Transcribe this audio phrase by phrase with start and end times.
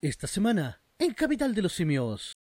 [0.00, 2.36] Esta semana, en Capital de los Simios.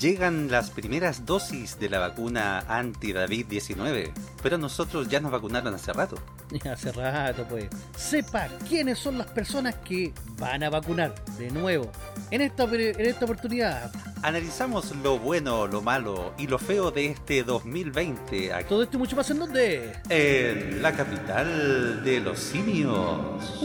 [0.00, 6.16] Llegan las primeras dosis de la vacuna anti-David-19, pero nosotros ya nos vacunaron hace rato.
[6.64, 7.68] Hace rato, pues.
[7.94, 11.92] Sepa quiénes son las personas que van a vacunar de nuevo.
[12.30, 13.92] En esta, en esta oportunidad,
[14.22, 19.00] Analizamos lo bueno, lo malo y lo feo de este 2020 aquí todo esto y
[19.00, 19.92] mucho más en donde.
[20.08, 23.60] en la capital de los simios.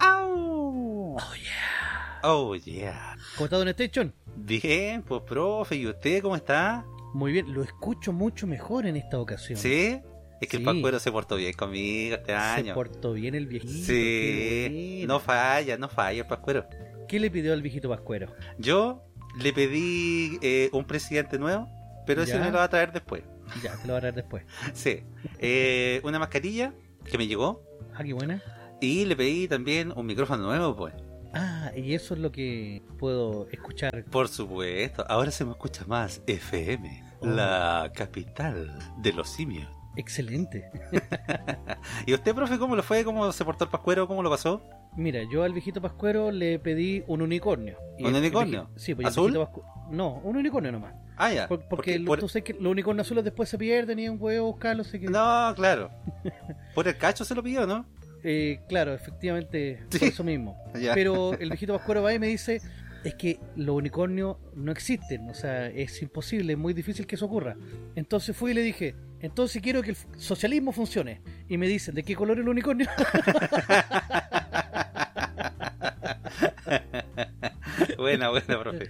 [0.00, 2.20] Oh, yeah.
[2.22, 3.16] Oh yeah.
[3.36, 4.14] ¿Cómo está Don Station?
[4.36, 6.84] Bien, pues profe, ¿y usted cómo está?
[7.14, 9.58] Muy bien, lo escucho mucho mejor en esta ocasión.
[9.58, 10.00] ¿Sí?
[10.40, 10.62] Es que Sí.
[10.62, 12.74] el Pascuero se portó bien conmigo este Se año.
[12.74, 13.72] portó bien el viejito.
[13.86, 16.66] Sí, no falla, no falla el Pascuero.
[17.12, 18.34] ¿Qué le pidió al viejito Pascuero?
[18.56, 19.04] Yo
[19.38, 21.68] le pedí eh, un presidente nuevo,
[22.06, 23.22] pero ese me lo va a traer después.
[23.62, 24.44] Ya, te lo voy a traer después.
[24.72, 25.04] Sí.
[25.38, 26.72] Eh, una mascarilla
[27.04, 27.62] que me llegó
[27.94, 28.42] Ah, qué buena.
[28.80, 30.94] y le pedí también un micrófono nuevo, pues.
[31.34, 34.06] Ah, y eso es lo que puedo escuchar.
[34.06, 37.26] Por supuesto, ahora se me escucha más FM, Oh.
[37.26, 39.68] la capital de los simios.
[39.96, 40.70] Excelente.
[42.06, 43.04] ¿Y usted, profe, cómo lo fue?
[43.04, 44.08] ¿Cómo se portó el pascuero?
[44.08, 44.62] ¿Cómo lo pasó?
[44.96, 47.78] Mira, yo al viejito Pascuero le pedí un unicornio.
[47.98, 48.70] Y ¿Un unicornio?
[48.76, 49.34] Sí, pues ¿Azul?
[49.34, 50.94] Pascu- No, un unicornio nomás.
[51.16, 51.48] Ah, ya.
[51.48, 54.08] Por- porque Porque lo- por- tú sabes que los unicornios azules después se pierden y
[54.08, 54.90] un huevo buscarlos.
[54.90, 55.90] que- No, claro.
[56.74, 57.86] Por el cacho se lo pidió, ¿no?
[58.24, 59.98] Eh, claro, efectivamente, Sí.
[59.98, 60.56] por eso mismo.
[60.80, 60.94] Ya.
[60.94, 62.60] Pero el viejito Pascuero va y me dice,
[63.04, 67.26] es que los unicornios no existen, o sea, es imposible, es muy difícil que eso
[67.26, 67.56] ocurra.
[67.96, 71.20] Entonces fui y le dije, entonces quiero que el socialismo funcione.
[71.48, 72.86] Y me dicen, ¿de qué color es el unicornio?
[77.98, 78.88] buena, buena, profe.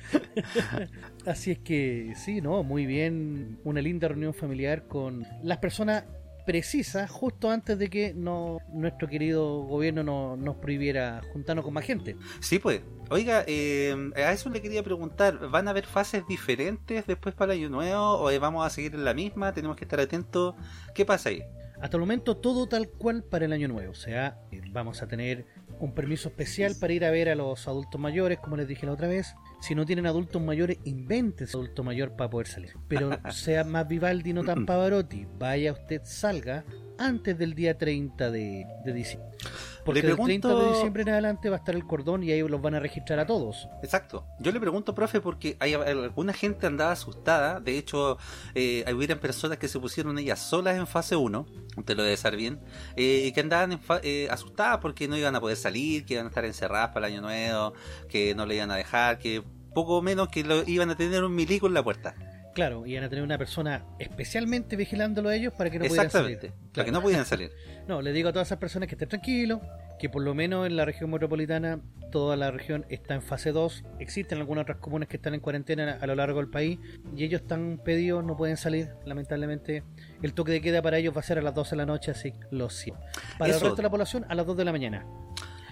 [1.26, 2.62] Así es que sí, ¿no?
[2.62, 6.04] Muy bien, una linda reunión familiar con las personas
[6.44, 11.84] precisas justo antes de que no, nuestro querido gobierno no- nos prohibiera juntarnos con más
[11.84, 12.16] gente.
[12.40, 12.82] Sí, pues.
[13.10, 17.60] Oiga, eh, a eso le quería preguntar, ¿van a haber fases diferentes después para el
[17.60, 19.52] año nuevo o vamos a seguir en la misma?
[19.52, 20.54] ¿Tenemos que estar atentos?
[20.94, 21.42] ¿Qué pasa ahí?
[21.82, 23.90] Hasta el momento todo tal cual para el año nuevo.
[23.90, 25.46] O sea, eh, vamos a tener
[25.80, 28.92] un permiso especial para ir a ver a los adultos mayores, como les dije la
[28.92, 29.34] otra vez.
[29.60, 32.74] Si no tienen adultos mayores, inventen su adulto mayor para poder salir.
[32.86, 35.26] Pero sea más Vivaldi, no tan Pavarotti.
[35.40, 36.64] Vaya usted, salga
[36.98, 39.36] antes del día 30 de, de diciembre.
[39.84, 42.40] Porque del 30 de pregunto- diciembre en adelante va a estar el cordón y ahí
[42.46, 43.68] los van a registrar a todos.
[43.82, 44.24] Exacto.
[44.38, 47.58] Yo le pregunto, profe, porque hay alguna gente andaba asustada.
[47.60, 48.16] De hecho,
[48.54, 52.38] eh, hubieran personas que se pusieron ellas solas en fase 1, usted lo debe saber
[52.38, 52.60] bien,
[52.96, 56.14] eh, y que andaban en fa- eh, asustadas porque no iban a poder salir, que
[56.14, 57.72] iban a estar encerradas para el año nuevo,
[58.08, 59.42] que no le iban a dejar, que
[59.74, 62.14] poco menos que lo, iban a tener un milico en la puerta.
[62.54, 66.06] Claro, y van a tener una persona especialmente vigilándolo a ellos para que no pudieran
[66.06, 66.48] Exactamente.
[66.48, 66.52] salir.
[66.60, 66.86] Para Claro.
[66.86, 67.50] que no pudieran salir.
[67.88, 69.60] No, le digo a todas esas personas que estén tranquilos,
[69.98, 71.80] que por lo menos en la región metropolitana,
[72.10, 73.84] toda la región está en fase 2.
[74.00, 76.78] Existen algunas otras comunas que están en cuarentena a lo largo del país
[77.16, 78.90] y ellos están pedidos, no pueden salir.
[79.06, 79.82] Lamentablemente,
[80.22, 82.10] el toque de queda para ellos va a ser a las 12 de la noche,
[82.10, 83.00] así lo siento.
[83.38, 83.64] Para el Eso.
[83.64, 85.06] resto de la población, a las 2 de la mañana.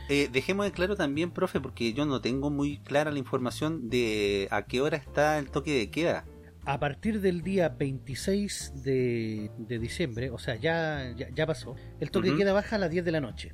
[0.09, 4.49] Eh, dejemos en claro también, profe, porque yo no tengo muy clara la información de
[4.51, 6.25] a qué hora está el toque de queda.
[6.65, 12.11] A partir del día 26 de, de diciembre, o sea, ya, ya, ya pasó, el
[12.11, 12.37] toque Ujú.
[12.39, 13.53] de queda baja a las 10 de la noche.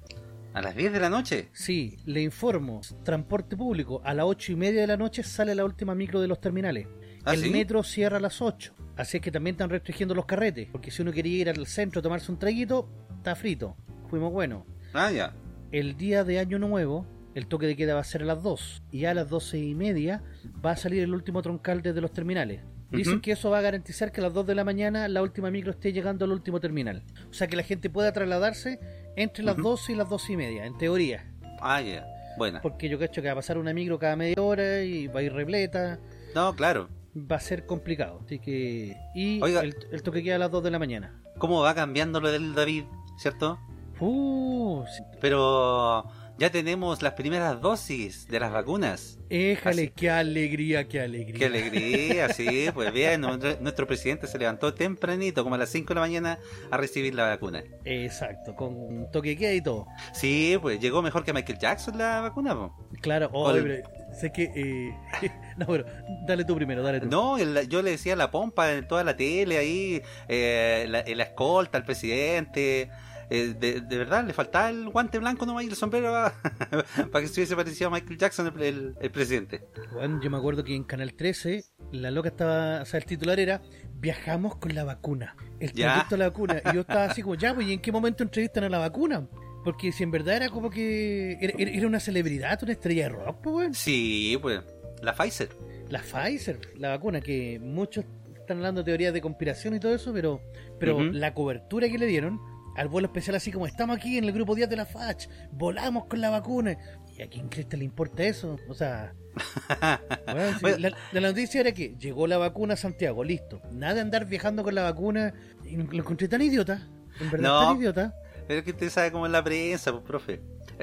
[0.52, 1.48] A las 10 de la noche.
[1.52, 5.64] Sí, le informo, transporte público, a las 8 y media de la noche sale la
[5.64, 6.88] última micro de los terminales.
[7.24, 7.50] ¿Ah, el sí?
[7.50, 8.74] metro cierra a las 8.
[8.96, 10.68] Así es que también están restringiendo los carretes.
[10.72, 13.76] Porque si uno quería ir al centro a tomarse un traguito, está frito.
[14.08, 14.62] Fuimos buenos.
[14.94, 15.34] Ah, ya.
[15.72, 18.84] El día de Año Nuevo, el toque de queda va a ser a las 2.
[18.92, 20.22] Y a las 12 y media
[20.64, 22.62] va a salir el último troncal desde los terminales.
[22.90, 25.50] Dicen que eso va a garantizar que a las 2 de la mañana la última
[25.50, 27.02] micro esté llegando al último terminal.
[27.28, 28.78] O sea que la gente pueda trasladarse
[29.16, 29.70] entre las Ujú.
[29.70, 31.24] 12 y las 12 y media, en teoría.
[31.60, 32.06] Ah, ya.
[32.38, 32.60] Buena.
[32.62, 35.22] Porque yo cacho que va a pasar una micro cada media hora y va a
[35.22, 35.98] ir repleta.
[36.34, 36.88] No, claro.
[37.16, 38.20] Va a ser complicado.
[38.24, 38.94] Así que.
[39.14, 39.62] Y Oiga.
[39.62, 41.22] el, el toque queda a las 2 de la mañana.
[41.38, 42.84] ¿Cómo va cambiando lo del David?
[43.18, 43.58] ¿Cierto?
[44.00, 45.02] Uh, sí.
[45.20, 46.04] Pero
[46.38, 49.18] ya tenemos las primeras dosis de las vacunas.
[49.30, 49.92] Éjale, Así.
[49.96, 51.38] qué alegría, qué alegría.
[51.38, 55.94] Qué alegría, sí, pues bien, nuestro, presidente se levantó tempranito, como a las 5 de
[55.96, 56.38] la mañana,
[56.70, 57.64] a recibir la vacuna.
[57.84, 59.86] Exacto, con toque queda y todo.
[60.12, 62.54] Sí, pues llegó mejor que Michael Jackson la vacuna.
[62.54, 62.88] po.
[63.00, 63.82] Claro, oh, pero
[64.20, 64.44] sé que.
[64.54, 65.84] eh, no, pero
[66.26, 67.06] dale tú primero, dale tú.
[67.08, 71.22] No, el- yo le decía la pompa en toda la tele ahí, eh, la, la
[71.24, 72.90] escolta al presidente.
[73.30, 76.12] Eh, de, de verdad, le faltaba el guante blanco nomás y el sombrero
[77.12, 79.62] para que se hubiese parecido a Michael Jackson el, el- el presidente.
[79.92, 83.38] Bueno, yo me acuerdo que en Canal 13 la loca estaba, o sea, el titular
[83.40, 83.60] era
[83.98, 85.34] Viajamos con la vacuna.
[85.58, 86.60] El trayecto de la vacuna.
[86.70, 89.26] Y yo estaba así como, ya, pues, ¿y en qué momento entrevistan a la vacuna?
[89.64, 93.38] Porque si en verdad era como que era, era una celebridad, una estrella de rock,
[93.42, 93.74] pues, weón.
[93.74, 94.60] Sí, pues,
[95.02, 95.48] la Pfizer.
[95.88, 98.04] La Pfizer, la vacuna, que muchos
[98.36, 100.42] están hablando de teorías de conspiración y todo eso, pero,
[100.78, 102.38] pero la cobertura que le dieron
[102.76, 106.04] al vuelo especial, así como estamos aquí en el grupo 10 de la FACH, volamos
[106.06, 106.76] con la vacuna.
[107.16, 108.58] ¿Y a quién crees que le importa eso?
[108.68, 109.14] O sea,
[110.60, 110.78] Bueno.
[110.78, 113.60] la, la noticia era que llegó la vacuna a Santiago, listo.
[113.72, 115.32] Nada de andar viajando con la vacuna.
[115.64, 116.86] Y lo encontré tan idiota.
[117.20, 117.68] En verdad, No.
[117.68, 118.14] tan idiota.
[118.46, 120.40] Pero es que usted sabe cómo es la prensa, pues, profe.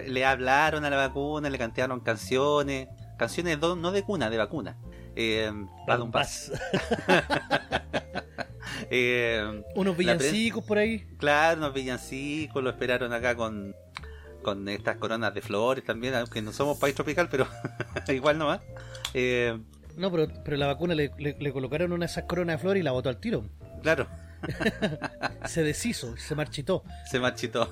[0.07, 2.88] Le hablaron a la vacuna, le cantaron canciones.
[3.18, 4.78] Canciones no de cuna, de vacuna.
[5.16, 6.51] Eh, un pas.
[8.90, 11.06] Eh, Unos villancicos por ahí.
[11.18, 13.75] claro, unos villancicos lo esperaron acá con,
[14.42, 17.48] con estas coronas de flores también, aunque no somos país tropical, pero
[18.10, 18.62] igual nomás.
[19.14, 19.58] Eh,
[19.98, 22.81] No, pero, pero la vacuna le, le- le colocaron una de esas coronas de flores
[22.81, 23.46] y la botó al tiro.
[23.81, 24.08] claro,
[25.45, 26.84] Se deshizo, se marchitó.
[27.10, 27.72] se marchitó.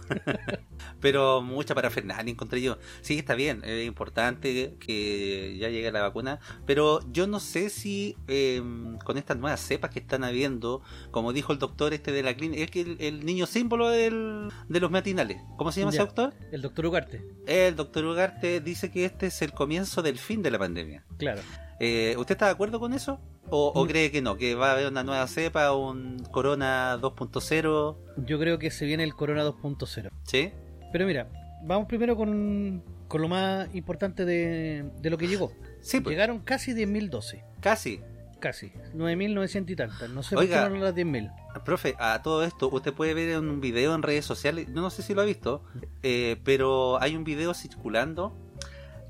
[0.99, 2.77] pero mucha parafernalia encontré yo.
[3.01, 8.15] Sí, está bien, es importante que ya llegue la vacuna, pero yo no sé si
[8.27, 8.61] eh,
[9.03, 10.81] con estas nuevas cepas que están habiendo,
[11.11, 14.49] como dijo el doctor este de la clínica, es que el, el niño símbolo del,
[14.67, 16.33] de los matinales, ¿cómo se llama ese doctor?
[16.51, 20.51] El doctor Ugarte, El doctor Ugarte dice que este es el comienzo del fin de
[20.51, 21.03] la pandemia.
[21.17, 21.41] claro.
[21.83, 23.19] Eh, ¿Usted está de acuerdo con eso?
[23.51, 23.87] ¿O, o Mm.
[23.87, 24.37] cree que no?
[24.37, 27.97] ¿Que va a haber una nueva cepa, un Corona 2.0?
[28.25, 30.09] Yo creo que se viene el Corona 2.0.
[30.23, 30.51] ¿Sí?
[30.91, 31.27] Pero mira,
[31.63, 35.51] vamos primero con, con lo más importante de, de lo que llegó.
[35.81, 37.41] Sí, pues, Llegaron casi 10.000 dosis.
[37.59, 38.01] casi.
[38.39, 38.71] Casi.
[38.95, 40.09] 9.900 y tantas.
[40.09, 40.63] No sé Oiga.
[40.63, 41.31] por qué no las 10.000.
[41.63, 44.89] Profe, a todo esto, usted puede ver en un video en redes sociales, no, no
[44.89, 45.63] sé si lo ha visto,
[46.01, 48.35] eh, pero hay un video circulando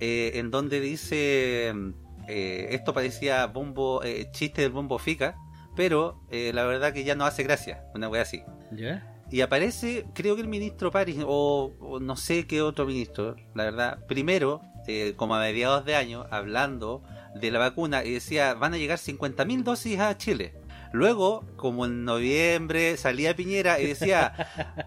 [0.02, 1.72] eh, en donde dice,
[2.32, 5.36] eh, esto parecía bombo, eh, chiste del bombo fica,
[5.76, 8.44] pero eh, la verdad que ya no hace gracia, una wea así.
[8.72, 9.08] ¿Ya?
[9.30, 13.66] Y aparece, creo que el ministro París, o, o no sé qué otro ministro, la
[13.66, 17.04] verdad, primero, eh, como a mediados de año, hablando
[17.36, 20.54] de la vacuna, y decía, van a llegar 50.000 dosis a Chile.
[20.92, 24.34] Luego, como en noviembre, salía Piñera y decía,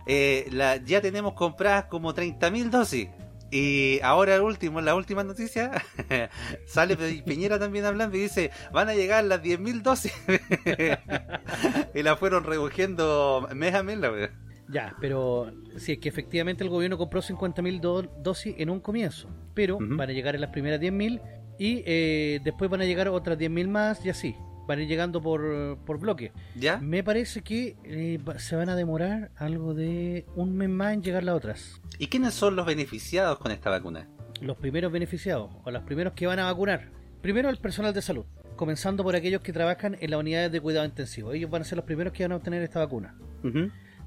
[0.07, 3.09] eh, la, ya tenemos compradas como 30.000 dosis.
[3.57, 5.71] Y ahora el último, la última noticia,
[6.67, 10.13] sale Pi- Piñera también hablando y dice, van a llegar las 10.000 dosis.
[11.95, 14.31] y la fueron recogiendo mes a mes, la verdad.
[14.69, 19.29] Ya, pero sí, es que efectivamente el gobierno compró 50.000 do- dosis en un comienzo.
[19.55, 21.21] Pero van a llegar en las primeras 10.000
[21.59, 24.35] y eh, después van a llegar otras 10.000 más y así.
[24.67, 26.33] Van a ir llegando por, por bloque.
[26.57, 26.79] ¿Ya?
[26.79, 31.23] Me parece que eh, se van a demorar algo de un mes más en llegar
[31.25, 31.81] las otras.
[31.99, 34.09] ¿Y quiénes son los beneficiados con esta vacuna?
[34.41, 36.91] Los primeros beneficiados o los primeros que van a vacunar.
[37.21, 38.27] Primero el personal de salud,
[38.57, 41.33] comenzando por aquellos que trabajan en las unidades de cuidado intensivo.
[41.33, 43.17] Ellos van a ser los primeros que van a obtener esta vacuna.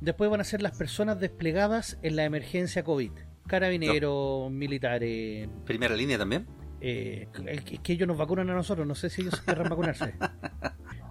[0.02, 3.12] Después van a ser las personas desplegadas en la emergencia COVID.
[3.48, 5.50] Carabineros, militares.
[5.66, 6.46] Primera línea también.
[6.82, 10.14] Eh, es que- ellos nos vacunan a nosotros, no sé si ellos querrán vacunarse.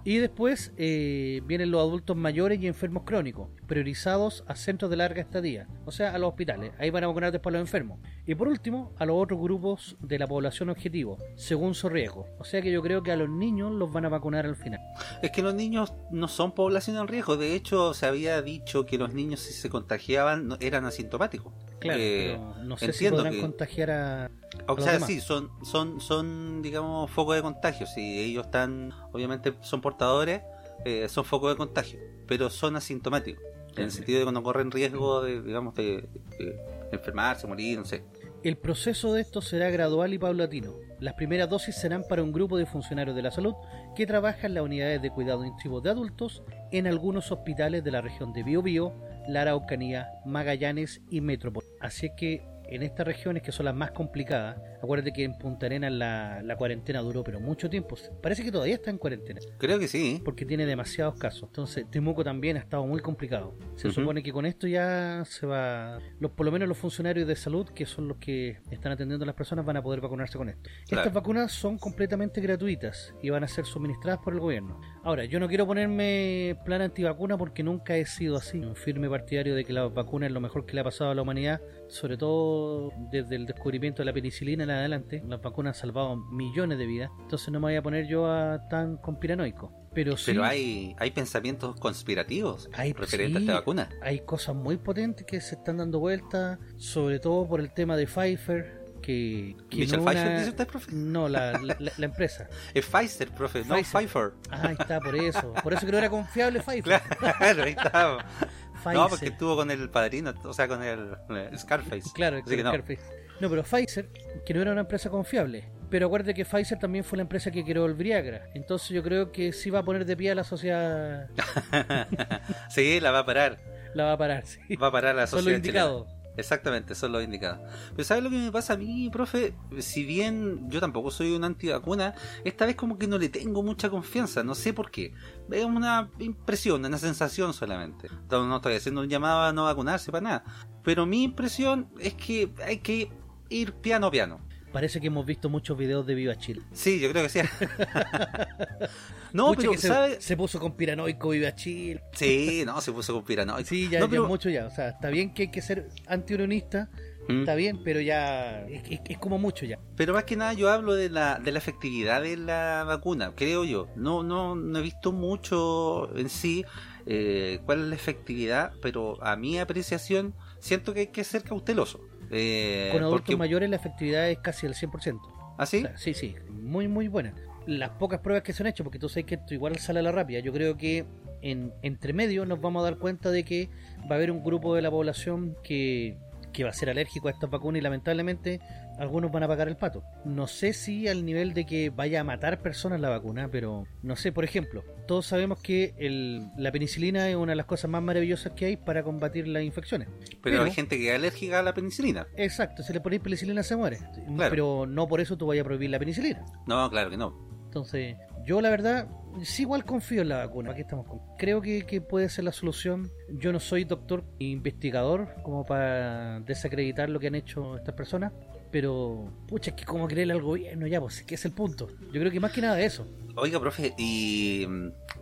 [0.03, 5.21] Y después eh, vienen los adultos mayores y enfermos crónicos, priorizados a centros de larga
[5.21, 6.71] estadía, o sea, a los hospitales.
[6.79, 7.99] Ahí van a vacunar después a los enfermos.
[8.25, 12.25] Y por último, a los otros grupos de la población objetivo, según su riesgo.
[12.39, 14.79] O sea que yo creo que a los niños los van a vacunar al final.
[15.21, 17.35] Es que los niños no son población en riesgo.
[17.35, 21.51] De hecho, se había dicho que los niños si se contagiaban eran asintomáticos.
[21.79, 24.31] Claro, Eh, pero no sé si podrán que- contagiar a...
[24.67, 27.87] O sea, sí, son, son, son, digamos, focos de contagio.
[27.87, 30.41] Si ellos están, obviamente, son portadores,
[30.85, 33.43] eh, son focos de contagio, pero son asintomáticos.
[33.75, 36.09] En el sentido de que no corren riesgo de, digamos, de,
[36.39, 36.59] de
[36.91, 38.03] enfermarse, morir, no sé.
[38.43, 40.73] El proceso de esto será gradual y paulatino.
[40.99, 43.53] Las primeras dosis serán para un grupo de funcionarios de la salud
[43.95, 48.01] que trabaja en las unidades de cuidado intensivo de adultos en algunos hospitales de la
[48.01, 48.93] región de Biobío,
[49.27, 51.67] la Araucanía, Magallanes y Metrópoli.
[51.81, 55.65] Así es que en estas regiones que son las más complicadas, acuérdate que en Punta
[55.65, 57.95] Arenas la, la cuarentena duró pero mucho tiempo.
[58.21, 60.21] Parece que todavía está en cuarentena Creo que sí.
[60.23, 61.43] porque tiene demasiados casos.
[61.49, 63.55] Entonces, Temuco también ha estado muy complicado.
[63.75, 65.99] Se supone que con esto ya se va.
[66.19, 69.27] Los, por lo menos los funcionarios de salud, que son los que están atendiendo a
[69.27, 70.69] las personas, van a poder vacunarse con esto.
[70.87, 71.01] Claro.
[71.01, 74.79] Estas vacunas son completamente gratuitas y van a ser suministradas por el gobierno.
[75.03, 78.59] Ahora, yo no quiero ponerme plan antivacuna porque nunca he sido así.
[78.59, 81.15] Un firme partidario de que la vacuna es lo mejor que le ha pasado a
[81.15, 85.23] la humanidad, sobre todo desde el descubrimiento de la penicilina en adelante.
[85.27, 87.11] Las vacunas han salvado millones de vidas.
[87.21, 89.71] Entonces no me voy a poner yo a tan conspiranoico.
[89.93, 90.25] Pero sí.
[90.31, 93.47] Pero hay, hay pensamientos conspirativos Hay- referentes sí.
[93.47, 93.89] a esta vacuna.
[94.01, 98.05] hay cosas muy potentes que se están dando vueltas, sobre todo por el tema de
[98.05, 100.91] Pfizer, que, que ¿Michel no una- dice usted, profe?
[100.91, 102.47] No, la, la, empresa.
[102.73, 103.91] Es Pfizer, profe, no Pfizer.
[104.01, 104.31] Pfeiffer.
[104.51, 105.53] Ah, ahí está, por eso.
[105.63, 107.01] Por eso que no era confiable Pfizer.
[107.37, 108.17] Claro, ahí está.
[108.17, 108.47] Pfizer.
[108.93, 112.11] No, porque estuvo con el padrino, o sea, con el, el Scarface.
[112.13, 112.69] Claro, Así que no.
[112.69, 113.01] Scarface.
[113.01, 114.09] No, pero Pfizer,
[114.45, 115.69] que no era una empresa confiable.
[115.89, 118.49] Pero acuérdate que Pfizer también fue la empresa que creó el Viagra.
[118.53, 121.29] Entonces yo creo que sí va a poner de pie a la sociedad.
[122.69, 123.57] sí, la va a parar.
[123.93, 124.75] La va a parar, sí.
[124.75, 126.07] Va a parar la Son los sociedad indicados.
[126.37, 127.59] Exactamente, son los indicados.
[127.91, 129.55] Pero ¿sabes lo que me pasa a mí, profe?
[129.79, 132.13] Si bien yo tampoco soy un antivacuna,
[132.43, 135.13] esta vez como que no le tengo mucha confianza, no sé por qué.
[135.51, 138.07] Es una impresión, una sensación solamente.
[138.29, 140.43] No, no estoy haciendo un llamado a no vacunarse para nada.
[140.83, 143.09] Pero mi impresión es que hay que
[143.49, 144.39] ir piano piano.
[144.71, 146.61] Parece que hemos visto muchos videos de Viva Chile.
[146.73, 147.39] Sí, yo creo que sí.
[149.33, 150.21] no, Pucha, pero que se, ¿sabe?
[150.21, 152.01] se puso con piranoico Viva Chile.
[152.13, 153.67] Sí, no, se puso con piranoico.
[153.67, 154.65] Sí, ya, No, ya pero- mucho ya.
[154.65, 156.89] O sea, está bien que hay que ser antiunionista,
[157.29, 157.39] Mm.
[157.39, 159.79] está bien, pero ya es, es- es como mucho ya.
[159.95, 163.65] Pero más que nada yo hablo de la, de la efectividad de la vacuna, creo
[163.65, 163.87] yo.
[163.95, 166.63] No, no, no he visto mucho en sí
[167.05, 171.99] eh, cuál es la efectividad, pero a mi apreciación siento que hay que ser cauteloso.
[172.31, 175.19] Eh, Con adultos porque- mayores la efectividad es casi el 100%.
[175.57, 175.77] ¿Ah, sí?
[175.77, 177.33] O sea, sí, sí, muy, muy buena.
[177.65, 180.03] Las pocas pruebas que se han hecho, porque tú sabes que esto igual sale a
[180.03, 181.05] la rápida, yo creo que
[181.41, 183.69] en entre medio nos vamos a dar cuenta de que
[184.09, 186.17] va a haber un grupo de la población que,
[186.53, 188.59] que va a ser alérgico a estas vacunas y lamentablemente
[188.97, 190.03] algunos van a pagar el pato.
[190.25, 194.15] No sé si al nivel de que vaya a matar personas la vacuna, pero no
[194.15, 198.01] sé, por ejemplo, todos sabemos que el- la penicilina es una de las cosas más
[198.01, 200.07] maravillosas que hay para combatir las infecciones.
[200.09, 202.27] pero, pero- hay gente que es alérgica a la penicilina.
[202.35, 203.97] Exacto, si le ponéis penicilina se muere,
[204.35, 204.49] Claro.
[204.49, 206.43] pero no por eso tú vayas a prohibir la penicilina.
[206.65, 207.47] No, claro que no.
[207.65, 209.07] Entonces, yo la verdad,
[209.43, 210.71] sí igual confío en la vacuna.
[210.71, 211.19] Aquí estamos con.
[211.37, 213.11] Creo que, que puede ser la solución.
[213.29, 218.31] Yo no soy doctor ni investigador como para desacreditar lo que han hecho estas personas.
[218.71, 221.87] Pero, pucha, es que como creerle al gobierno ya, pues, que es el punto.
[222.11, 223.07] Yo creo que más que nada eso.
[223.35, 224.67] Oiga, profe, y,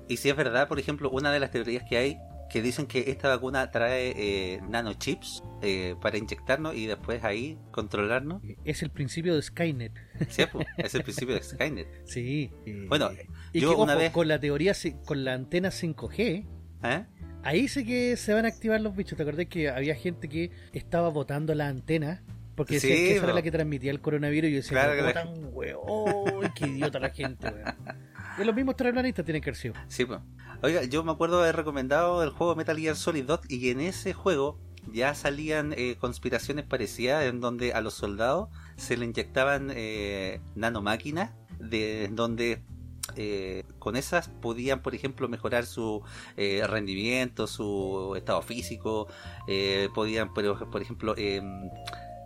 [0.08, 2.18] y si es verdad, por ejemplo, una de las teorías que hay
[2.50, 8.42] que dicen que esta vacuna trae eh, nanochips eh, para inyectarnos y después ahí controlarnos.
[8.64, 9.92] Es el principio de Skynet.
[10.30, 11.88] Sí, pues, es el principio de Skynet.
[12.06, 12.52] Sí.
[12.68, 13.10] eh, Bueno,
[13.52, 14.74] y yo que, una ojo, vez- con la teoría,
[15.06, 16.46] con la antena 5G,
[16.84, 17.06] ¿Eh?
[17.44, 19.18] Ahí sé que se van a activar los bichos.
[19.18, 22.24] ¿Te acordás que había gente que estaba botando la antena?
[22.56, 24.50] Porque Sí, que esa era la que transmitía el coronavirus.
[24.50, 26.52] Y yo decía, Claro "¿Cómo que la- tan weón?
[26.56, 27.76] ¡Qué idiota la gente, weón!
[28.40, 29.74] Y los mismos terraplanistas tienen que haber sido.
[29.88, 30.20] Sí, pues.
[30.62, 34.14] Oiga, yo me acuerdo haber recomendado el juego Metal Gear Solid 2 y en ese
[34.14, 34.60] juego
[34.92, 41.32] ya salían eh, conspiraciones parecidas en donde a los soldados se le inyectaban eh, nanomáquinas
[41.60, 42.62] de en donde
[43.16, 46.02] eh, con esas podían, por ejemplo, mejorar su
[46.38, 49.08] eh, rendimiento, su estado físico,
[49.48, 51.70] eh, podían, por, por ejemplo, em,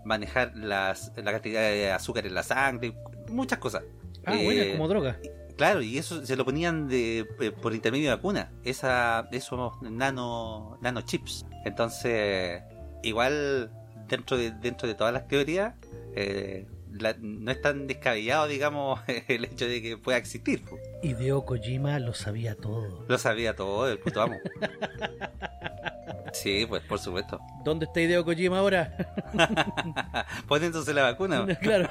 [0.05, 2.93] manejar las, la cantidad de azúcar en la sangre,
[3.29, 3.83] muchas cosas.
[4.25, 5.19] Ah, Eh, bueno, como droga.
[5.57, 10.77] Claro, y eso se lo ponían de, eh, por intermedio de vacuna, esa, esos nano,
[10.81, 11.45] nanochips.
[11.65, 12.61] Entonces,
[13.03, 13.69] igual
[14.07, 15.75] dentro de, dentro de todas las teorías,
[16.15, 20.63] eh, la- no es tan descabellado, digamos, el hecho de que pueda existir.
[20.63, 20.77] po.
[21.03, 23.05] Hideo Kojima lo sabía todo.
[23.09, 24.37] Lo sabía todo el puto amo.
[26.33, 27.39] Sí, pues por supuesto.
[27.63, 28.95] ¿Dónde está Hideo Kojima ahora?
[30.47, 31.45] Pon entonces la vacuna.
[31.61, 31.89] claro.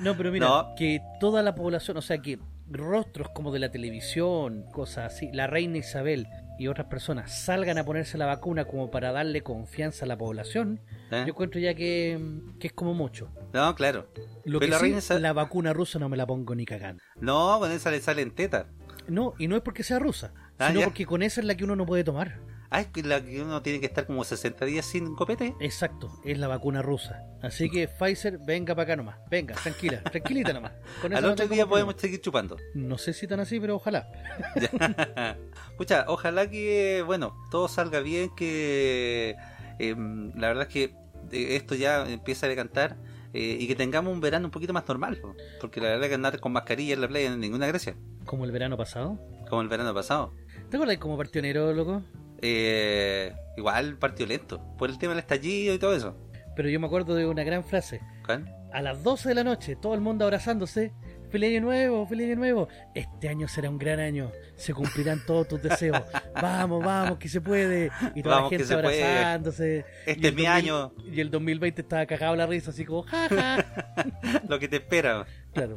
[0.00, 0.74] no, pero mira, No.
[0.76, 5.46] que toda la población, o sea, que rostros como de la televisión, cosas así, la
[5.46, 6.26] reina Isabel
[6.58, 10.80] y otras personas salgan a ponerse la vacuna como para darle confianza a la población,
[11.10, 11.22] ¿Eh?
[11.26, 12.18] yo encuentro ya que,
[12.58, 13.30] que es como mucho.
[13.52, 14.08] No, claro.
[14.44, 16.64] Lo Pero que la sí, reina Isa- la vacuna rusa no me la pongo ni
[16.64, 17.02] cagando.
[17.20, 18.66] No, con esa le salen tetas.
[19.06, 20.86] No, y no es porque sea rusa, Ah, sino ya.
[20.86, 22.40] porque con esa es la que uno no puede tomar.
[22.70, 25.54] Ah, es la que uno tiene que estar como 60 días sin copete.
[25.60, 27.22] Exacto, es la vacuna rusa.
[27.42, 29.16] Así que Pfizer, venga para acá nomás.
[29.30, 30.72] Venga, tranquila, tranquilita nomás.
[31.00, 31.68] Con Al no otro día problema.
[31.70, 32.56] podemos seguir chupando.
[32.74, 34.08] No sé si tan así, pero ojalá.
[35.78, 39.36] Pucha, ojalá que, bueno, todo salga bien, que
[39.78, 40.84] em, la verdad es que
[41.32, 42.96] eh, esto ya empieza a decantar
[43.32, 45.34] eh, y que tengamos un verano un poquito más normal, po.
[45.60, 47.94] porque la verdad es que andar con mascarilla en la playa no es ninguna gracia,
[48.24, 49.18] Como el verano pasado.
[49.48, 50.32] como el verano pasado.
[50.70, 52.02] ¿Te acuerdas cómo partió enero, loco?
[52.42, 56.16] Eh, igual partió lento, por el tema del estallido y todo eso.
[56.54, 58.00] Pero yo me acuerdo de una gran frase.
[58.24, 58.52] ¿Cuál?
[58.72, 60.92] A las 12 de la noche, todo el mundo abrazándose.
[61.30, 62.06] ¡Feliz año nuevo!
[62.06, 62.68] ¡Feliz año nuevo!
[62.94, 64.30] Este año será un gran año.
[64.54, 66.00] Se cumplirán todos tus deseos.
[66.40, 67.90] Vamos, vamos, que se puede.
[68.14, 69.02] Y toda Vamos, la gente puede.
[69.04, 69.84] abrazándose.
[70.06, 73.64] Este es mi 2000 año, Y el 2020 estaba cagado la risa, así como, jaja.
[74.48, 75.26] lo que te espera.
[75.52, 75.74] Claro.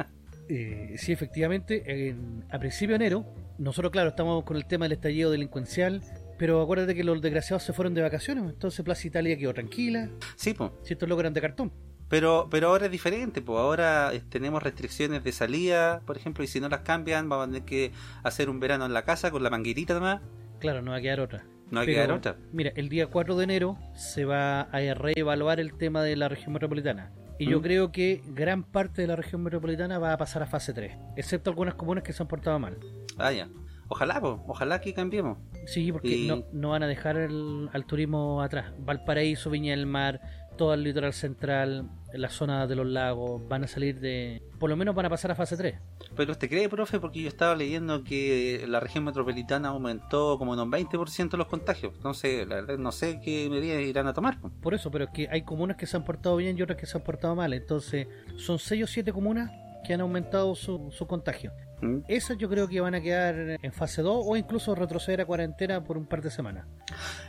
[0.50, 3.26] Eh, sí, efectivamente, en- a principio de enero,
[3.58, 6.02] nosotros, claro, estamos con el tema del estallido delincuencial,
[6.40, 10.56] pero acuérdate que los desgraciados se fueron de vacaciones, entonces Plaza Italia quedó tranquila, Sí,
[10.56, 10.72] pues.
[10.82, 11.72] si estos logran de cartón.
[12.08, 16.48] Pero, pero ahora es diferente, pues ahora eh, tenemos restricciones de salida, por ejemplo, y
[16.48, 17.92] si no las cambian, vamos a tener que
[18.24, 20.22] hacer un verano en la casa con la manguerita nomás.
[20.60, 21.44] Claro, no va a quedar otra.
[21.70, 22.36] No hay Pero, que dar otra.
[22.52, 26.54] Mira, el día 4 de enero se va a reevaluar el tema de la región
[26.54, 27.12] metropolitana.
[27.38, 27.62] Y yo Mm.
[27.62, 31.52] creo que gran parte de la región metropolitana va a pasar a fase 3, excepto
[31.52, 32.78] algunas comunas que se han portado mal.
[33.20, 33.48] Ah, ya.
[33.90, 35.38] Ojalá, po, ojalá que cambiemos.
[35.66, 38.72] Sí, porque Y- no, no van a dejar el- al turismo atrás.
[38.80, 40.22] Valparaíso, Viña del Mar,
[40.58, 44.42] todo el litoral central, la zona de los lagos, van a salir de...
[44.60, 45.76] Por lo menos van a pasar a fase 3.
[46.18, 50.60] Pero usted cree, profe, porque yo estaba leyendo que la región metropolitana aumentó como en
[50.60, 51.94] un 20% los contagios.
[51.96, 54.40] Entonces, la verdad, no sé qué medidas irán a tomar.
[54.42, 54.50] po.
[54.62, 56.86] Por eso, pero es que hay comunas que se han portado bien y otras que
[56.86, 57.54] se han portado mal.
[57.54, 59.50] Entonces, son 6 o 7 comunas
[59.86, 61.54] que han aumentado su, su contagio.
[61.82, 62.00] ¿Mm?
[62.08, 65.84] Esas yo creo que van a quedar en fase 2 o incluso retroceder a cuarentena
[65.84, 66.66] por un par de semanas.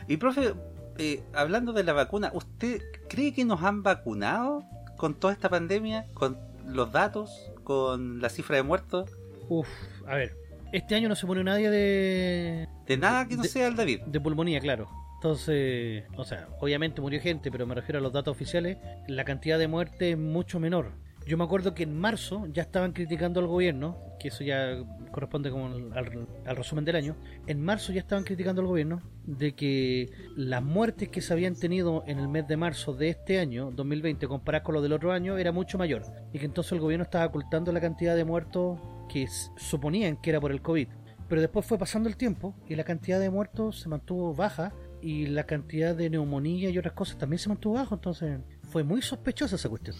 [0.07, 0.53] Y, profe,
[0.97, 4.63] eh, hablando de la vacuna, ¿usted cree que nos han vacunado
[4.97, 6.05] con toda esta pandemia?
[6.13, 7.51] ¿Con los datos?
[7.63, 9.09] ¿Con la cifra de muertos?
[9.49, 9.67] Uf,
[10.07, 10.35] a ver,
[10.71, 14.01] este año no se pone nadie de, De nada que no De- sea el David.
[14.05, 14.89] de pulmonía, claro.
[15.15, 18.77] Entonces, o sea, obviamente murió gente, pero me refiero a los datos oficiales,
[19.07, 20.93] la cantidad de muertes es mucho menor.
[21.31, 24.83] Yo me acuerdo que en marzo ya estaban criticando al gobierno, que eso ya
[25.13, 27.15] corresponde como al, resumen del año,
[27.47, 32.03] en marzo ya estaban criticando al gobierno de que las muertes que se habían tenido
[32.05, 35.37] en el mes de marzo de este año, 2020, comparadas con lo del otro año,
[35.37, 36.03] era mucho mayor.
[36.33, 40.41] Y que entonces el gobierno estaba ocultando la cantidad de muertos que suponían que era
[40.41, 40.89] por el COVID.
[41.29, 45.27] Pero después fue pasando el tiempo y la cantidad de muertos se mantuvo baja y
[45.27, 47.95] la cantidad de neumonía y otras cosas también se mantuvo bajo.
[47.95, 48.37] Entonces
[48.71, 49.95] fue muy sospechosa esa cuestión.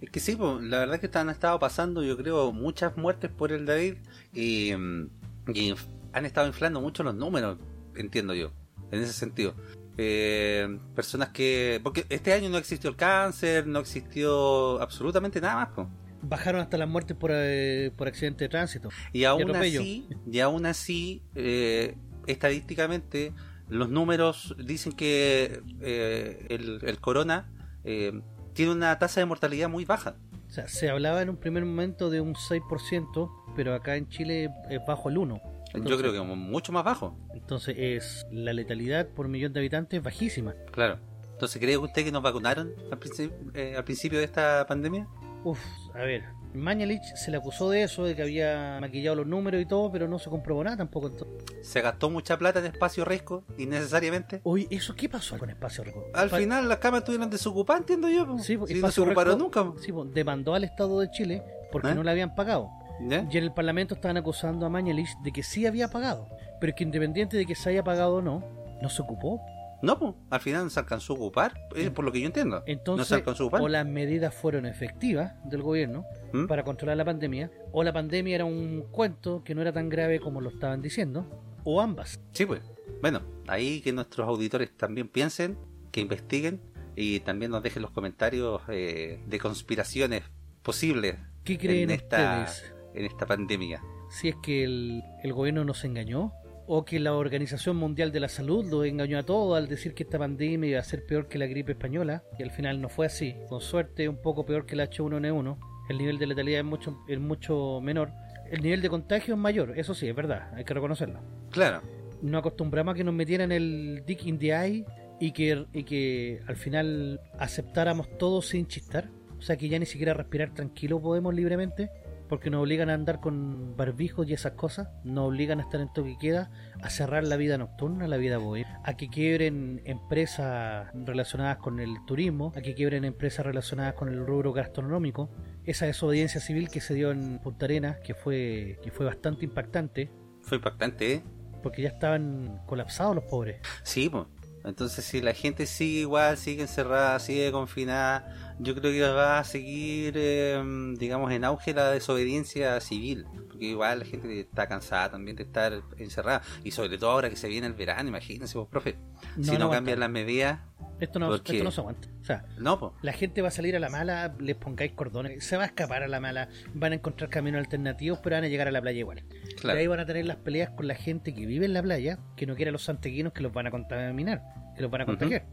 [0.00, 3.52] Es que sí, po, la verdad que han estado pasando, yo creo, muchas muertes por
[3.52, 3.94] el David
[4.34, 7.58] y, han estado inflando mucho los números,
[7.94, 8.50] entiendo yo,
[8.90, 9.54] en ese sentido.
[9.96, 11.80] Eh, personas que...
[11.82, 15.88] Porque este año no existió el cáncer, no existió absolutamente nada más.
[16.22, 18.88] Bajaron hasta las muertes por, eh, por accidente de tránsito.
[19.12, 23.32] Y aún así, y aún así, eh, estadísticamente,
[23.68, 27.48] los números dicen que eh, el, el corona
[27.86, 28.20] eh,
[28.52, 30.16] tiene una tasa de mortalidad muy baja.
[30.46, 34.50] O sea, se hablaba en un primer momento de un 6%, pero acá en Chile
[34.68, 35.40] es bajo el 1%.
[35.84, 37.18] Yo creo que mucho más bajo.
[37.34, 40.54] Entonces es la letalidad por millón de habitantes bajísima.
[40.72, 40.98] Claro.
[41.32, 45.06] Entonces, ¿cree usted que nos vacunaron al principio, eh, al principio de esta pandemia?
[45.44, 45.60] Uf,
[45.94, 46.24] a ver,
[46.56, 50.08] Mañalich se le acusó de eso, de que había maquillado los números y todo, pero
[50.08, 51.08] no se comprobó nada tampoco.
[51.08, 51.44] entonces.
[51.62, 54.40] ¿Se gastó mucha plata en espacio riesgo innecesariamente?
[54.44, 56.04] Oye, ¿eso qué pasó con Espacio Rico?
[56.14, 58.26] Al Pa- final las camas estuvieron desocupadas, entiendo yo.
[58.26, 58.38] po.
[58.38, 59.64] Sí, Si no se ocuparon nunca.
[59.64, 59.78] po.
[59.78, 61.42] Sí, pues, demandó al Estado de Chile
[61.72, 61.94] porque ¿Eh?
[61.94, 62.68] no le habían pagado.
[63.00, 63.26] ¿Ya?
[63.30, 66.28] Y en el Parlamento estaban acusando a Mañalich de que sí había pagado.
[66.60, 68.42] Pero que independiente de que se haya pagado o no,
[68.80, 69.40] no se ocupó.
[69.82, 72.58] No, pues, al final no se alcanzó a ocupar, eh, por lo que yo entiendo.
[72.60, 73.60] no Entonces, se alcanzó a ocupar.
[73.62, 76.46] o las medidas fueron efectivas del gobierno ¿Mm?
[76.46, 80.18] para controlar la pandemia, o la pandemia era un cuento que no era tan grave
[80.20, 81.26] como lo estaban diciendo,
[81.64, 82.18] o ambas.
[82.32, 82.62] Sí, pues.
[83.02, 85.58] Bueno, ahí que nuestros auditores también piensen,
[85.92, 86.60] que investiguen
[86.94, 90.22] y también nos dejen los comentarios eh, de conspiraciones
[90.62, 92.74] posibles ¿Qué creen en esta, ustedes?
[92.94, 93.82] en esta pandemia.
[94.10, 96.32] Si es que el, el gobierno nos engañó,
[96.66, 100.02] o que la Organización Mundial de la Salud los engañó a todos al decir que
[100.02, 103.06] esta pandemia iba a ser peor que la gripe española, y al final no fue
[103.06, 103.36] así.
[103.48, 105.58] Con suerte, un poco peor que el H1N1.
[105.88, 108.10] El nivel de letalidad es mucho, es mucho menor.
[108.50, 111.20] El nivel de contagio es mayor, eso sí, es verdad, hay que reconocerlo.
[111.50, 111.82] Claro,
[112.22, 114.84] nos acostumbramos a que nos metieran el dick in the eye
[115.20, 119.08] y que, y que al final aceptáramos todo sin chistar.
[119.38, 121.90] O sea que ya ni siquiera respirar tranquilo podemos libremente.
[122.28, 124.88] Porque nos obligan a andar con barbijos y esas cosas.
[125.04, 126.50] Nos obligan a estar en toque queda,
[126.82, 131.96] a cerrar la vida nocturna, la vida bohemia, a que quiebren empresas relacionadas con el
[132.06, 135.30] turismo, a que quiebren empresas relacionadas con el rubro gastronómico.
[135.64, 140.10] Esa desobediencia civil que se dio en Punta Arenas, que fue, que fue bastante impactante,
[140.46, 141.22] fue impactante, ¿eh?
[141.62, 143.60] porque ya estaban colapsados los pobres.
[143.82, 144.26] Sí, pues.
[144.66, 149.44] Entonces, si la gente sigue igual, sigue encerrada, sigue confinada, yo creo que va a
[149.44, 150.60] seguir, eh,
[150.98, 153.26] digamos, en auge la desobediencia civil.
[153.48, 156.42] Porque igual la gente está cansada también de estar encerrada.
[156.64, 158.98] Y sobre todo ahora que se viene el verano, imagínense, vos, profe.
[159.40, 160.58] si no, no cambian las medidas,
[161.00, 162.08] Esto no, esto no se aguanta.
[162.22, 165.56] O sea, no, la gente va a salir a la mala, les pongáis cordones, se
[165.56, 168.68] va a escapar a la mala, van a encontrar caminos alternativos, pero van a llegar
[168.68, 169.22] a la playa igual.
[169.60, 169.78] Claro.
[169.78, 172.18] Y ahí van a tener las peleas con la gente que vive en la playa,
[172.36, 174.42] que no quiere a los santeguinos que los van a contaminar,
[174.74, 175.44] que los van a contagiar.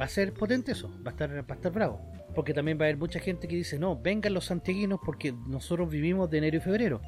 [0.00, 2.00] Va a ser potente eso, va a estar, va a estar bravo.
[2.34, 5.90] Porque también va a haber mucha gente que dice, no, vengan los santeguinos porque nosotros
[5.90, 7.02] vivimos de enero y febrero.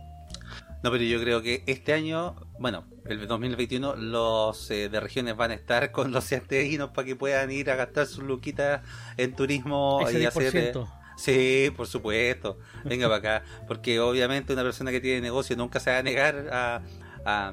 [0.82, 5.52] No, pero yo creo que este año, bueno, el 2021, los eh, de regiones van
[5.52, 8.82] a estar con los santiaguinos para que puedan ir a gastar sus luquitas
[9.16, 10.56] en turismo y hacer...
[10.56, 10.92] eh, 10%.
[11.16, 12.58] Sí, por supuesto.
[12.84, 13.44] Venga para acá.
[13.68, 16.82] Porque obviamente una persona que tiene negocio nunca se va a negar a,
[17.24, 17.52] a,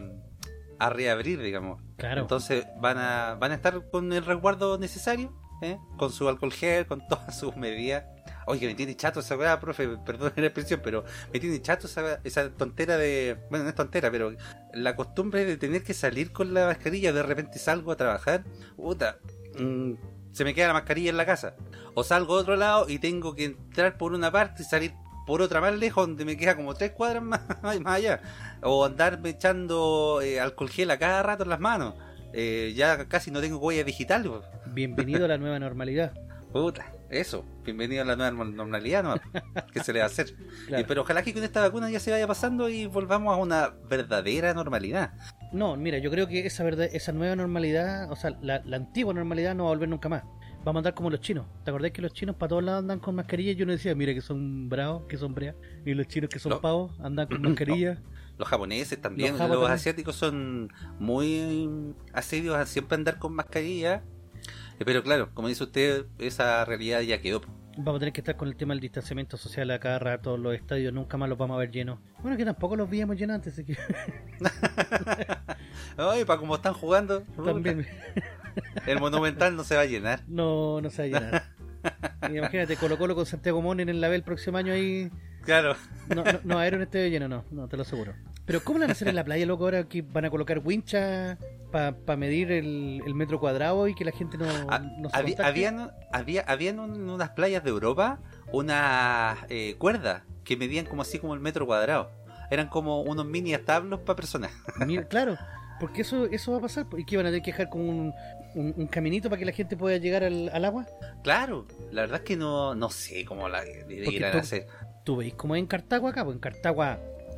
[0.80, 1.82] a reabrir, digamos.
[1.98, 2.22] Claro.
[2.22, 5.78] Entonces van a, van a estar con el resguardo necesario, ¿eh?
[5.98, 8.06] con su alcohol gel, con todas sus medidas.
[8.50, 12.20] Oye, me tiene chato esa weá, profe, perdón la expresión, pero me tiene chato esa,
[12.24, 13.38] esa tontera de.
[13.52, 14.34] Bueno, no es tontera, pero
[14.74, 18.44] la costumbre de tener que salir con la mascarilla, de repente salgo a trabajar,
[18.76, 19.20] puta,
[19.60, 19.94] mm,
[20.32, 21.56] se me queda la mascarilla en la casa.
[21.94, 24.94] O salgo a otro lado y tengo que entrar por una parte y salir
[25.28, 28.20] por otra más lejos, donde me queda como tres cuadras más, más allá.
[28.64, 31.94] O andarme echando eh, alcohol gel a cada rato en las manos.
[32.34, 34.42] Eh, ya casi no tengo huella digital.
[34.66, 36.14] Bienvenido a la nueva normalidad.
[36.52, 37.46] Puta, eso.
[37.64, 39.16] Bienvenido a la nueva normalidad, ¿no?
[39.74, 40.36] ¿Qué se le va a hacer?
[40.68, 40.86] Claro.
[40.88, 44.54] Pero ojalá que con esta vacuna ya se vaya pasando y volvamos a una verdadera
[44.54, 45.14] normalidad.
[45.52, 49.14] No, mira, yo creo que esa verdad, esa nueva normalidad, o sea, la, la antigua
[49.14, 50.24] normalidad no va a volver nunca más.
[50.64, 51.46] Vamos a andar como los chinos.
[51.64, 53.54] ¿Te acordás que los chinos para todos lados andan con mascarilla?
[53.54, 55.56] Y uno decía, mira que son bravos, que son breas.
[55.86, 58.02] Y los chinos que son Lo- pavos andan con mascarilla.
[58.38, 64.04] Los japoneses también, Los los, asiáticos son muy asiduos a siempre andar con mascarilla.
[64.80, 67.42] Eh, Pero claro, como dice usted, esa realidad ya quedó.
[67.78, 70.36] Vamos a tener que estar con el tema del distanciamiento social a cada rato.
[70.38, 72.00] Los estadios nunca más los vamos a ver llenos.
[72.22, 73.78] Bueno, que tampoco los veíamos llenos antes, así que
[75.98, 77.88] Ay, para como están jugando, también
[78.86, 80.22] el monumental no se va a llenar.
[80.28, 81.44] no, no se va a llenar.
[82.36, 85.10] Imagínate, Colo Colo con Santiago Monen en la B el próximo año ahí.
[85.44, 85.76] Claro.
[86.14, 88.14] No, no, no, era un estadio lleno, no, no, te lo aseguro.
[88.50, 89.66] Pero ¿cómo lo van a hacer en la playa, loco?
[89.66, 91.38] Ahora que van a colocar wincha
[91.72, 95.36] para medir el, el metro cuadrado y que la gente no, Ah, no se había,
[95.46, 98.20] habían había, habían un- unas playas de Europa
[98.52, 102.10] unas eh, cuerdas que medían como así como el metro cuadrado.
[102.50, 104.52] Eran como unos mini establos para personas.
[104.88, 105.38] Mira, claro,
[105.80, 106.88] porque eso eso va a pasar.
[106.98, 108.14] ¿Y que van a tener que dejar como un,
[108.56, 110.88] un, un caminito para que la gente pueda llegar al, al agua?
[111.24, 114.66] Claro, la verdad es que no, no sé cómo la irán tú- a hacer.
[115.04, 116.82] Tú veis como es en Cartago acá, pues en Cartago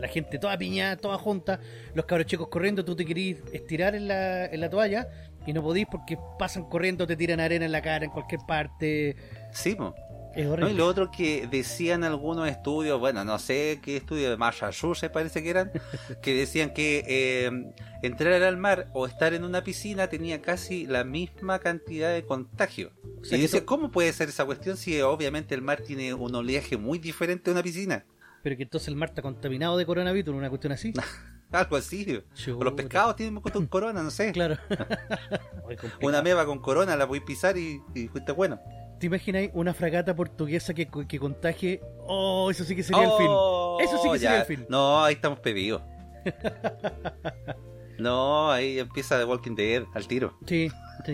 [0.01, 1.59] la gente toda piñada, toda junta,
[1.93, 5.07] los cabros chicos corriendo, tú te querís estirar en la, en la toalla
[5.45, 9.15] y no podís porque pasan corriendo, te tiran arena en la cara en cualquier parte.
[9.53, 9.93] Sí, po.
[10.35, 10.69] Es ¿No?
[10.69, 15.43] Y lo otro que decían algunos estudios, bueno, no sé qué estudio de Massachusetts parece
[15.43, 15.71] que eran,
[16.21, 17.51] que decían que eh,
[18.01, 22.91] entrar al mar o estar en una piscina tenía casi la misma cantidad de contagio.
[23.21, 26.33] O sea y dice, ¿cómo puede ser esa cuestión si obviamente el mar tiene un
[26.33, 28.05] oleaje muy diferente a una piscina?
[28.43, 30.93] Pero que entonces el mar está contaminado de coronavirus, una cuestión así.
[31.51, 32.23] Algo así.
[32.55, 34.31] O los pescados tienen con corona, no sé.
[34.31, 34.57] Claro.
[36.01, 38.59] Una meba con corona la voy a pisar y, y fuiste bueno.
[38.99, 41.81] ¿Te imaginas una fragata portuguesa que, que contagie?
[42.07, 43.27] Oh, eso sí que sería el fin.
[43.29, 44.29] Oh, Eso sí que ya.
[44.29, 44.65] sería el fin.
[44.69, 45.81] No, ahí estamos pedidos.
[47.99, 50.37] no, ahí empieza The Walking Dead al tiro.
[50.45, 50.69] Sí,
[51.05, 51.11] sí.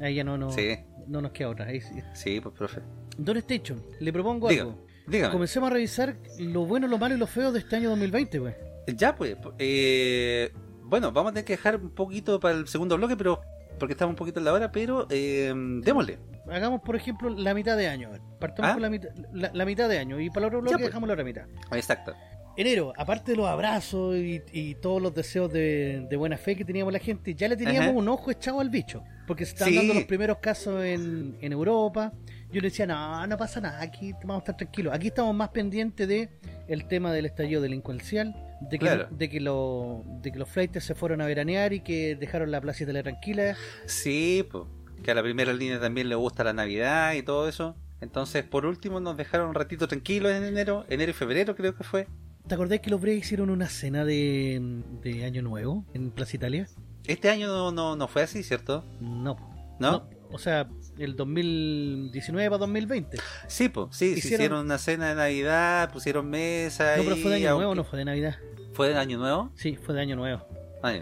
[0.00, 1.66] Ahí ya no, no, Sí, no nos queda otra.
[1.66, 2.02] Ahí sí.
[2.12, 2.80] sí, pues profe.
[3.16, 4.86] Don Station, le propongo algo.
[5.08, 5.32] Dígame.
[5.32, 8.54] Comencemos a revisar lo bueno, lo malo y lo feo de este año 2020, güey.
[8.96, 10.50] Ya pues, eh,
[10.82, 13.40] bueno, vamos a tener que dejar un poquito para el segundo bloque, pero
[13.78, 16.18] porque estamos un poquito en la hora, pero eh, démosle.
[16.50, 18.10] Hagamos, por ejemplo, la mitad de año.
[18.40, 18.74] Partamos ¿Ah?
[18.74, 20.18] con la mitad, la, la mitad de año.
[20.18, 20.86] Y para el otro bloque Ya, pues.
[20.88, 21.44] dejamos la otra mitad.
[21.72, 22.14] Exacto.
[22.56, 26.64] Enero, aparte de los abrazos y, y todos los deseos de, de buena fe que
[26.64, 27.98] teníamos la gente, ya le teníamos Ajá.
[27.98, 29.04] un ojo echado al bicho.
[29.28, 29.76] Porque se estaban Sí.
[29.78, 32.12] dando los primeros casos en, en Europa.
[32.50, 34.94] Yo le decía, no, no pasa nada, aquí vamos a estar tranquilos.
[34.94, 36.30] Aquí estamos más pendientes de
[36.66, 39.08] el tema del estallido delincuencial, de que, Claro.
[39.10, 42.60] de que, lo, de que los freites se fueron a veranear y que dejaron la
[42.60, 43.56] plaza Italia tranquila.
[43.86, 44.64] Sí, pues,
[45.02, 47.76] que a la primera línea también le gusta la Navidad y todo eso.
[48.00, 51.84] Entonces, por último, nos dejaron un ratito tranquilos en enero, enero y febrero creo que
[51.84, 52.06] fue.
[52.46, 56.66] ¿Te acordás que los Brea hicieron una cena de, de Año Nuevo en Plaza Italia?
[57.06, 58.84] Este año no, no, no fue así, ¿cierto?
[59.00, 59.36] No.
[59.80, 60.08] ¿No?
[60.30, 63.18] O sea, el 2019 para 2020.
[63.46, 67.30] Sí, pues, sí, se Hicieron- hicieron una cena de Navidad, pusieron mesa No, pero fue
[67.30, 68.36] de Año Nuevo, no fue de Navidad.
[68.74, 69.50] ¿Fue de Año Nuevo?
[69.56, 70.46] Sí, fue de Año Nuevo.
[70.82, 70.94] Ah.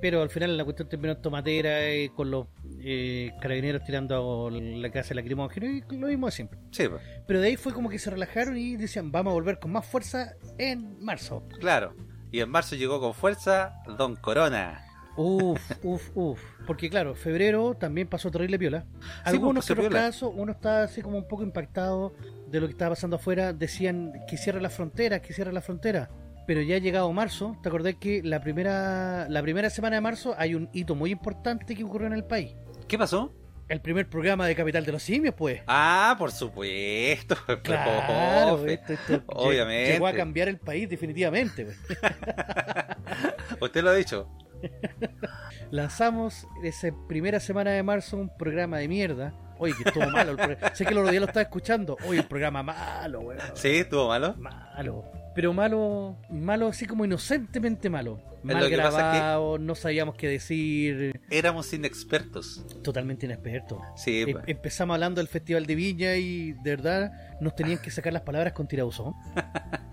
[0.00, 2.46] Pero al final la cuestión terminó en tomatera eh, con los
[2.80, 6.58] eh, carabineros tirando la casa de lacrimógeno y lo mismo de siempre.
[6.72, 9.58] Sí, pues, Pero de ahí fue como que se relajaron y decían, vamos a volver
[9.58, 11.42] con más fuerza en marzo.
[11.60, 11.94] claro.
[12.30, 14.83] Y en marzo llegó con fuerza Don Corona.
[15.16, 16.40] Uf, uf, uf.
[16.66, 18.84] Porque claro, febrero también pasó terrible piola.
[19.24, 22.14] Algunos pues, pasó otros casos, uno estaba así como un poco impactado
[22.48, 23.52] de lo que estaba pasando afuera.
[23.52, 26.08] Decían que cierre las fronteras, que cierre las fronteras.
[26.46, 30.34] Pero ya ha llegado marzo, ¿te acordás que la primera, la primera semana de marzo
[30.36, 32.54] hay un hito muy importante que ocurrió en el país?
[32.86, 33.32] ¿Qué pasó?
[33.66, 35.62] El primer programa de Capital de los Simios, pues.
[35.66, 37.34] Ah, por supuesto.
[37.62, 38.74] Claro, profe.
[38.74, 39.92] esto, esto Obviamente.
[39.92, 41.64] llegó a cambiar el país definitivamente.
[41.64, 41.78] pues.
[43.60, 44.28] Usted lo ha dicho.
[45.70, 49.34] Lanzamos esa primera semana de marzo un programa de mierda.
[49.58, 50.32] Oye, que estuvo malo.
[50.32, 51.96] El sé que el otro día lo estaba escuchando.
[52.08, 53.40] Oye, el programa malo, weón.
[53.54, 54.34] Sí, estuvo malo.
[54.36, 55.04] Malo.
[55.34, 58.33] pero malo, malo así como inocentemente malo.
[58.52, 62.64] Mal es que- grabado, no sabíamos qué decir, Éramos inexpertos.
[62.82, 63.80] totalmente inexperto.
[63.96, 64.44] Sí, Em- pues.
[64.46, 68.52] empezamos hablando del Festival de Viña y de verdad nos tenían que sacar las palabras
[68.52, 69.14] con tirabuzón.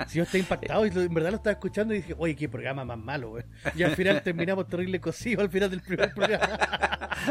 [0.08, 2.50] Si yo estoy impactado y lo- en verdad lo estaba escuchando y dije, oye, qué
[2.50, 3.44] programa más malo, güey.
[3.76, 6.60] Y al final terminamos terrible cosido al final del primer programa.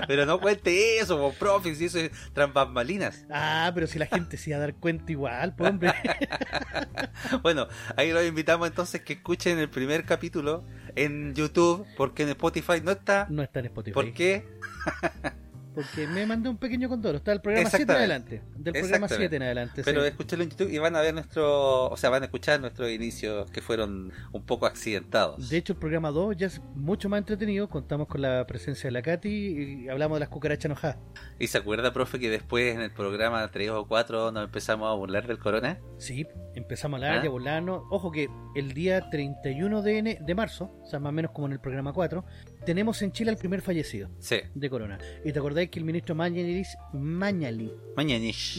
[0.06, 3.26] Pero no cuente eso, po, profe, si eso es tras bambalinas.
[3.30, 5.92] Ah, pero si la gente se iba a dar cuenta igual, pues hombre.
[7.42, 10.64] Bueno, ahí los invitamos entonces que escuchen el primer capítulo
[10.96, 13.26] en YouTube, porque en Spotify no está.
[13.30, 13.94] No está en Spotify.
[13.94, 14.44] ¿Por qué?
[15.74, 17.18] Porque me mandé un pequeño condoro.
[17.18, 18.42] Está del programa 7 en adelante.
[18.56, 19.16] Del programa Exactamente.
[19.16, 19.82] 7 en adelante.
[19.84, 20.08] Pero sí.
[20.08, 23.50] escúchenlo en YouTube y van a ver nuestro, o sea, van a escuchar nuestros inicios
[23.50, 25.48] que fueron un poco accidentados.
[25.48, 27.68] De hecho, el programa 2 ya es mucho más entretenido.
[27.68, 30.96] Contamos con la presencia de la Katy y hablamos de las cucarachas enojadas.
[31.38, 34.94] ¿Y se acuerda, profe, que después en el programa 3 o 4 nos empezamos a
[34.94, 35.78] burlar del corona?
[35.98, 37.24] Sí, empezamos a hablar ¿Ah?
[37.24, 37.82] y a burlarnos.
[37.90, 41.52] Ojo que el día 31 de, de marzo, o sea, más o menos como en
[41.52, 42.24] el programa 4,
[42.64, 44.98] tenemos en Chile al primer fallecido Sí, de corona.
[45.24, 46.68] Y te acordáis que el ministro Mañalich.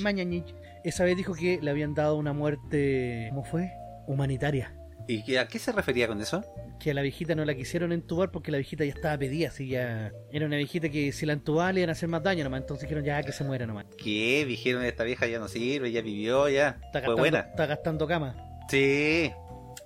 [0.02, 3.72] Mañalich, esa vez dijo que le habían dado una muerte, ¿cómo fue?
[4.08, 4.76] Humanitaria.
[5.08, 6.44] ¿Y a qué se refería con eso?
[6.80, 9.68] Que a la viejita no la quisieron entubar porque la viejita ya estaba pedida, así
[9.68, 10.12] ya...
[10.32, 12.84] Era una viejita que si la entubaban le iban a hacer más daño nomás, entonces
[12.88, 13.86] dijeron ya que se muera nomás.
[13.98, 14.46] ¿Qué?
[14.48, 16.80] Dijeron esta vieja ya no sirve, ya vivió, ya.
[16.86, 17.40] Está Fue gastando, buena.
[17.40, 18.36] está gastando cama.
[18.70, 19.32] Sí.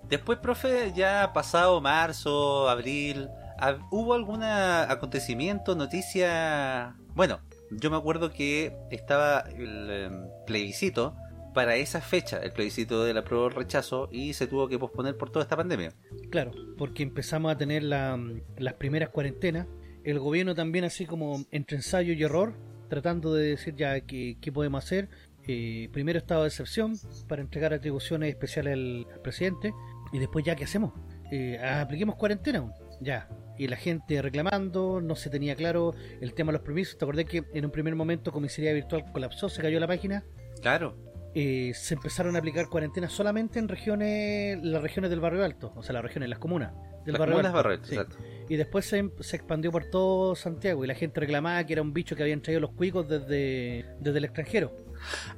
[0.07, 3.44] Después, profe, ya pasado marzo, abril, ¿hab-
[3.91, 6.95] ¿hubo algún acontecimiento, noticia?
[7.13, 7.39] Bueno,
[7.71, 11.15] yo me acuerdo que estaba el em, plebiscito
[11.53, 15.29] para esa fecha, el plebiscito del apruebo o rechazo, y se tuvo que posponer por
[15.29, 15.93] toda esta pandemia.
[16.29, 18.19] Claro, porque empezamos a tener la-
[18.57, 19.67] las primeras cuarentenas.
[20.03, 22.53] El gobierno también así como entre ensayo y error,
[22.89, 25.09] tratando de decir ya qué, qué podemos hacer.
[25.47, 26.93] Eh, primero estado de excepción
[27.27, 29.73] para entregar atribuciones especiales al, presidente.
[30.11, 30.93] Y después ya qué hacemos.
[31.31, 32.69] Eh, ah, apliquemos cuarentena.
[33.01, 33.27] Ya.
[33.57, 36.97] Y la gente reclamando, no se tenía claro el tema de los permisos.
[36.97, 40.23] ¿Te acordás que en un primer momento comisaría virtual colapsó, se cayó la página?
[40.61, 40.97] Claro.
[41.37, 45.83] eh, se empezaron a aplicar cuarentenas solamente en regiones, las regiones del barrio alto, o
[45.83, 46.71] sea, las regiones, las comunas
[47.05, 47.55] del Las barrio comunas alto.
[47.57, 47.95] barrio alto, sí.
[47.95, 48.15] exacto.
[48.47, 51.81] Y después se, em- se expandió por todo Santiago y la gente reclamaba que era
[51.81, 54.75] un bicho que habían traído los cuicos desde, desde el extranjero.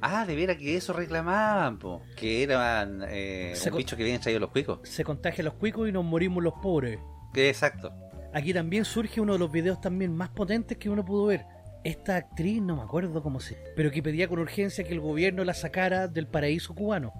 [0.00, 2.00] Ah, de veras que eso reclamaban, po.
[2.16, 4.78] que eran eh, Se un bicho que habían traído los cuicos.
[4.84, 7.00] Se contagian los cuicos y nos morimos los pobres.
[7.34, 7.92] Exacto.
[8.32, 11.44] Aquí también surge uno de los videos también más potentes que uno pudo ver.
[11.84, 13.56] Esta actriz, no me acuerdo cómo se...
[13.76, 17.12] Pero que pedía con urgencia que el gobierno la sacara del paraíso cubano.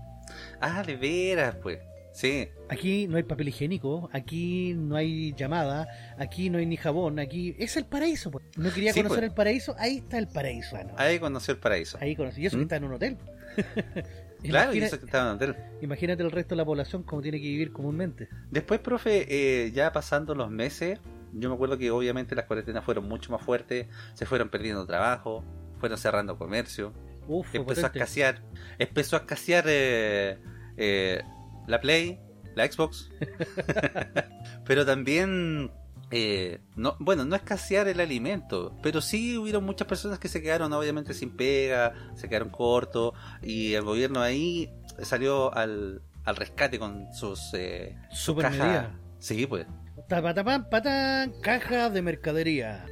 [0.60, 1.78] Ah, de veras, pues.
[2.12, 2.48] Sí.
[2.68, 5.86] Aquí no hay papel higiénico, aquí no hay llamada,
[6.18, 8.30] aquí no hay ni jabón, aquí es el paraíso.
[8.32, 8.44] pues.
[8.56, 9.30] No quería Sí, conocer pues.
[9.30, 10.76] el paraíso, ahí está el paraíso.
[10.76, 10.94] ah, no.
[10.98, 11.96] Ahí conoció el paraíso.
[12.00, 12.66] Ahí conocí, y eso que ¿Mm?
[12.66, 13.16] está en un hotel.
[14.42, 15.56] Claro, y Imagina- eso que estaba en hotel.
[15.80, 18.28] Imagínate el resto de la población como tiene que vivir comúnmente.
[18.50, 21.00] Después, profe, eh, ya pasando los meses,
[21.32, 25.44] yo me acuerdo que obviamente las cuarentenas fueron mucho más fuertes, se fueron perdiendo trabajo,
[25.78, 26.92] fueron cerrando comercio,
[27.26, 28.42] Uf, empezó a escasear,
[28.78, 30.38] empezó a escasear eh,
[30.76, 31.22] eh,
[31.66, 32.18] la Play,
[32.54, 33.10] la Xbox,
[34.66, 35.70] pero también,
[36.10, 40.72] eh, no, bueno, no escasear el alimento, pero sí hubieron muchas personas que se quedaron
[40.72, 44.70] obviamente sin pega, se quedaron cortos y el gobierno ahí
[45.02, 48.58] salió al, al rescate con sus eh, Super cajas.
[48.58, 48.98] medida.
[49.18, 49.66] Sí, pues.
[50.08, 52.86] Tapatapam, patán, caja de mercadería.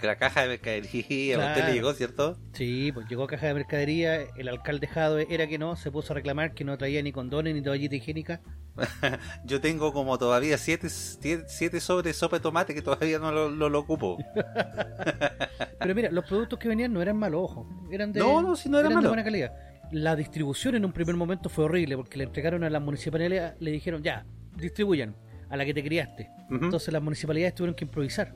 [0.00, 1.66] La caja de mercadería, a usted Claro.
[1.66, 2.38] le llegó, ¿cierto?
[2.52, 6.14] Sí, pues llegó caja de mercadería, el alcalde Jadwe era que no, se puso a
[6.16, 8.40] reclamar que no traía ni condones ni toallita higiénica.
[9.44, 13.32] Yo tengo como todavía siete, siete, siete sobres de sopa de tomate que todavía no
[13.32, 14.18] lo, lo- lo ocupo.
[15.80, 17.68] Pero mira, los productos que venían no eran malos, ojo.
[17.90, 19.10] Eran de, No, no, sí, no eran malos.
[19.10, 19.52] buena calidad.
[19.90, 23.72] La distribución en un primer momento fue horrible porque le entregaron a las municipalidades, le
[23.72, 24.24] dijeron ya,
[24.56, 25.16] distribuyan
[25.50, 26.30] a la que te criaste.
[26.50, 26.64] Ujú.
[26.64, 28.32] Entonces las municipalidades tuvieron que improvisar.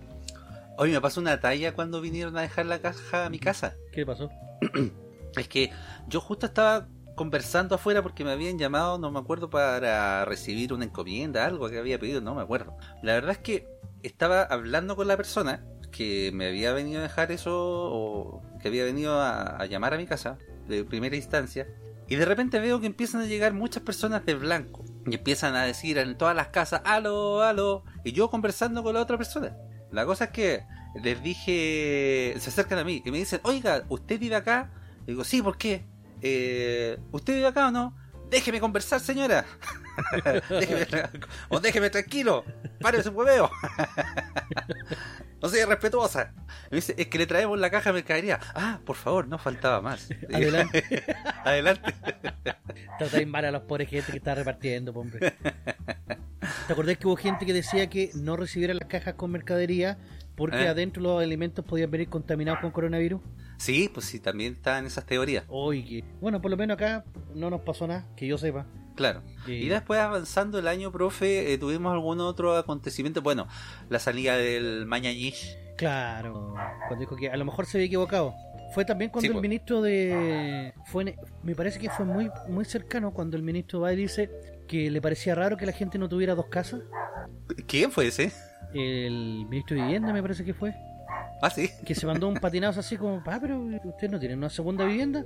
[0.76, 3.74] Oye, me pasó una talla cuando vinieron a dejar la caja a mi casa.
[3.92, 4.30] ¿Qué le pasó?
[5.36, 5.72] Es que
[6.06, 10.84] yo justo estaba conversando afuera porque me habían llamado, no me acuerdo, para recibir una
[10.84, 12.76] encomienda, algo que había pedido, no me acuerdo.
[13.02, 13.66] La verdad es que
[14.04, 18.84] estaba hablando con la persona que me había venido a dejar eso o que había
[18.84, 21.66] venido a, a llamar a mi casa de primera instancia
[22.08, 25.64] y de repente veo que empiezan a llegar muchas personas de blanco y empiezan a
[25.64, 29.56] decir en todas las casas aló, aló y yo conversando con la otra persona.
[29.90, 30.64] La cosa es que
[31.02, 34.70] les dije, se acercan a mí y me dicen, oiga, ¿usted vive acá?
[35.06, 35.84] Digo, sí, ¿por qué?
[36.22, 37.96] Eh, ¿Usted vive acá o no?
[38.30, 39.44] Déjeme conversar, señora.
[40.50, 40.86] déjeme,
[41.48, 42.44] o déjeme tranquilo,
[42.80, 43.50] pare ese hueveo.
[45.42, 46.32] no sea respetuosa.
[46.70, 48.40] Me dice, es que le traemos la caja de mercadería.
[48.54, 50.08] Ah, por favor, no faltaba más.
[50.32, 51.04] Adelante.
[51.44, 51.94] Adelante.
[52.98, 55.34] Tratáis mal a los pobres gente que está repartiendo, hombre.
[56.66, 59.98] ¿Te acordás que hubo gente que decía que no recibiera las cajas con mercadería
[60.36, 60.68] porque ¿Eh?
[60.68, 63.20] adentro los alimentos podían venir contaminados con coronavirus?
[63.56, 65.44] Sí, pues sí, también estaban esas teorías.
[65.48, 68.66] Oye, bueno, por lo menos acá no nos pasó nada, que yo sepa.
[68.96, 69.22] Claro.
[69.46, 73.22] Y- Y después avanzando el año, profe, eh, tuvimos algún otro acontecimiento.
[73.22, 73.46] Bueno,
[73.90, 75.56] la salida del Mañañish.
[75.76, 76.54] Claro,
[76.86, 78.34] cuando dijo que a lo mejor se había equivocado.
[78.72, 79.42] Fue también cuando Sí, el pues.
[79.42, 80.72] ministro de...
[80.86, 84.30] fue en- Me parece que fue muy muy cercano cuando el ministro va y dice
[84.68, 86.80] que le parecía raro que la gente no tuviera dos casas.
[87.66, 88.32] ¿Quién fue ese?
[88.74, 90.74] El ministro de Vivienda me parece que fue.
[91.42, 91.68] Ah, sí.
[91.84, 95.24] Que se mandó un patinazo así como, ah, pero ustedes no tienen una segunda vivienda.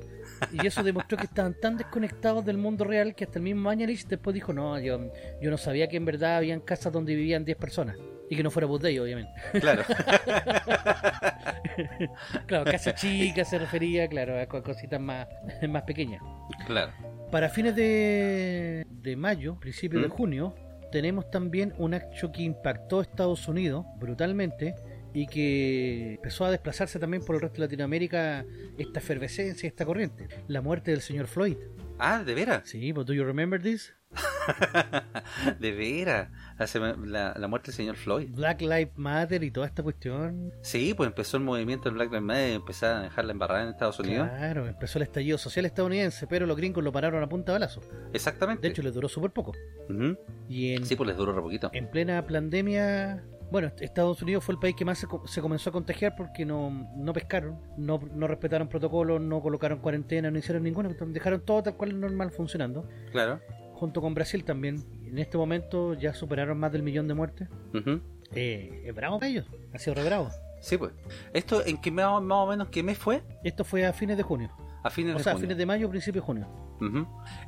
[0.52, 4.06] Y eso demostró que estaban tan desconectados del mundo real que hasta el mismo Mañalich
[4.06, 7.56] después dijo, no, yo, yo no sabía que en verdad habían casas donde vivían 10
[7.58, 7.96] personas.
[8.30, 9.32] Y que no fuera bus de ellos, obviamente.
[9.60, 9.82] Claro.
[12.46, 15.26] Claro, casa chica se refería, claro, a co- cositas más,
[15.68, 16.22] más pequeñas.
[16.66, 16.92] claro.
[17.30, 20.12] Para fines de, de mayo, principios de ¿Mm?
[20.12, 20.54] junio,
[20.90, 24.74] tenemos también un hecho que impactó a Estados Unidos brutalmente
[25.14, 28.44] y que empezó a desplazarse también por el resto de Latinoamérica
[28.76, 30.28] esta efervescencia, esta corriente.
[30.46, 31.56] La muerte del señor Floyd.
[31.98, 32.68] Ah, de veras.
[32.68, 33.94] Sí, but do you remember this?
[35.60, 36.28] de veras.
[37.06, 38.28] La, muerte del señor Floyd.
[38.30, 40.52] Black Lives Matter y toda esta cuestión.
[40.62, 43.68] Sí, pues empezó el movimiento del Black Lives Matter y empezaron a dejarla embarrada en
[43.70, 44.28] Estados Unidos.
[44.28, 47.80] Claro, empezó el estallido social estadounidense, pero los gringos lo pararon a punta de balazo.
[48.12, 48.62] Exactamente.
[48.62, 49.52] De hecho, les duró súper poco.
[50.48, 51.70] Y en, Sí, pues les duró re poquito.
[51.72, 55.72] en plena pandemia, bueno, Estados Unidos fue el país que más se, se comenzó a
[55.72, 60.88] contagiar porque no, no pescaron, no, no respetaron protocolos, no colocaron cuarentena, no hicieron ninguna,
[60.88, 62.88] dejaron todo tal cual normal funcionando.
[63.12, 63.40] Claro.
[63.78, 64.82] Junto con Brasil también.
[65.04, 67.48] En este momento ya superaron más del millón de muertes.
[68.34, 70.30] Eh, es bravo para ellos, ha sido re bravo.
[70.60, 70.92] Sí, pues.
[71.32, 73.22] ¿Esto en qué más, más o menos qué mes fue?
[73.44, 74.50] Esto fue a fines de junio.
[74.82, 76.48] A fines O de sea, a fines de mayo, principio de junio.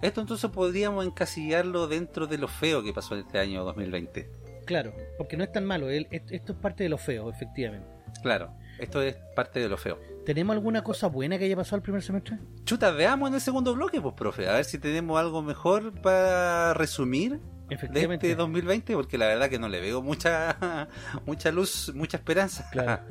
[0.03, 4.31] Esto entonces podríamos encasillarlo dentro de lo feo que pasó en este año 2020.
[4.66, 7.88] Claro, porque no es tan malo, esto es parte de lo feo, efectivamente.
[8.23, 9.99] Claro, esto es parte de lo feo.
[10.25, 12.38] ¿Tenemos alguna cosa buena que haya pasado el primer semestre?
[12.64, 14.49] Chuta, veamos en el segundo bloque, pues, profe.
[14.49, 19.59] A ver si tenemos algo mejor para resumir de este 2020, porque la verdad que
[19.59, 20.88] no le veo mucha
[21.27, 22.69] mucha luz, mucha esperanza.
[22.71, 23.03] Claro.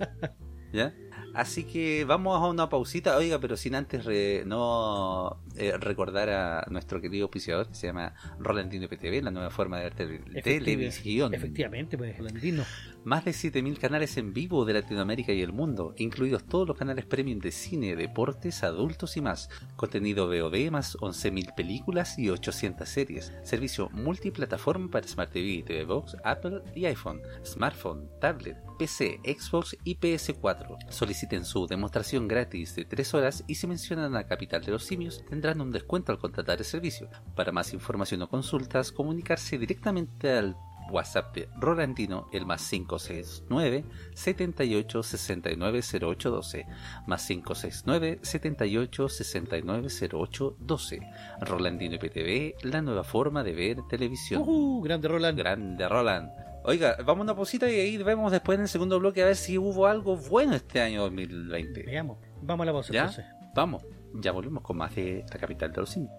[0.72, 0.94] ¿Ya?
[1.34, 6.66] Así que vamos a una pausita, oiga, pero sin antes re- no eh, recordar a
[6.70, 11.32] nuestro querido auspiciador que se llama Rolandino PTV, la nueva forma de ver tele- televisión.
[11.34, 12.64] Efectivamente, pues, Rolandino.
[13.04, 17.06] Más de 7000 canales en vivo de Latinoamérica y el mundo, incluidos todos los canales
[17.06, 19.48] premium de cine, deportes, adultos y más.
[19.76, 23.32] Contenido VOD más 11.000 películas y 800 series.
[23.42, 29.96] Servicio multiplataforma para Smart TV, TV Box, Apple y iPhone, smartphone, tablet, PC, Xbox y
[29.96, 30.88] PS4.
[30.88, 35.22] Soliciten su demostración gratis de 3 horas y si mencionan a Capital de los Simios
[35.28, 37.10] tendrán un descuento al contratar el servicio.
[37.36, 40.56] Para más información o consultas, comunicarse directamente al
[40.90, 46.66] WhatsApp de Rolandino, el más 569 78 69 08 12,
[47.06, 51.00] más 569 78 69 08 12.
[51.42, 54.42] Rolandino IPTV, la nueva forma de ver televisión.
[54.46, 55.36] Uh, grande Roland.
[55.36, 56.49] Grande Roland.
[56.62, 59.36] Oiga, vamos a una pausita y ahí vemos después en el segundo bloque a ver
[59.36, 61.84] si hubo algo bueno este año 2020.
[61.84, 62.18] Veamos.
[62.42, 63.00] Vamos a la pausa ¿Ya?
[63.00, 63.24] entonces.
[63.54, 63.82] Vamos,
[64.14, 66.12] ya volvemos con más de la capital de los simios.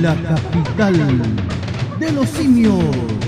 [0.00, 1.22] La capital
[1.98, 3.27] de los simios.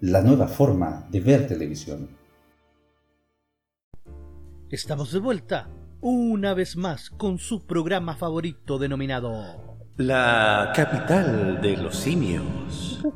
[0.00, 2.08] la nueva forma de ver televisión.
[4.70, 5.68] Estamos de vuelta,
[6.00, 9.76] una vez más, con su programa favorito denominado...
[9.96, 13.02] La capital de los simios.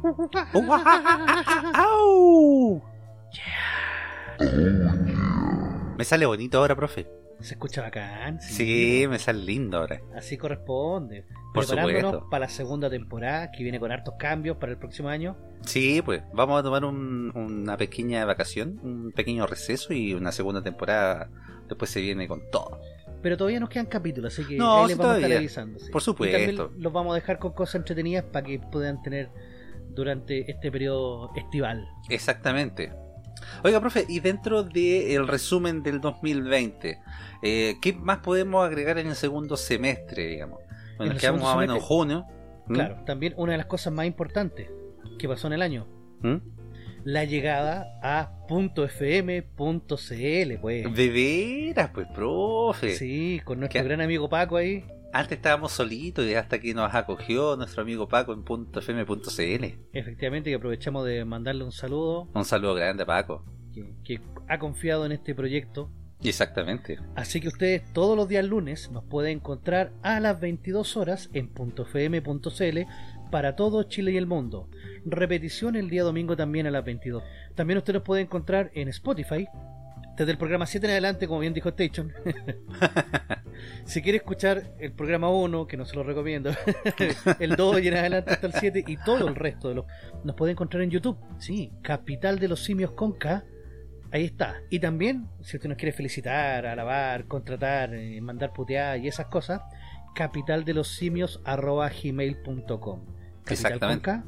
[5.97, 7.24] Me sale bonito ahora, profe.
[7.41, 8.41] Se escucha bacán.
[8.41, 10.01] Sí, me sale lindo ahora.
[10.17, 11.25] Así corresponde.
[11.53, 12.31] Por Preparándonos supuesto.
[12.31, 15.37] para la segunda temporada, que viene con hartos cambios para el próximo año.
[15.63, 20.63] Sí, pues vamos a tomar un- una pequeña vacación, un pequeño receso y una segunda
[20.63, 21.29] temporada
[21.69, 22.81] después se viene con todo.
[23.23, 25.39] Pero todavía nos quedan capítulos, así que No, ahí sí, les vamos a estar todavía.
[25.39, 25.79] avisando.
[25.79, 25.91] sí.
[25.91, 26.37] Por supuesto.
[26.37, 29.31] Y también los vamos a dejar con cosas entretenidas para que puedan tener
[29.91, 31.87] durante este periodo estival.
[32.09, 32.93] Exactamente.
[33.63, 36.99] Oiga, profe, y dentro del resumen del 2020,
[37.43, 40.61] eh, ¿qué más podemos agregar en el segundo semestre, digamos?
[40.61, 42.27] En Bueno, el quedamos más o menos en junio.
[42.67, 42.75] ¿Mm?
[42.75, 44.71] Claro, también una de las cosas más importantes
[45.19, 45.87] que pasó en el año,
[46.21, 46.37] ¿Mm?
[47.05, 50.95] la llegada a .fm.cl, pues.
[50.95, 52.95] De veras, pues, profe.
[52.95, 53.87] Sí, con nuestro ¿Qué?
[53.87, 54.85] gran amigo Paco ahí.
[55.15, 59.65] Antes estábamos solitos y hasta que nos acogió nuestro amigo Paco en .fm.cl.
[59.93, 63.45] Efectivamente, que aprovechamos de mandarle un saludo, Un saludo grande a Paco.
[63.73, 65.89] que, que ha confiado en este proyecto.
[66.21, 66.99] Exactamente.
[67.15, 71.49] Así que ustedes todos los días lunes nos pueden encontrar a las 22 horas en
[71.55, 72.79] .fm.cl
[73.31, 74.69] para todo Chile y el mundo.
[75.05, 77.23] Repetición el día domingo también a las 22.
[77.55, 79.47] También usted nos puede encontrar en Spotify.
[80.17, 82.13] Desde el programa 7 en adelante, como bien dijo Station.
[83.85, 86.51] si quiere escuchar el programa 1, que no se lo recomiendo,
[87.41, 89.87] el 2 y en adelante hasta el 7 y todo el resto de los...
[90.23, 91.19] Nos puede encontrar en YouTube.
[91.39, 93.45] Sí, Capital de los Simios con K.
[94.13, 94.61] Ahí está.
[94.71, 99.61] Y también, si usted nos quiere felicitar, alabar, contratar, eh, mandar putear y esas cosas,
[100.15, 103.01] capital de los simios arroba gmail.com.
[103.49, 104.11] Exactamente.
[104.11, 104.25] con K.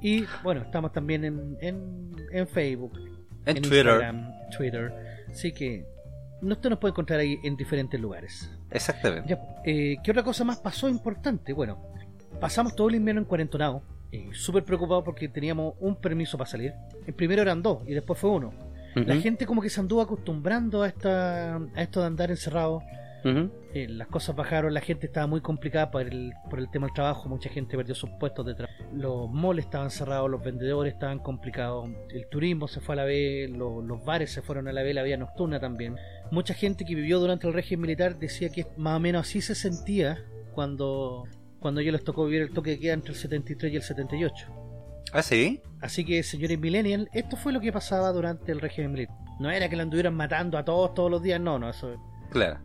[0.00, 2.98] Y bueno, estamos también en, en, en Facebook,
[3.44, 3.86] En, en Twitter.
[3.86, 5.07] Instagram, Twitter.
[5.38, 5.86] Así que
[6.42, 8.50] no- usted nos puede encontrar ahí en diferentes lugares.
[8.72, 9.28] Exactamente.
[9.28, 11.52] Ya, eh, ¿Qué otra cosa más pasó importante?
[11.52, 11.80] Bueno,
[12.40, 16.74] pasamos todo el invierno en cuarentonado, eh, súper preocupados porque teníamos un permiso para salir.
[17.06, 18.52] El primero eran dos y después fue uno.
[18.96, 22.82] La gente como que se anduvo acostumbrando a, esta, a esto de andar encerrado.
[23.74, 26.94] Eh, las cosas bajaron, la gente estaba muy complicada por el, por el tema del
[26.94, 28.74] trabajo, mucha gente perdió sus puestos de trabajo.
[28.92, 33.50] Los malls estaban cerrados, los vendedores estaban complicados, el turismo se fue a la vez,
[33.50, 35.96] lo- los bares se fueron a la vez, la vida nocturna también.
[36.30, 39.54] Mucha gente que vivió durante el régimen militar decía que más o menos así se
[39.54, 41.24] sentía cuando,
[41.60, 44.46] cuando ellos les tocó vivir el toque de queda entre el 73 y el 78.
[45.12, 45.60] ¿Ah, sí?
[45.80, 49.16] Así que, señores millennials, esto fue lo que pasaba durante el régimen militar.
[49.40, 51.96] No era que la anduvieran matando a todos todos los días, no, no, eso
[52.30, 52.58] Claro.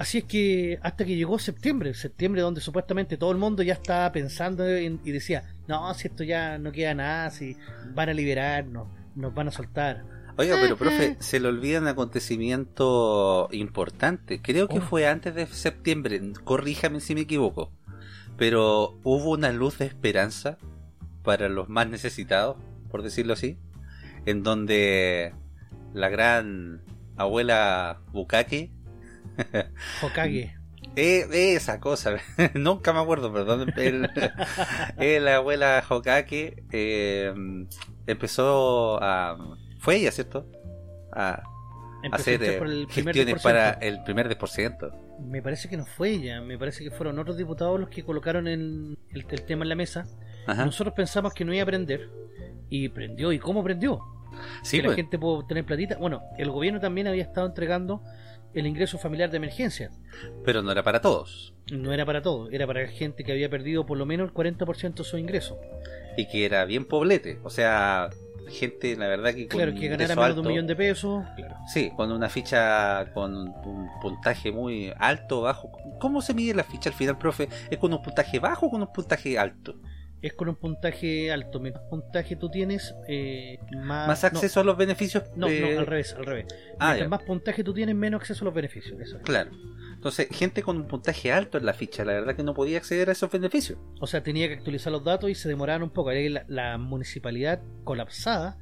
[0.00, 4.10] Así es que hasta que llegó septiembre, septiembre donde supuestamente todo el mundo ya estaba
[4.12, 7.54] pensando en- y decía, no, si esto ya no queda nada, si
[7.94, 10.02] van a liberarnos, nos van a soltar.
[10.38, 14.40] Oiga, pero profe, se le olvida un acontecimiento importante.
[14.40, 14.82] Creo que Oh.
[14.82, 16.18] fue antes de septiembre.
[16.44, 17.70] Corríjame si me equivoco.
[18.38, 20.56] Pero hubo una luz de esperanza
[21.22, 22.56] para los más necesitados,
[22.90, 23.58] por decirlo así,
[24.24, 25.34] en donde
[25.92, 26.80] la gran
[27.16, 28.70] abuela Bukake,
[30.02, 30.54] Hokage.
[30.96, 32.16] eh, esa cosa,
[32.54, 34.10] nunca me acuerdo, perdón, el-
[35.24, 37.32] la abuela Hokage eh,
[38.06, 39.36] empezó a...
[39.78, 40.46] Fue ella, ¿cierto?
[41.12, 41.42] A
[42.12, 43.42] hacer eh, por el primer gestiones 10%.
[43.42, 44.92] para el primer 10%.
[45.26, 48.46] Me parece que no fue ella, me parece que fueron otros diputados los que colocaron
[48.48, 50.06] el, el- el tema en la mesa.
[50.46, 50.64] Ajá.
[50.64, 52.08] Nosotros pensamos que no iba a prender
[52.70, 53.32] y prendió.
[53.32, 54.00] ¿Y cómo prendió?
[54.62, 55.96] Sí, que pues, la gente pudo tener platita.
[55.98, 58.02] Bueno, el gobierno también había estado entregando
[58.54, 59.90] el ingreso familiar de emergencia.
[60.44, 61.54] pero no era para todos.
[61.70, 64.94] No era para todo, era para gente que había perdido por lo menos el 40%
[64.94, 65.58] de su ingreso.
[66.16, 67.38] Y que era bien poblete.
[67.44, 68.10] O sea,
[68.50, 71.24] gente, la verdad que con Claro, que ganara menos de un millón de pesos.
[71.36, 71.56] Claro.
[71.72, 75.70] Sí, con una ficha con un puntaje muy alto bajo.
[76.00, 77.48] ¿Cómo se mide la ficha al final, profe?
[77.70, 79.76] ¿Es con un puntaje bajo o con un puntaje alto?
[80.22, 81.60] Es con un puntaje alto.
[81.60, 85.24] Mientras puntaje tú tienes, eh, más, ¿Más acceso a los beneficios?
[85.36, 86.46] No, no, eh, no, al revés, al revés.
[86.78, 89.00] Ah, Mientras más puntaje tú tienes, menos acceso a los beneficios.
[89.00, 89.22] Eso es.
[89.22, 89.50] Claro.
[89.94, 93.08] Entonces, gente con un puntaje alto en la ficha, la verdad que no podía acceder
[93.08, 93.78] a esos beneficios.
[94.00, 96.10] O sea, tenía que actualizar los datos y se demoraban un poco.
[96.10, 98.58] La, la municipalidad colapsada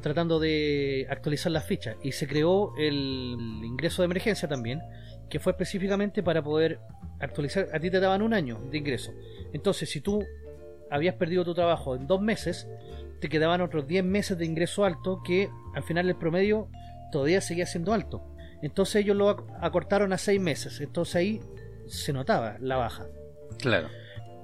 [0.00, 1.96] tratando de actualizar las fichas.
[2.02, 4.80] Y se creó el ingreso de emergencia también,
[5.28, 6.80] que fue específicamente para poder
[7.20, 7.68] actualizar.
[7.72, 9.12] A ti te daban un año de ingreso.
[9.52, 10.24] Entonces, si tú
[10.90, 12.68] habías perdido tu trabajo en dos meses,
[13.20, 16.68] te quedaban otros 10 meses de ingreso alto que al final el promedio
[17.12, 18.22] todavía seguía siendo alto.
[18.62, 20.80] Entonces ellos lo ac- acortaron a 6 meses.
[20.80, 21.40] Entonces ahí
[21.86, 23.06] se notaba la baja.
[23.58, 23.88] Claro.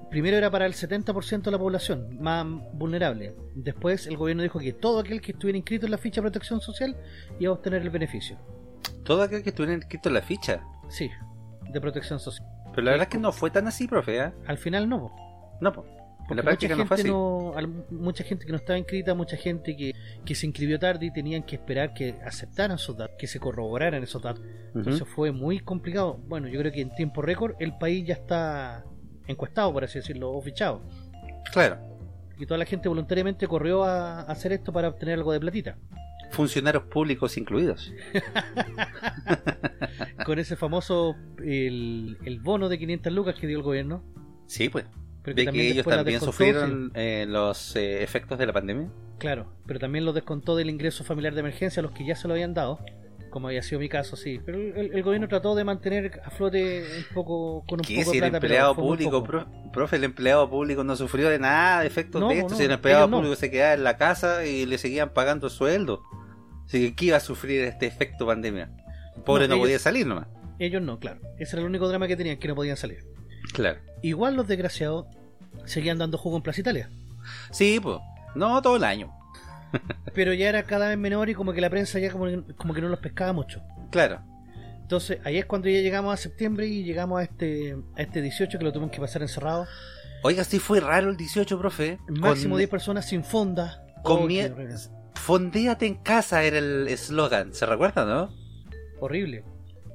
[0.09, 3.33] Primero era para el 70% de la población más vulnerable.
[3.55, 6.61] Después el gobierno dijo que todo aquel que estuviera inscrito en la ficha de protección
[6.61, 6.95] social
[7.39, 8.37] iba a obtener el beneficio.
[9.03, 10.61] Todo aquel que estuviera inscrito en la ficha.
[10.89, 11.09] Sí,
[11.71, 12.47] de protección social.
[12.73, 14.17] Pero la verdad es que no fue tan así, profe.
[14.19, 14.31] ¿eh?
[14.47, 14.99] Al final no.
[14.99, 15.11] po.
[15.61, 15.87] No, pues.
[16.27, 17.53] Porque la práctica mucha gente no-
[17.91, 19.93] mucha gente que no estaba inscrita, mucha gente que,
[20.25, 24.01] que se inscribió tarde y tenían que esperar que aceptaran esos datos, que se corroboraran
[24.03, 24.43] esos datos.
[24.73, 26.19] Entonces fue muy complicado.
[26.27, 28.83] Bueno, yo creo que en tiempo récord el país ya está
[29.27, 30.81] encuestado, por así decirlo, o fichado.
[31.51, 31.77] Claro.
[32.39, 35.77] Y toda la gente voluntariamente corrió a, a hacer esto para obtener algo de platita.
[36.31, 37.93] Funcionarios públicos incluidos.
[40.25, 44.03] Con ese famoso, el, el bono de 500 lucas que dio el gobierno.
[44.47, 44.85] Sí, pues.
[45.25, 48.87] Pero De que ellos también sufrieron eh, los eh, efectos de la pandemia.
[49.17, 52.27] claro, pero también lo descontó del ingreso familiar de emergencia a los que ya se
[52.27, 52.79] lo habían dado.
[53.31, 54.39] Como había sido mi caso, sí.
[54.45, 57.95] Pero el, el- el gobierno trató de mantener a flote un poco con un ¿Qué
[57.97, 61.27] poco si de el plata, pero empleado público, pro- profe, el empleado público no sufrió
[61.27, 62.51] de nada de efectos No, de esto?
[62.51, 63.17] no, si el empleado no.
[63.17, 66.01] público se quedaba en la casa y le seguían pagando sueldo.
[66.65, 68.69] Así que, ¿qué iba a sufrir este efecto pandemia?
[69.17, 70.27] El Pobre No, no, ellos- podía salir nomás.
[70.57, 71.19] Ellos no, claro.
[71.37, 72.99] Ese era el único drama que tenían, que no podían salir.
[73.55, 73.79] Claro.
[74.01, 75.05] Igual los desgraciados
[75.65, 76.89] seguían dando jugo en Plaza Italia.
[77.51, 77.97] Sí, pues.
[78.35, 79.11] No todo el año.
[80.13, 82.27] Pero ya era cada vez menor y como que la prensa ya como,
[82.57, 83.61] como que no los pescaba mucho.
[83.91, 84.21] Claro.
[84.81, 88.57] Entonces, ahí es cuando ya llegamos a septiembre y llegamos a este, a este 18
[88.59, 89.65] que lo tuvimos que pasar encerrado.
[90.23, 91.97] Oiga, sí fue raro el 18, profe.
[92.07, 93.83] Máximo Con- 10 personas sin fonda.
[94.03, 94.75] con Oh, mie- qué horrible.
[95.15, 97.53] Fondéate en casa era el eslogan.
[97.53, 98.29] ¿Se recuerda, no?
[98.99, 99.43] Horrible.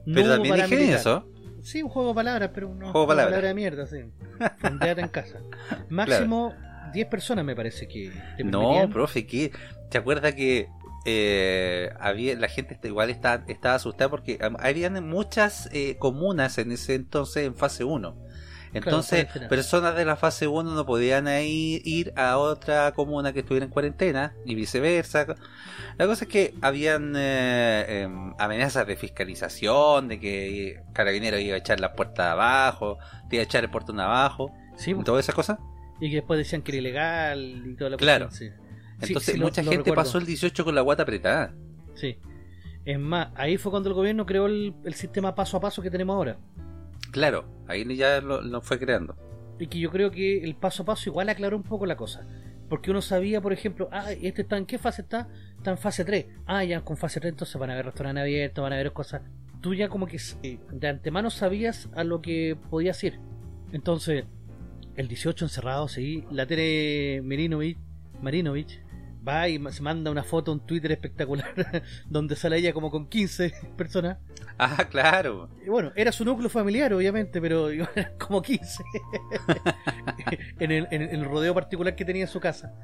[0.07, 1.25] No Pero también dije eso.
[1.63, 3.27] Sí, un juego de palabras, pero no Juego de palabras.
[3.29, 3.99] palabra de mierda, sí.
[4.63, 5.39] En casa.
[5.89, 6.55] Máximo
[6.93, 9.53] 10 personas me parece que te No, profe, ¿qué?
[9.91, 10.69] ¿Te acuerdas que
[11.07, 16.73] eh, había la gente está- igual está, estaba asustada porque habían muchas eh, comunas en
[16.73, 18.17] ese entonces en fase 1?
[18.73, 23.65] Entonces, personas de la fase 1 no podían ahí ir a otra comuna que estuviera
[23.67, 25.27] en cuarentena y viceversa.
[25.99, 31.59] La cosa es que habían eh, em, amenazas de fiscalización, de que Carabineros iba a
[31.59, 32.99] echar la puerta abajo,
[33.29, 35.59] te iba a echar el portón abajo, Sí, y todas esas cosas.
[36.01, 38.27] y que después decían que era ilegal y toda la Claro.
[38.29, 38.57] cuestión, sí.
[39.03, 41.55] Sí, Entonces, sí, mucha lo gente pasó el 18 con la guata apretada.
[41.95, 42.19] Sí.
[42.85, 45.91] Es más, ahí fue cuando el gobierno creó el, el sistema paso a paso que
[45.91, 46.39] tenemos ahora.
[47.11, 49.17] Claro, ahí ya lo, lo fue creando.
[49.59, 52.27] Y que yo creo que el paso a paso igual aclaró un poco la cosa.
[52.69, 55.29] Porque uno sabía, por ejemplo, ah, este está en qué fase está?
[55.57, 56.27] Está en fase 3.
[56.47, 59.23] Ah, ya con fase 3 entonces van a haber restaurantes abiertos, van a haber cosas.
[59.61, 60.19] Tú ya como que
[60.71, 63.19] de antemano sabías a lo que podías ir.
[63.73, 64.25] Entonces,
[64.95, 66.25] el 18 encerrado, sí.
[66.31, 67.77] La Tere Marinovich,
[68.23, 68.81] Marinovich
[69.27, 71.53] va y se manda una foto, un Twitter espectacular,
[72.07, 74.19] donde sale ella como con 15 personas.
[74.59, 75.49] Ah, claro.
[75.65, 78.83] Y bueno, era su núcleo familiar, obviamente, pero eran como 15.
[80.59, 82.75] en, el, en el rodeo particular que tenía en su casa.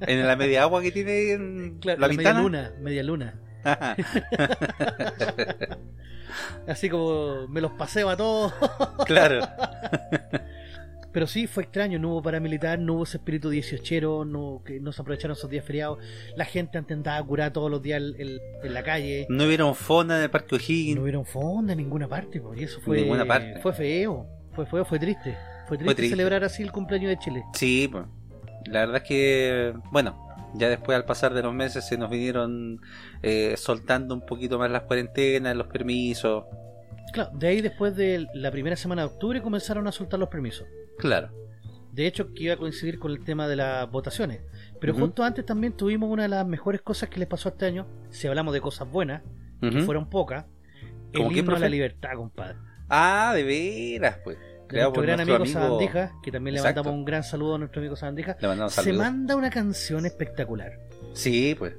[0.00, 3.34] En la media agua que tiene en Claro, la la media luna, media luna.
[6.66, 8.54] Así como me los paseo a todos.
[9.06, 9.40] claro.
[11.12, 14.92] Pero sí, fue extraño, no hubo paramilitar, no hubo ese espíritu dieciochero, no, que no
[14.92, 15.98] se aprovecharon esos días feriados.
[16.36, 19.26] La gente intentaba curar todos los días el- el- en la calle.
[19.30, 20.96] No hubieron fonda en el Parque O'Higgins.
[20.96, 23.58] No hubieron fonda en ninguna parte, po, y eso fue, Ninguna parte.
[23.60, 25.36] fue feo, fue feo, fue triste.
[25.66, 26.16] Fue triste, triste.
[26.16, 27.42] celebrar así el cumpleaños de Chile.
[27.54, 28.04] Sí, pues.
[28.66, 32.80] La verdad es que, bueno, ya después al pasar de los meses se nos vinieron
[33.22, 36.44] eh, soltando un poquito más las cuarentenas, los permisos.
[37.12, 40.66] Claro, de ahí después de la primera semana de octubre comenzaron a soltar los permisos.
[40.98, 41.30] Claro.
[41.92, 44.40] De hecho, que iba a coincidir con el tema de las votaciones.
[44.80, 47.86] Pero justo antes también tuvimos una de las mejores cosas que les pasó este año.
[48.10, 49.22] Si hablamos de cosas buenas,
[49.60, 50.44] que fueron pocas.
[51.12, 51.70] El ¿Cómo qué, himno a la profe?
[51.70, 52.56] libertad, compadre.
[52.88, 54.36] Ah, de veras, pues.
[54.38, 56.80] De nuestro gran nuestro amigo, amigo- Sabandija, que también le Exacto.
[56.80, 58.36] mandamos un gran saludo a nuestro amigo Sabandija.
[58.40, 60.72] Le mandamos Se manda una canción espectacular.
[61.14, 61.74] Sí, pues.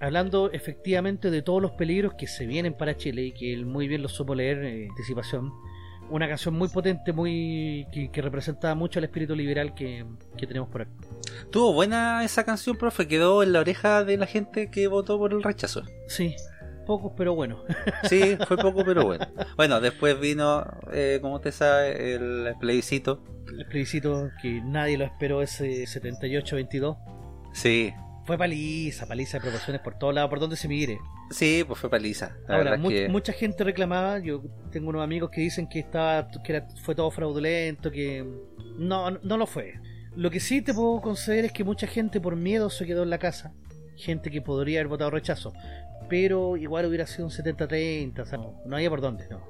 [0.00, 3.88] Hablando efectivamente de todos los peligros que se vienen para Chile y que él muy
[3.88, 5.52] bien lo supo leer en anticipación.
[6.10, 10.04] Una canción muy potente, muy que, que representa mucho el espíritu liberal que,
[10.36, 10.90] que tenemos por acá.
[11.50, 13.08] Tuvo buena esa canción, profe.
[13.08, 15.82] Quedó en la oreja de la gente que votó por el rechazo.
[16.06, 16.36] Sí,
[16.84, 17.64] pocos pero bueno.
[18.08, 19.26] Sí, fue poco, pero bueno.
[19.56, 23.22] Bueno, después vino, eh, como usted sabe, el plebiscito.
[23.58, 26.96] El plebiscito que nadie lo esperó ese 78-22.
[27.52, 27.94] Sí,
[28.24, 30.98] Fue paliza, paliza de proporciones por todos lados, por donde se mire.
[31.30, 32.36] sí, pues fue paliza.
[32.48, 33.08] La Ahora, mu- que...
[33.08, 37.10] mucha gente reclamaba, yo tengo unos amigos que dicen que estaba que era- fue todo
[37.10, 38.24] fraudulento, que
[38.78, 39.74] no, no lo fue.
[40.16, 43.10] Lo que sí te puedo conceder es que mucha gente por miedo se quedó en
[43.10, 43.52] la casa.
[43.96, 45.52] Gente que podría haber votado rechazo.
[46.08, 49.40] Pero igual hubiera sido un 70-30, o sea, no, no había por dónde, no.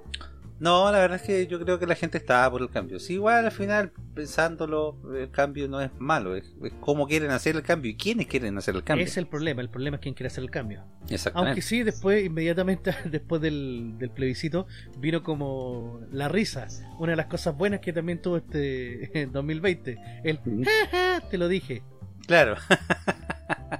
[0.65, 2.99] No, la verdad es que yo creo que la gente estaba por el cambio.
[2.99, 7.55] Sí, igual al final, pensándolo, el cambio no es malo, es, es cómo quieren hacer
[7.55, 9.05] el cambio y quiénes quieren hacer el cambio.
[9.05, 10.83] Es el problema, el problema es quién quiere hacer el cambio.
[11.11, 11.51] Exactamente.
[11.51, 14.67] Aunque sí, después, inmediatamente después del, del plebiscito,
[14.99, 16.67] vino como la risa.
[16.99, 19.99] Una de las cosas buenas que también tuvo este en 2020.
[20.25, 21.83] El "Ja, ja", te lo dije.
[22.27, 22.57] Claro.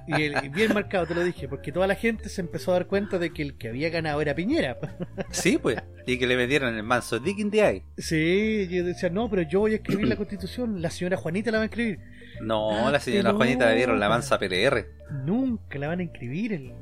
[0.07, 2.75] Y, el- y bien marcado, te lo dije, porque toda la gente se empezó a
[2.75, 4.77] dar cuenta de que el que había ganado era Piñera.
[5.31, 5.77] sí, pues.
[6.05, 7.83] Y que le vendieron el manso Dick in the Eye.
[7.97, 11.57] Sí, yo decía, no, pero yo voy a escribir la constitución, la señora Juanita la
[11.57, 11.99] va a escribir.
[12.41, 13.37] No, Ah, la señora no.
[13.37, 14.85] Juanita le dieron la mansa PLR.
[15.23, 16.53] Nunca la van a inscribir.
[16.53, 16.73] el-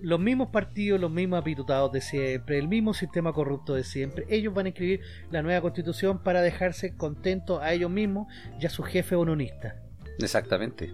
[0.00, 4.24] Los mismos partidos, los mismos apitutados de siempre, el mismo sistema corrupto de siempre.
[4.28, 5.00] Ellos van a escribir
[5.30, 8.26] la nueva constitución para dejarse contentos a ellos mismos
[8.60, 9.76] y a su jefe ononista.
[10.18, 10.92] Exactamente.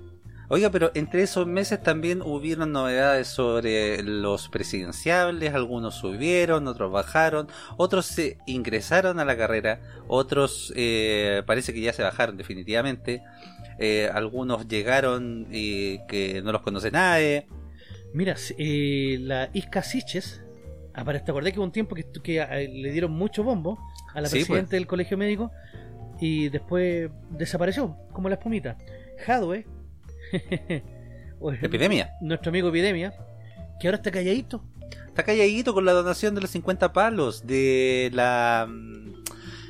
[0.50, 7.48] Oiga, pero entre esos meses también hubieron novedades sobre los presidenciables, algunos subieron, otros bajaron,
[7.76, 13.22] otros se ingresaron a la carrera, otros eh, parece que ya se bajaron definitivamente,
[13.78, 17.46] eh, algunos llegaron y que no los conoce nadie.
[18.14, 20.42] Mira, eh, la Isca Siches,
[20.94, 23.78] te acordé que hubo un tiempo que, que eh, le dieron mucho bombo
[24.14, 24.70] a la Sí, presidenta pues.
[24.70, 25.50] del colegio médico
[26.20, 28.76] y después desapareció, como la espumita.
[29.26, 29.66] Jadwe,
[31.62, 32.12] Epidemia.
[32.20, 33.12] nuestro amigo Epidemia,
[33.80, 34.64] que ahora está calladito.
[35.06, 39.24] Está calladito con la donación de los 50 palos de la mm,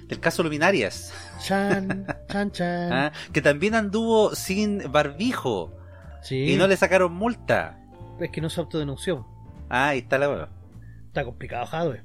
[0.09, 2.93] del caso Luminarias, Chan, chan, chan.
[2.93, 3.13] ¿ah?
[3.33, 5.75] que también anduvo sin barbijo
[6.23, 7.79] sí, y no le sacaron multa.
[8.21, 9.27] es que no se autodenunció.
[9.69, 10.49] Ah, ahí está la.
[11.09, 12.03] Está complicado Jadwe.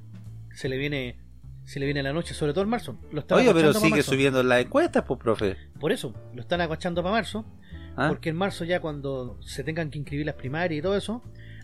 [0.53, 1.23] Se le viene
[1.65, 2.97] se le viene la noche, sobre todo en marzo.
[3.11, 4.11] Lo Oye, pero sigue marzo.
[4.11, 5.57] subiendo las encuestas, pues, profe.
[5.79, 7.45] Por eso, lo están aguachando para marzo.
[7.95, 8.09] ¿Ah?
[8.09, 11.21] Porque en marzo ya cuando se tengan que inscribir las primarias y todo eso,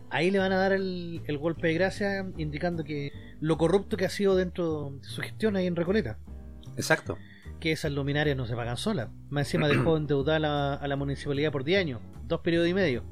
[0.09, 4.05] ahí le van a dar el, el golpe de gracia indicando que lo corrupto que
[4.05, 6.17] ha sido dentro de su gestión ahí en Recoleta.
[6.75, 7.17] Exacto.
[7.59, 9.09] Que esas luminarias no se pagan solas.
[9.29, 12.73] Más encima dejó endeudada a la, a la municipalidad por 10 años, dos periodos y
[12.73, 13.03] medio.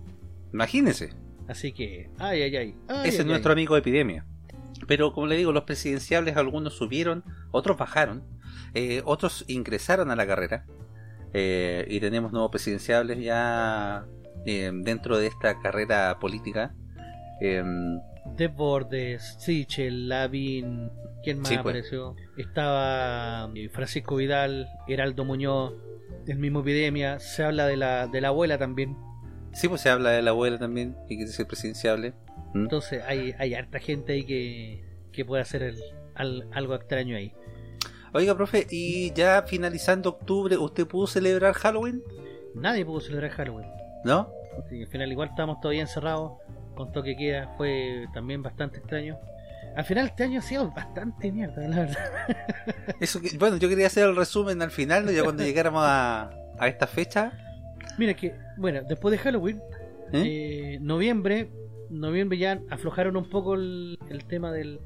[0.53, 1.09] Imagínese.
[1.47, 2.76] Así que, ay, ay, ay.
[2.88, 3.53] ay, Ese ay, es nuestro ay.
[3.53, 4.26] amigo de epidemia.
[4.86, 8.24] Pero como le digo, los presidenciables algunos subieron, otros bajaron,
[8.74, 10.65] eh, otros ingresaron a la carrera.
[11.39, 14.05] Eh, y tenemos nuevos presidenciables ya
[14.45, 16.73] eh, dentro de esta carrera política.
[17.41, 17.63] Eh,
[18.35, 20.91] Desbordes, Sichel, Lavín,
[21.23, 21.59] ¿quién más Sí, pues.
[21.61, 22.15] apareció?
[22.38, 25.73] Estaba eh, Francisco Vidal, Heraldo Muñoz,
[26.27, 27.19] el mismo Epidemia.
[27.19, 28.97] Se habla de la, de la abuela también.
[29.53, 32.13] sí, pues se habla de la abuela también, que quiere ser presidenciable.
[32.53, 32.63] ¿Mm?
[32.63, 35.81] Entonces hay, hay harta gente ahí que, que puede hacer el-
[36.15, 37.33] al- algo extraño ahí.
[38.13, 42.01] Oiga, profe, y ya finalizando octubre, ¿usted pudo celebrar Halloween?
[42.55, 43.67] Nadie pudo celebrar Halloween.
[44.03, 44.31] ¿No?
[44.69, 46.33] Que al final igual estábamos todavía encerrados
[46.75, 47.53] con toque queda.
[47.57, 49.17] Fue también bastante extraño.
[49.75, 51.97] Al final este año ha sido bastante mierda, la verdad.
[52.99, 55.11] Eso que- bueno, yo quería hacer el resumen al final, ¿no?
[55.11, 57.31] ya cuando llegáramos a, a esta fecha.
[57.99, 59.61] Mira que, bueno, después de Halloween,
[60.13, 60.23] ¿eh?
[60.75, 61.49] eh, noviembre,
[61.89, 64.79] noviembre ya aflojaron un poco el, el tema del...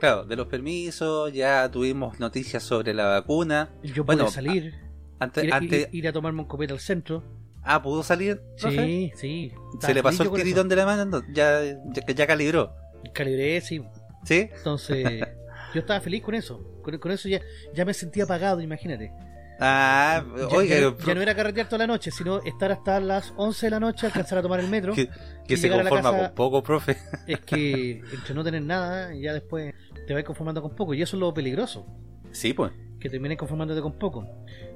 [0.00, 3.70] Claro, de los permisos, ya tuvimos noticias sobre la vacuna.
[3.82, 4.74] Yo pude Bueno, salir,
[5.18, 7.22] Antes, ir, antes, ir- ir a tomarme un copete al centro.
[7.62, 8.40] ah, ¿pudo salir?
[8.56, 9.52] Sí, sí.
[9.80, 11.04] ¿Se le pasó el tiritón de la mano?
[11.06, 12.74] No, ya, ya, ya calibró.
[13.12, 13.82] Calibré, sí.
[14.24, 14.48] ¿Sí?
[14.56, 15.22] Entonces,
[15.74, 16.60] yo estaba feliz con eso.
[16.82, 17.40] Con, con eso ya,
[17.72, 19.12] ya me sentía apagado, imagínate.
[19.60, 22.72] Ah, Ya, oiga, ya no- pro- ya no era carretear toda la noche, sino estar
[22.72, 24.94] hasta las 11 de la noche, alcanzar a tomar el metro.
[25.46, 26.96] que, se conforma casa- con poco, profe.
[27.26, 29.72] Es que entre no tener nada, ya después
[30.06, 30.92] te vas conformando con poco.
[30.94, 31.86] Y eso es lo peligroso,
[32.32, 32.72] Sí, pues.
[32.98, 34.26] que termines conformándote con poco.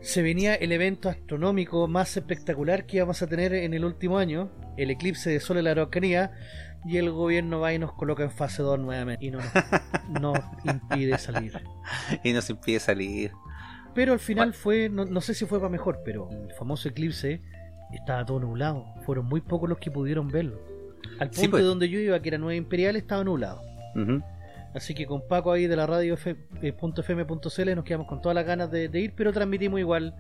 [0.00, 4.50] Se venía el evento astronómico más espectacular que íbamos a tener en el último año,
[4.76, 6.30] el eclipse de Sol en la Araucanía,
[6.86, 9.40] y el gobierno va y nos coloca en fase 2 nuevamente y no
[10.20, 11.52] nos impide salir.
[12.22, 13.32] Y nos impide salir.
[13.98, 17.42] Pero al final fue, no, no sé si fue para mejor, pero el famoso eclipse
[17.92, 18.84] estaba todo nublado.
[19.04, 20.60] Fueron muy pocos los que pudieron verlo.
[21.18, 21.62] Al punto Sí, pues.
[21.64, 23.60] de donde yo iba, que era 9 Imperial, estaba nublado.
[24.72, 28.36] Así que con Paco ahí de la radio F- eh, .fm.cl nos quedamos con todas
[28.36, 30.14] las ganas de, de ir, pero transmitimos igual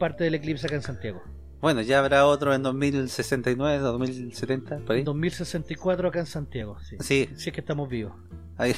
[0.00, 1.22] parte del eclipse acá en Santiago.
[1.60, 5.04] Bueno, ya habrá otro en 2069, 2070, por ahí.
[5.04, 6.96] 2064 acá en Santiago, sí.
[6.98, 8.14] Sí, Si es que estamos vivos.
[8.56, 8.72] ahí,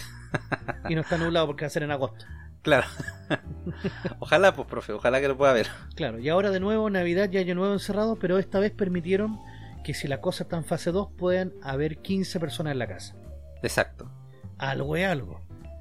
[0.91, 2.27] Y no está nublado porque va a ser en agosto.
[2.65, 2.89] Claro.
[4.19, 5.69] ojalá, pues, profe, ojalá que lo pueda ver.
[5.95, 9.39] Claro, y ahora de nuevo Navidad y Año Nuevo encerrado, pero esta vez permitieron
[9.85, 13.15] que si la cosa está en fase 2 puedan haber 15 personas en la casa.
[13.63, 14.11] Exacto.
[14.59, 15.41] Algo es algo.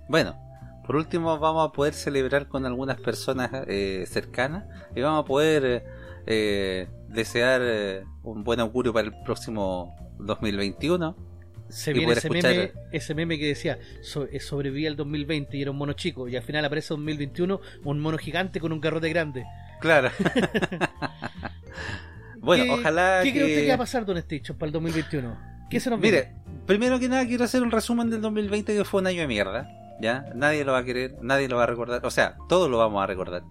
[0.10, 0.38] Bueno,
[0.86, 5.86] por último vamos a poder celebrar con algunas personas eh, cercanas y vamos a poder
[6.28, 11.33] eh, desear eh, un buen augurio para el próximo 2021.
[11.74, 12.52] Se viene ese escuchar.
[12.56, 16.28] meme, ese meme que decía so- eh, sobreviví al 2020 y era un mono chico
[16.28, 19.44] y al final aparece 2021 un mono gigante con un garrote grande.
[19.82, 20.10] Claro.
[22.40, 23.40] bueno, ¿Qué- ojalá ¿Qué que...
[23.40, 25.38] cree usted que va a pasar, Don Stitch, para el 2021?
[25.70, 26.18] ¿Qué se nos viene?
[26.18, 26.36] Mire,
[26.68, 29.70] primero que nada quiero hacer un resumen del 2020 que fue un año de mierda.
[30.02, 30.26] ¿Ya?
[30.36, 32.06] Nadie lo va a querer, nadie lo va a recordar.
[32.06, 33.44] O sea, todos lo vamos a recordar.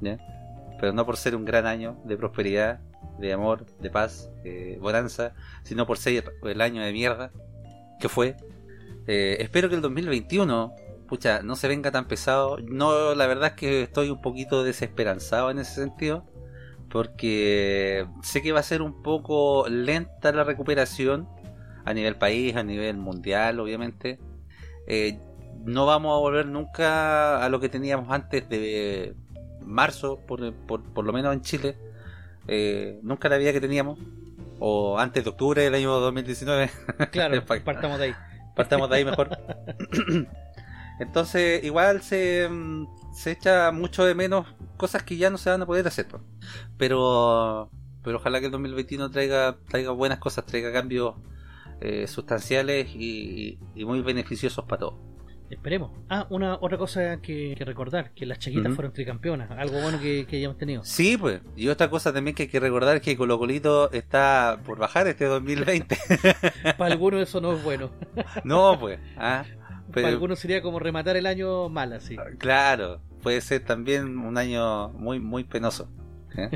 [0.00, 0.18] ¿Ya?
[0.80, 2.80] Pero no por ser un gran año de prosperidad,
[3.18, 7.30] de amor, de paz, de bonanza, sino por ser el año de mierda
[8.00, 8.36] que fue.
[9.06, 10.74] Eh, espero que el 2021,
[11.08, 12.58] pucha, no se venga tan pesado.
[12.58, 16.24] No, la verdad es que estoy un poquito desesperanzado en ese sentido.
[16.88, 21.28] Porque sé que va a ser un poco lenta la recuperación
[21.84, 24.18] a nivel país, a nivel mundial, obviamente.
[24.88, 25.18] Eh,
[25.64, 29.14] no vamos a volver nunca a lo que teníamos antes de
[29.64, 31.76] marzo, por, lo menos en Chile.
[32.48, 33.98] Eh, nunca la vida que teníamos.
[34.60, 36.70] O antes de octubre del año 2019.
[37.10, 38.14] Claro, Pa- partamos de ahí.
[38.54, 39.30] Partamos de ahí mejor.
[41.00, 44.46] Entonces, igual se, mm, se echa mucho de menos
[44.76, 46.06] cosas que ya no se van a poder hacer.
[46.76, 47.70] Pero,
[48.02, 51.14] pero ojalá que el 2021 traiga, traiga buenas cosas, traiga cambios
[51.80, 55.09] eh, sustanciales y, y muy beneficiosos para todos.
[55.50, 55.90] Esperemos.
[56.08, 58.74] Ah, una otra cosa que, que recordar, que las chiquitas Ujú.
[58.76, 60.84] fueron tricampeonas, algo bueno que, que hayamos tenido.
[60.84, 61.40] Sí, pues.
[61.56, 65.08] Y otra cosa también que hay que recordar es que Colo Colito está por bajar
[65.08, 65.98] este 2020.
[66.78, 67.90] Para algunos eso no es bueno.
[68.44, 69.00] no, pues.
[69.16, 69.44] ah,
[69.92, 72.16] Para algunos sería como rematar el año mal así.
[72.38, 75.90] Claro, puede ser también un año muy muy penoso.
[76.36, 76.48] ¿eh?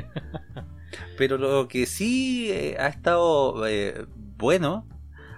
[1.17, 4.05] Pero lo que sí eh, ha estado eh,
[4.37, 4.87] bueno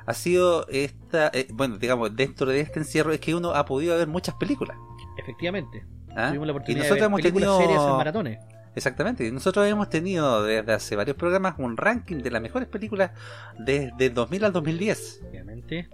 [0.08, 3.97] ha sido esta, eh, bueno, digamos, dentro de este encierro es que uno ha podido
[3.97, 4.78] ver muchas películas.
[5.18, 5.86] Efectivamente.
[6.16, 6.30] ¿ah?
[6.30, 8.39] Tuvimos la Y oportunidad nosotros de hemos ver películas tenido series en maratones.
[8.74, 13.12] Exactamente, y nosotros hemos tenido desde hace varios programas un ranking de las mejores películas
[13.58, 15.22] desde el 2000 al 2010.
[15.30, 15.89] Obviamente.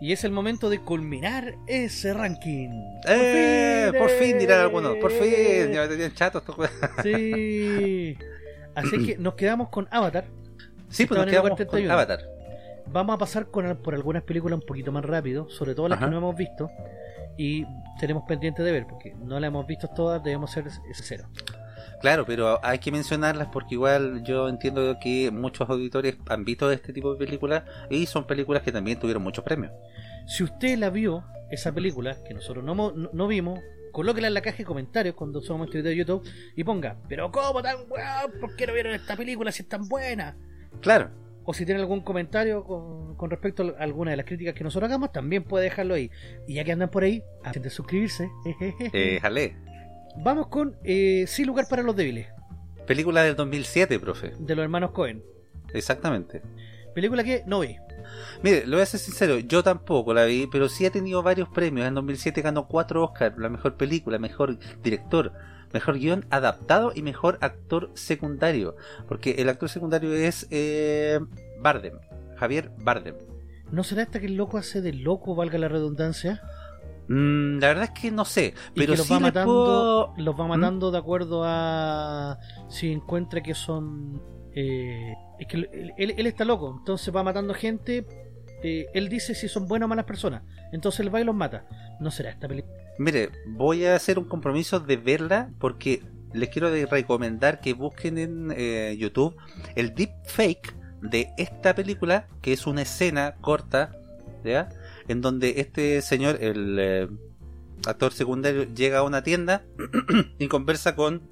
[0.00, 2.70] Y es el momento de culminar ese ranking.
[3.06, 3.92] ¡Eh!
[3.98, 5.70] Por fin dirán algunos, por fin, ¡Eh!
[5.74, 6.70] ya me tenían chatos estos.
[7.02, 8.16] Sí.
[8.74, 10.24] Así que nos quedamos con Avatar.
[10.88, 11.92] Sí, pues nos quedamos con 31.
[11.92, 12.39] Avatar.
[12.92, 16.06] Vamos a pasar con, por algunas películas un poquito más rápido, sobre todo las Ajá.
[16.06, 16.70] que no hemos visto.
[17.36, 17.64] Y
[17.98, 21.28] tenemos pendiente de ver, porque no las hemos visto todas, debemos ser sinceros.
[22.00, 26.92] Claro, pero hay que mencionarlas porque igual yo entiendo que muchos auditores han visto este
[26.92, 29.72] tipo de películas y son películas que también tuvieron muchos premios.
[30.26, 33.60] Si usted la vio, esa película, que nosotros no, no, no vimos,
[33.92, 37.30] colóquela en la caja de comentarios cuando somos este video de YouTube y ponga, pero
[37.30, 38.40] ¿cómo tan weón?
[38.40, 40.36] ¿Por qué no vieron esta película si es tan buena?
[40.80, 41.10] Claro,
[41.50, 44.88] O si tiene algún comentario con, con respecto a alguna de las críticas que nosotros
[44.88, 46.08] hagamos, también puede dejarlo ahí.
[46.46, 48.30] Y ya que andan por ahí, antes de suscribirse,
[48.92, 49.56] eh, jale.
[50.22, 52.28] vamos con eh, Sin lugar para los débiles,
[52.86, 54.30] Película del 2007, profe.
[54.38, 55.24] de los hermanos Cohen.
[55.74, 56.40] Exactamente.
[56.94, 57.76] Película que no vi.
[58.44, 61.48] Mire, lo voy a ser sincero, yo tampoco la vi, pero sí ha tenido varios
[61.48, 61.84] premios.
[61.88, 65.32] En 2007 ganó cuatro Oscars, la mejor película, mejor director,
[65.72, 68.76] mejor guion adaptado y mejor actor secundario.
[69.08, 71.20] Porque el actor secundario es eh,
[71.60, 71.94] Bardem,
[72.36, 73.16] Javier Bardem.
[73.70, 76.42] ¿No será esta que el loco hace de loco, valga la redundancia?
[77.08, 80.14] Mm, la verdad es que no sé, Y pero que los sí va matando, puedo-
[80.16, 80.48] los va ¿Mm?
[80.48, 84.20] matando de acuerdo a si encuentra que son
[84.54, 88.04] eh, es que él, él- él está loco, entonces va matando gente.
[88.62, 90.42] Eh, él dice si son buenas o malas personas,
[90.72, 91.64] entonces él va los mata.
[92.00, 92.74] ¿No será esta película?
[92.98, 96.02] Mire, voy a hacer un compromiso de verla porque
[96.32, 99.36] les quiero recomendar que busquen en eh, YouTube
[99.74, 103.96] el deepfake de esta película, que es una escena corta.
[105.06, 107.08] En donde este señor, el eh,
[107.86, 109.64] actor secundario, llega a una tienda
[110.38, 111.22] y conversa con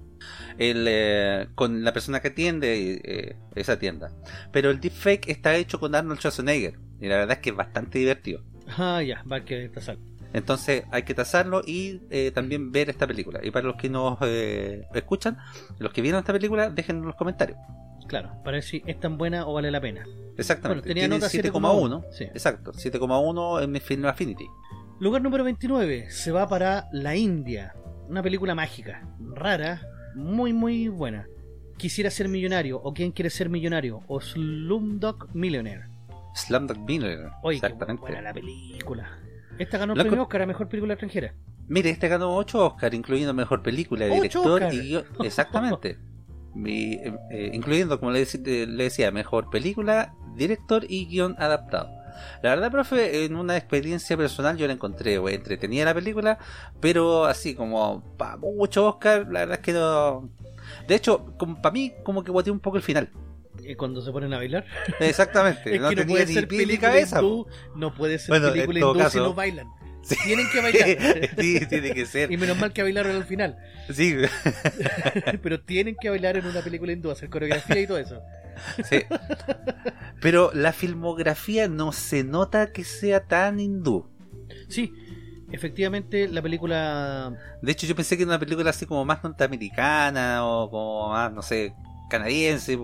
[0.58, 4.12] el, con la persona que atiende esa tienda.
[4.52, 7.98] Pero el deepfake está hecho con Arnold Schwarzenegger y la verdad es que es bastante
[7.98, 8.42] divertido.
[8.76, 9.98] Ah, ya, va que sal.
[10.32, 13.40] Entonces hay que tasarlo y eh, también ver esta película.
[13.42, 15.38] Y para los que nos eh, escuchan,
[15.78, 17.58] los que vieron esta película, dejen en los comentarios.
[18.06, 20.06] Claro, para ver si es tan buena o vale la pena.
[20.36, 20.82] Exactamente.
[20.82, 22.04] Bueno, tenía Tiene nota 7,1.
[22.10, 22.24] Sí.
[22.24, 24.46] Exacto, 7,1 en mi Film Affinity.
[25.00, 27.74] Lugar número 29 se va para La India.
[28.08, 29.82] Una película mágica, rara,
[30.14, 31.26] muy muy buena.
[31.76, 35.86] Quisiera ser millonario o quién quiere ser millonario o Slumdog Millionaire.
[36.38, 37.30] Slumdog Millionaire.
[37.42, 38.00] Oye, qué Exactamente.
[38.00, 39.18] buena la película.
[39.58, 41.34] Esta ganó el premio Oscar a mejor película extranjera.
[41.66, 44.74] Mire, este ganó 8 Oscar, incluyendo mejor película, ¡Ocho director Oscar!
[44.74, 45.04] y guion.
[45.22, 45.98] Exactamente.
[46.54, 51.90] Mi- eh, eh, incluyendo, como le, eh, le decía, mejor película, director y guion adaptado.
[52.42, 56.38] La verdad, profe, en una experiencia personal yo la encontré güey, entretenida la película,
[56.80, 60.28] pero así como para mucho Oscar, la verdad es que no.
[60.88, 61.26] De hecho,
[61.62, 63.10] para mí, como que guateé un poco el final.
[63.64, 64.64] Eh, cuando se ponen a bailar.
[65.00, 67.18] Exactamente, Es no que no tenía puede ni ser película cabeza.
[67.18, 69.66] hindú, no puede ser Bueno, en película hindú si no bailan.
[70.02, 70.16] Sí.
[70.24, 71.30] Tienen que bailar.
[71.38, 72.32] sí, tiene que ser.
[72.32, 73.58] y menos mal que bailaron al final.
[73.92, 74.16] Sí,
[75.42, 78.22] Pero tienen que bailar en una película hindú, hacer coreografía y todo eso.
[78.88, 79.02] sí.
[80.20, 84.08] Pero la filmografía no se nota que sea tan hindú.
[84.68, 84.92] Sí,
[85.52, 90.46] efectivamente la película De hecho, yo pensé que era una película así como más norteamericana
[90.46, 91.74] o como más, no sé,
[92.08, 92.78] canadiense.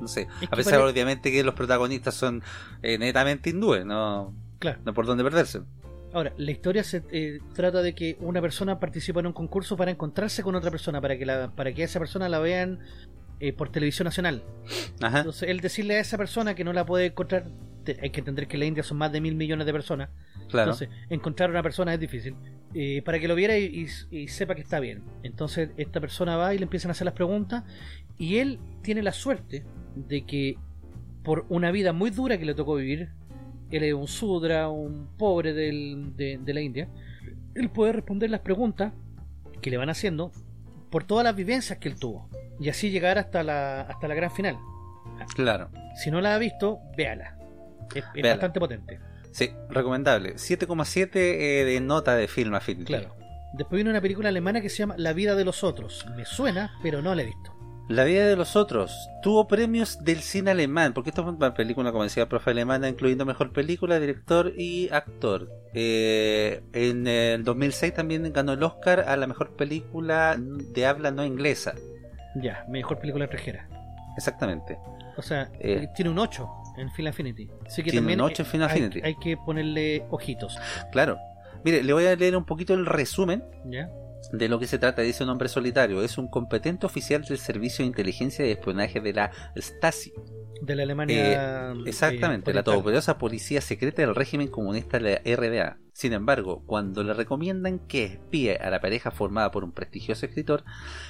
[0.00, 0.26] No sé.
[0.40, 2.42] Es A pesar, pare- obviamente, que los protagonistas son
[2.82, 4.80] eh, netamente hindúes, no, Claro.
[4.84, 5.60] no por dónde perderse.
[6.12, 9.90] Ahora, la historia se eh, trata de que una persona participa en un concurso para
[9.92, 12.80] encontrarse con otra persona, para que, la, para que a esa persona la vean
[13.38, 14.42] eh, por televisión nacional.
[15.00, 15.18] Ajá.
[15.18, 17.46] Entonces, el decirle a esa persona que no la puede encontrar,
[17.84, 20.10] te- hay que entender que en la India son más de mil millones de personas.
[20.48, 20.72] Claro.
[20.72, 22.34] Entonces, encontrar a una persona es difícil.
[22.74, 25.02] Eh, para que lo viera y, y- y sepa que está bien.
[25.22, 27.62] Entonces, esta persona va y le empiezan a hacer las preguntas.
[28.18, 29.64] Y él tiene la suerte
[29.94, 30.56] de que,
[31.22, 33.10] por una vida muy dura que le tocó vivir,
[33.70, 36.88] él es un sudra, un pobre del- de, de la India,
[37.54, 38.92] él puede responder las preguntas
[39.60, 40.32] que le van haciendo
[40.90, 42.28] por todas las vivencias que él tuvo.
[42.58, 44.58] Y así llegar hasta la, hasta la gran final.
[45.34, 45.70] Claro.
[46.02, 47.36] Si no la ha visto, véala.
[47.94, 48.30] Es, es Véala.
[48.30, 49.00] bastante potente.
[49.32, 50.34] Sí, recomendable.
[50.34, 52.84] 7,7 eh, de nota de Film Affinity.
[52.86, 53.14] Claro.
[53.52, 56.06] Después viene una película alemana que se llama La vida de los otros.
[56.16, 57.52] Me suena, pero no la he visto.
[57.90, 61.90] La vida de los otros tuvo premios del cine alemán, porque esta fue una película,
[61.90, 65.50] como decía el profe alemana, incluyendo mejor película, director y actor.
[65.74, 71.24] Eh, en el 2006 también ganó el Oscar a la mejor película de habla no
[71.24, 71.74] inglesa.
[72.36, 73.68] Ya, mejor película extranjera.
[74.16, 74.78] Exactamente.
[75.16, 75.88] O sea, Eh.
[75.96, 77.50] tiene un 8 en Film Affinity.
[77.66, 79.00] Así que Tiene también un 8 en Film hay- Affinity.
[79.02, 80.56] Hay, que ponerle ojitos.
[80.92, 81.18] Claro.
[81.64, 83.90] Mire, le voy a leer un poquito el resumen ¿Ya?
[84.32, 85.02] De lo que se trata.
[85.02, 86.02] Dice un hombre solitario.
[86.02, 90.12] Es un competente oficial del Servicio de Inteligencia y Espionaje de la Stasi.
[90.62, 91.72] De la Alemania.
[91.86, 92.64] Exactamente, eh, la oriental.
[92.64, 95.78] todopoderosa policía secreta del régimen comunista de la RDA.
[95.92, 100.64] Sin embargo, cuando le recomiendan que espíe a la pareja formada por un prestigioso escritor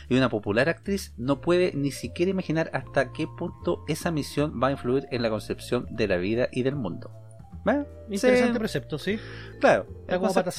[0.09, 4.69] y una popular actriz, no puede ni siquiera imaginar hasta qué punto esa misión va
[4.69, 7.11] a influir en la concepción de la vida y del mundo.
[8.11, 9.19] Interesante Sí, precepto, sí.
[9.61, 9.87] claro.
[10.03, 10.51] Está como pata.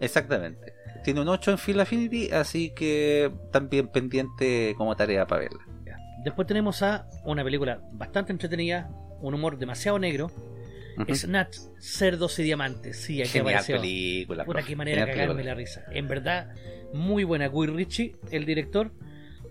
[0.00, 0.73] Exactamente.
[1.04, 5.60] Tiene un 8 en Phil Affinity, así que también pendiente como tarea para verla.
[5.86, 5.96] Ya.
[6.24, 8.90] Después tenemos a una película bastante entretenida,
[9.20, 10.30] un humor demasiado negro.
[10.96, 11.14] Ujú.
[11.14, 13.00] Snatch, Cerdos y Diamantes.
[13.02, 13.76] Sí, aquí Genial apareció.
[13.80, 14.44] película.
[14.44, 15.54] Profe, qué manera de genial cagarme película.
[15.54, 15.84] la risa.
[15.90, 16.54] En verdad,
[16.92, 17.48] muy buena.
[17.48, 18.92] Guy Ritchie, el director.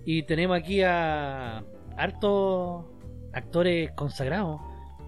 [0.05, 1.63] Y tenemos aquí a
[1.97, 2.85] hartos
[3.33, 4.61] actores consagrados,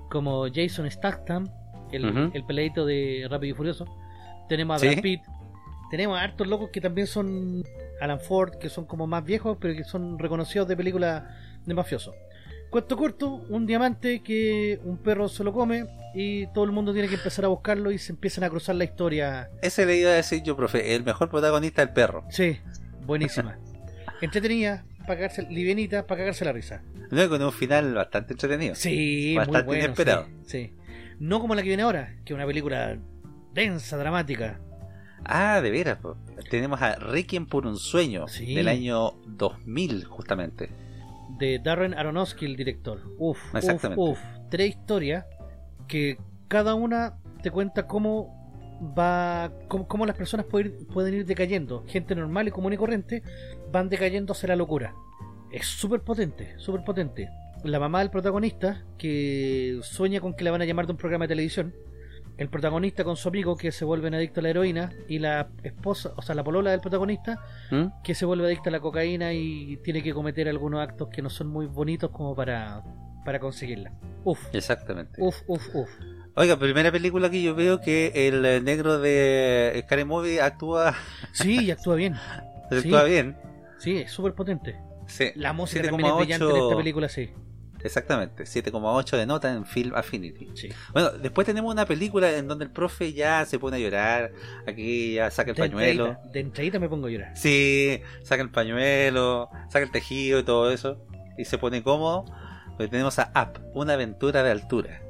[0.09, 1.47] como Jason Statham,
[1.91, 3.85] el, peleito de Rápido y Furioso.
[4.49, 4.87] Tenemos a Sí.
[4.87, 5.21] Brad Pitt.
[5.91, 7.63] Tenemos a hartos locos que también son
[8.01, 11.23] Alan Ford, que son como más viejos, pero que son reconocidos de películas
[11.65, 12.15] de mafiosos.
[12.69, 17.07] Cuento corto, un diamante que un perro se lo come y todo el mundo tiene
[17.07, 20.13] que empezar a buscarlo y se empiezan a cruzar la historia Ese le iba a
[20.15, 20.95] decir yo, profe.
[20.95, 22.25] El mejor protagonista es el perro.
[22.29, 22.57] Sí,
[23.05, 23.57] buenísima.
[24.21, 26.81] Entretenida, para cagarse, livianita, para cagarse la risa.
[27.11, 28.75] No, con un final bastante entretenido.
[28.75, 29.83] Sí, Bastante muy bueno.
[29.85, 30.25] inesperado.
[30.45, 30.73] Sí, sí.
[31.19, 32.97] No como la que viene ahora, que es una película
[33.53, 34.59] densa, dramática.
[35.25, 35.97] Ah, de veras.
[35.99, 36.15] po.
[36.49, 38.53] Tenemos a Requiem por un sueño Sí.
[38.55, 40.69] del año 2000, justamente.
[41.39, 43.01] de Darren Aronofsky, el director.
[43.17, 44.01] Uf, uf, Exactamente.
[44.01, 44.19] uf.
[44.49, 45.25] Tres historias
[45.87, 46.17] que
[46.47, 48.33] cada una te cuenta cómo
[48.97, 51.83] va, cómo, cómo las personas pueden ir, pueden ir decayendo.
[51.87, 53.21] Gente normal y común y corriente
[53.71, 54.93] van decayendo hacia la locura.
[55.51, 57.27] Es súper potente, súper potente.
[57.65, 61.25] La mamá del protagonista que sueña con que la van a llamar de un programa
[61.25, 61.73] de televisión.
[62.37, 66.11] El protagonista con su amigo que se vuelven adicto a la heroína y la esposa,
[66.17, 67.39] o sea, la polola del protagonista
[67.71, 67.85] ¿Mm?
[68.03, 71.29] que se vuelve adicta a la cocaína y tiene que cometer algunos actos que no
[71.29, 72.83] son muy bonitos como para,
[73.23, 73.93] para conseguirla.
[74.25, 75.13] Uf, Exactamente.
[75.21, 75.89] uf, uf, uf.
[76.35, 80.93] Oiga, primera película que yo veo que el eh, negro de Scary Movie actúa,
[81.31, 82.15] Sí, y actúa bien.
[82.69, 83.09] actúa Sí.
[83.09, 83.37] bien.
[83.77, 84.75] Sí, es súper potente.
[85.07, 85.29] Sí.
[85.35, 87.29] La música también es brillante en 7,8 esta película, sí.
[87.85, 90.49] Exactamente, 7,8 de nota en Film Affinity.
[90.55, 90.69] sí.
[90.93, 94.31] Bueno, después tenemos una película en donde el profe ya se pone a llorar,
[94.67, 96.05] aquí ya saca el De pañuelo.
[96.07, 97.37] entradita, de entradita me pongo a llorar.
[97.37, 101.05] Sí, saca el pañuelo, saca el tejido y todo eso.
[101.37, 102.25] Y se pone cómodo.
[102.77, 105.01] Porque tenemos a Up, una aventura de altura.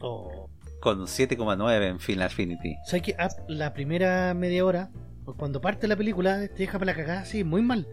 [0.00, 0.48] Oh.
[0.80, 2.76] Con 7,9 en Film Affinity.
[2.86, 4.90] ¿Sabes que Up, la primera media hora,
[5.36, 7.86] cuando parte la película, te deja para la cagada así, muy mal.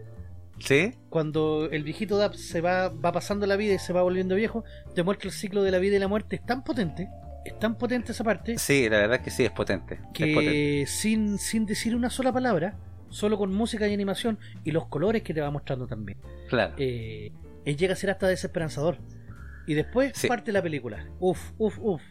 [0.60, 0.94] ¿Sí?
[1.10, 4.64] Cuando el viejito Dab se va, va pasando la vida y se va volviendo viejo,
[4.94, 6.36] te muestra el ciclo de la vida y la muerte.
[6.36, 7.08] Es tan potente,
[7.44, 9.94] es tan potente esa parte, Sí, la verdad es que sí, es potente.
[9.94, 10.34] Es potente.
[10.34, 12.76] que sin, sin decir una sola palabra,
[13.08, 16.74] solo con música y animación y los colores que te va mostrando también, Claro.
[16.76, 17.32] eh,
[17.64, 18.98] eh, llega a ser hasta desesperanzador.
[19.66, 20.28] Y después Sí.
[20.28, 21.06] parte la película.
[21.20, 22.02] Uf, uf, uf.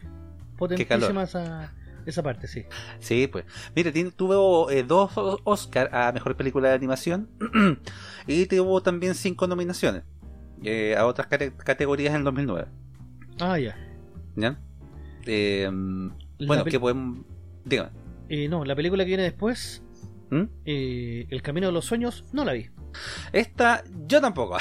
[0.56, 1.72] Potentísima esa,
[2.10, 2.64] esa parte, sí.
[2.98, 3.44] Sí, pues.
[3.76, 5.12] Mire, tuvo eh, dos
[5.44, 7.28] Oscar a Mejor Película de Animación
[8.26, 10.02] y tuvo también cinco nominaciones
[10.64, 12.66] eh, a otras cate- categorías en el 2009.
[13.40, 13.76] Ah, ya.
[14.36, 14.58] ¿Ya?
[15.26, 15.68] Eh,
[16.38, 17.24] La bueno, que podemos...
[17.64, 17.90] Dígame.
[18.28, 19.82] eh, no, la película que viene después,
[20.30, 20.44] ¿Mm?
[20.64, 22.68] El Camino de los Sueños, no la vi.
[23.32, 24.56] Esta yo tampoco.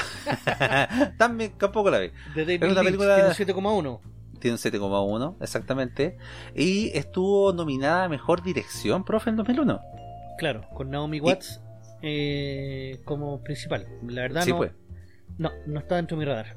[1.17, 2.07] también tampoco la vi.
[2.35, 3.99] De David una Lynch, película- tiene un 7,1.
[4.39, 6.17] Tiene un 7,1 exactamente.
[6.55, 9.79] Y estuvo nominada a Mejor Dirección, profe, en 2001.
[10.38, 11.61] Claro, con Naomi Watts
[12.01, 13.88] eh, como principal.
[14.07, 14.71] La verdad Sí, no, pues.
[15.38, 16.55] no, no está dentro de mi radar.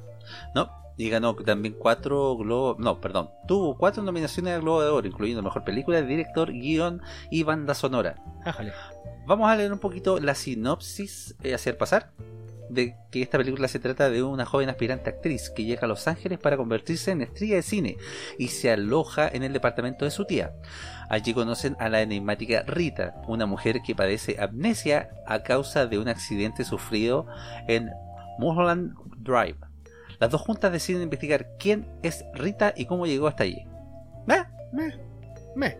[0.54, 0.70] ¿no?
[0.96, 5.42] Y ganó también cuatro globos, no, perdón, tuvo cuatro nominaciones al Globo de Oro, incluyendo
[5.42, 7.00] Mejor Película, Director, Guión
[7.30, 8.16] y Banda Sonora.
[8.44, 8.72] Ájale.
[9.26, 12.10] Vamos a leer un poquito la sinopsis eh, hacia el pasar,
[12.70, 16.06] de que esta película se trata de una joven aspirante actriz que llega a Los
[16.08, 17.96] Ángeles para convertirse en estrella de cine
[18.38, 20.52] y se aloja en el departamento de su tía.
[21.08, 26.08] Allí conocen a la enigmática Rita, una mujer que padece amnesia a causa de un
[26.08, 27.26] accidente sufrido
[27.66, 27.90] en
[28.38, 29.58] Mulholland Drive.
[30.20, 33.66] Las dos juntas deciden investigar quién es Rita y cómo llegó hasta allí.
[34.28, 34.44] ¿Eh?
[34.72, 34.94] Meh,
[35.56, 35.78] meh.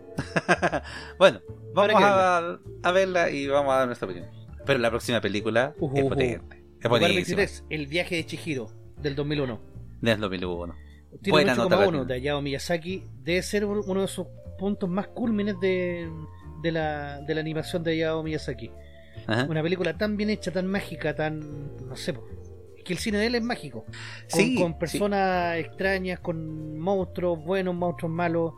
[1.19, 1.41] bueno,
[1.75, 4.29] vamos a, a verla y vamos a dar nuestra opinión.
[4.67, 6.60] Pero la próxima película es potente.
[6.81, 7.37] Es Lugar buenísima.
[7.39, 8.71] 23, El viaje de Chihiro,
[9.01, 9.61] del 2001.
[10.01, 10.75] Del 2001.
[11.23, 12.07] Tiene Buena un nota 8,1 también.
[12.07, 13.05] de Hayao Miyazaki.
[13.23, 14.27] Debe ser uno de sus
[14.59, 16.09] puntos más cúlmines de,
[16.63, 18.71] de, la, de la animación de Hayao Miyazaki.
[19.27, 19.47] Ajá.
[19.51, 21.41] Una película tan bien hecha, tan mágica, tan...
[21.89, 22.15] no sé,
[22.79, 23.85] es que el cine de él es mágico.
[23.85, 23.95] Con,
[24.41, 24.77] Sí, con sí.
[24.81, 28.55] personas extrañas, con monstruos buenos, monstruos malos.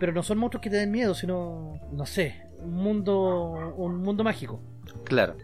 [0.00, 4.24] Pero no son monstruos que te den miedo, sino, no sé, un mundo, un mundo
[4.24, 4.60] mágico.
[5.04, 5.36] Claro.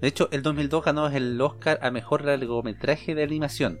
[0.00, 3.78] De hecho, el 2002 ganó el Oscar a Mejor Largometraje de Animación.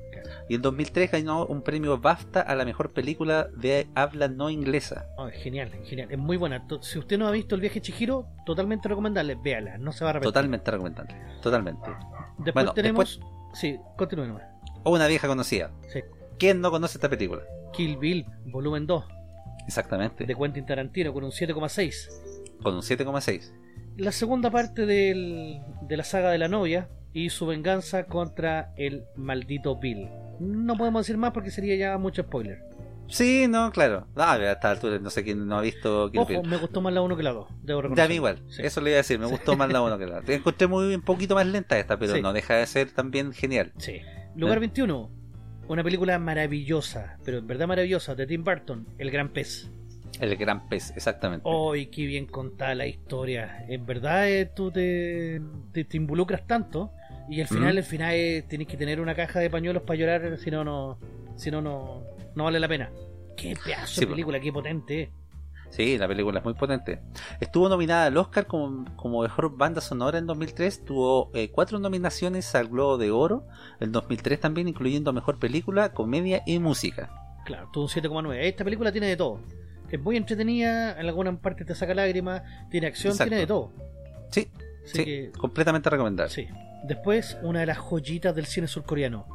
[0.48, 5.06] Y en 2003 ganó un premio BAFTA a la Mejor Película de Habla No Inglesa.
[5.16, 6.66] Oh, genial, genial, es muy buena.
[6.80, 10.10] Si usted no ha visto el viaje Chihiro, totalmente recomendable, véala, no se va a
[10.10, 10.32] arrepentir.
[10.32, 11.14] Totalmente recomendable.
[11.40, 11.90] Totalmente.
[12.38, 13.20] Después Bueno, tenemos.
[13.54, 14.42] Sí, continúe nomás.
[14.82, 15.70] O una vieja conocida.
[15.88, 16.00] Sí.
[16.38, 17.42] ¿Quién no conoce esta película?
[17.72, 19.04] Kill Bill, volumen 2,
[19.66, 20.24] Exactamente.
[20.24, 22.08] de Quentin Tarantino, con un 7,6.
[22.62, 23.52] Con un 7,6.
[23.98, 29.04] La segunda parte del- de la saga de la novia y su venganza contra el
[29.16, 30.08] maldito Bill.
[30.40, 32.60] No podemos decir más porque sería ya mucho spoiler.
[33.08, 34.06] Sí, no, claro.
[34.16, 36.42] Ah, a esta altura no sé quién no ha visto Kill Ojo, Bill.
[36.50, 38.08] me gustó más la 1 que la 2, debo reconocer.
[38.08, 38.62] mí igual, Sí.
[38.62, 40.34] eso le iba a decir, me gustó más la 1 que la otra.
[40.34, 42.20] Encontré muy un poquito más lenta esta, pero Sí.
[42.22, 43.72] no deja de ser también genial.
[43.78, 44.00] Sí.
[44.36, 44.60] Lugar ¿Eh?
[44.60, 45.10] 21,
[45.68, 49.70] una película maravillosa, pero en verdad maravillosa, de Tim Burton, El Gran Pez.
[50.20, 51.48] El gran pez, exactamente.
[51.48, 53.64] ¡Ay, qué bien contada la historia!
[53.68, 55.40] En verdad eh, tú te,
[55.72, 56.90] te, te involucras tanto
[57.28, 57.78] y al final, Mm.
[57.78, 60.98] al final eh, tienes que tener una caja de pañuelos para llorar, si no, no,
[61.36, 62.02] si no, no,
[62.34, 62.90] no vale la pena.
[63.36, 65.02] ¡Qué pedazo Sí, de película, qué potente!
[65.02, 65.10] eh.
[65.70, 67.00] Sí, la película es muy potente.
[67.40, 70.86] Estuvo nominada al Oscar como, como mejor banda sonora en 2003.
[70.86, 73.44] Tuvo eh, cuatro nominaciones al Globo de Oro
[73.78, 77.10] en 2003 también, incluyendo mejor película, comedia y música.
[77.44, 78.36] Claro, tuvo un 7,9.
[78.44, 79.40] Esta película tiene de todo.
[79.90, 83.28] Es muy entretenida, en alguna parte te saca lágrimas, tiene acción, Exacto.
[83.30, 83.72] tiene de todo.
[84.30, 84.50] Sí,
[84.84, 86.32] Así sí, que, completamente recomendable.
[86.32, 86.46] sí.
[86.84, 89.26] Después, una de las joyitas del cine surcoreano.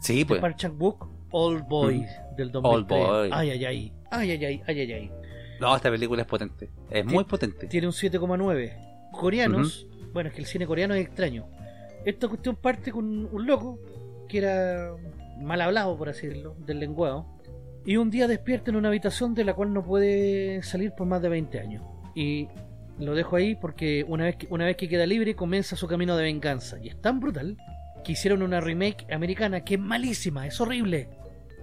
[0.00, 0.40] Sí, de pues.
[0.40, 2.64] Park Chan-wook, Old Boy, del 2003.
[2.74, 3.30] Old Boy.
[3.32, 3.92] Ay, ay, ay.
[4.10, 5.10] Ay, ay, ay, ay, ay, ay.
[5.60, 6.70] No, esta película es potente.
[6.90, 7.66] Es muy potente.
[7.66, 9.10] Tiene un 7,9.
[9.12, 11.46] Coreanos, bueno, es que el cine coreano es extraño.
[12.04, 13.78] Esta cuestión parte con un loco
[14.28, 14.92] que era
[15.40, 17.26] mal hablado, por así decirlo, del lenguado.
[17.86, 21.22] Y un día despierta en una habitación de la cual no puede salir por más
[21.22, 21.82] de 20 años.
[22.14, 22.48] Y
[22.98, 26.16] lo dejo ahí porque una vez que, una vez que queda libre comienza su camino
[26.16, 26.78] de venganza.
[26.82, 27.56] Y es tan brutal
[28.04, 31.08] que hicieron una remake americana que es malísima, es horrible.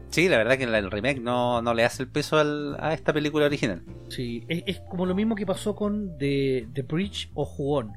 [0.09, 3.11] Sí, la verdad que el remake no, no le hace el peso al- a esta
[3.11, 3.84] película original.
[4.09, 7.93] Sí, es, es como lo mismo que pasó con The, The Bridge o Jugón.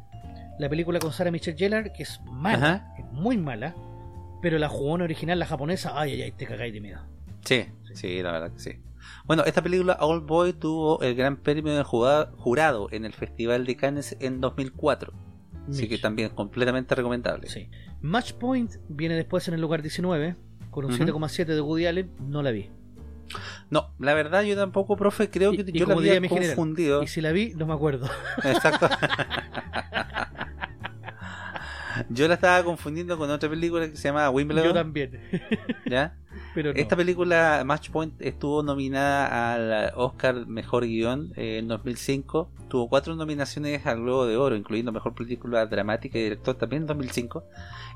[0.59, 2.95] La película con Sarah Michelle Gellar, que es mala, Ajá.
[2.99, 3.75] es muy mala,
[4.41, 7.01] pero la Jugón original, la japonesa, ay, ay, ay, te cagáis de miedo.
[7.45, 8.79] Sí, sí, la verdad que sí.
[9.25, 13.77] Bueno, esta película Old Boy tuvo el gran premio de jurado en el Festival de
[13.77, 15.13] Cannes en 2004.
[15.69, 15.91] Así Mitch.
[15.91, 17.49] que también completamente recomendable.
[17.49, 17.69] Sí.
[18.01, 20.37] Match Point viene después en el lugar 19,
[20.71, 21.03] con un Ujú.
[21.05, 22.71] 7,7 de Woody Allen, no la vi.
[23.71, 27.03] No, la verdad yo tampoco, profe, creo que y yo la había general, confundido.
[27.03, 28.09] Y si la vi, no me acuerdo.
[28.45, 28.89] Exacto.
[32.09, 35.21] yo la estaba confundiendo con otra película que se llama Yo Wimbledon, también.
[35.91, 36.17] ¿ya?
[36.55, 36.79] Pero no.
[36.79, 42.51] Esta película, Match Point, estuvo nominada al Oscar Mejor Guión eh, en 2005.
[42.69, 46.89] Tuvo cuatro nominaciones al Globo de Oro, incluyendo Mejor Película Dramática y Director también en
[46.89, 47.45] 2005.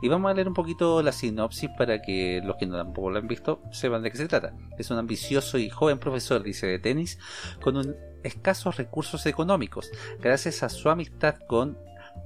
[0.03, 3.19] Y vamos a leer un poquito la sinopsis para que los que no tampoco lo
[3.19, 4.55] han visto sepan de qué se trata.
[4.79, 7.19] Es un ambicioso y joven profesor, dice, de tenis,
[7.61, 9.91] con un escasos recursos económicos.
[10.21, 11.79] Gracias a su amistad con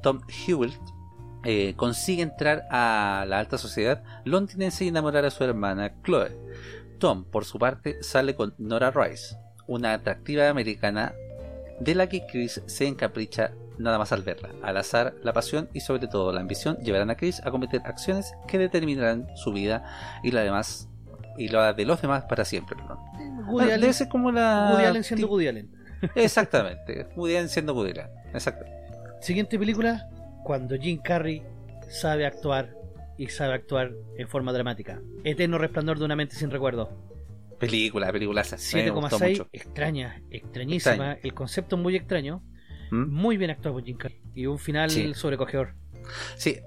[0.03, 0.75] Tom Hewitt,
[1.45, 6.36] eh, consigue entrar a la alta sociedad londinense y enamorar a su hermana Chloe.
[6.99, 9.36] Tom, por su parte, sale con Nora Rice,
[9.66, 11.14] una atractiva americana
[11.80, 14.51] de la que Chris se encapricha nada más al verla.
[14.62, 18.32] Al azar, la pasión y sobre todo la ambición llevarán a Chris a cometer acciones
[18.47, 19.84] que determinarán su vida
[20.22, 20.88] y la demás
[21.36, 22.76] y la de los demás para siempre.
[22.76, 22.99] perdón.
[23.49, 25.70] Woody Debe Allen, ser como la Woody Allen siendo Woody Allen.
[26.14, 28.11] Exactamente, Woody Allen siendo Woody Allen.
[28.32, 28.64] Exacto.
[29.20, 30.09] Siguiente película,
[30.45, 31.42] cuando Jim Carrey
[31.88, 32.74] sabe actuar
[33.18, 35.01] y sabe actuar en forma dramática.
[35.24, 36.90] Eterno resplandor de una mente sin recuerdo.
[37.59, 38.42] Película, película.
[38.74, 39.49] Me gustó 7,6, mucho.
[39.53, 40.92] extraña, extrañísima.
[40.95, 41.20] Extraño.
[41.22, 42.42] El concepto muy extraño.
[42.90, 43.09] ¿Mm?
[43.12, 44.20] Muy bien actuado por Jim Carrey.
[44.34, 45.14] Y un final Sí.
[45.14, 45.74] sobrecogedor.
[46.36, 46.59] Sí,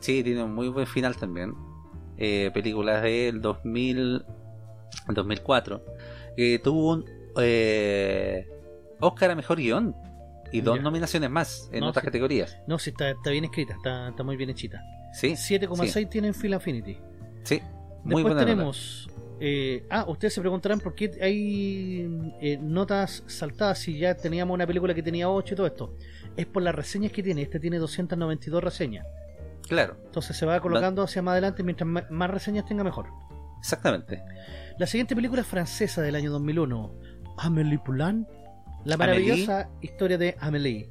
[0.00, 1.54] sí, tiene un muy buen final también.
[2.16, 4.24] Eh, películas del 2000,
[5.08, 5.84] 2004.
[6.36, 7.04] Eh, tuvo un
[7.40, 8.46] eh,
[9.00, 9.94] Oscar a mejor guion
[10.52, 10.82] y dos Ya.
[10.82, 12.06] nominaciones más en No, otras sí.
[12.06, 12.56] categorías.
[12.66, 14.82] No, sí, está, está bien escrita, está, está muy bien hechita.
[15.12, 16.98] Sí, 7,6 tiene en Phil Affinity.
[17.44, 17.60] sí,
[18.04, 18.46] muy Después buena nota.
[18.46, 19.10] tenemos.
[19.40, 24.66] eh, ah, ustedes se preguntarán por qué hay eh, notas saltadas si ya teníamos una
[24.66, 25.96] película que tenía 8 y todo esto.
[26.36, 27.42] Es por las reseñas que tiene.
[27.42, 29.06] Este tiene 292 reseñas.
[29.68, 31.62] Claro, Entonces se va colocando hacia más adelante.
[31.62, 33.06] Mientras más reseñas tenga, mejor.
[33.60, 34.22] exactamente.
[34.78, 36.94] La siguiente película es francesa del año 2001.
[37.38, 38.26] Amélie Poulain.
[38.84, 40.88] La maravillosa historia de Amélie.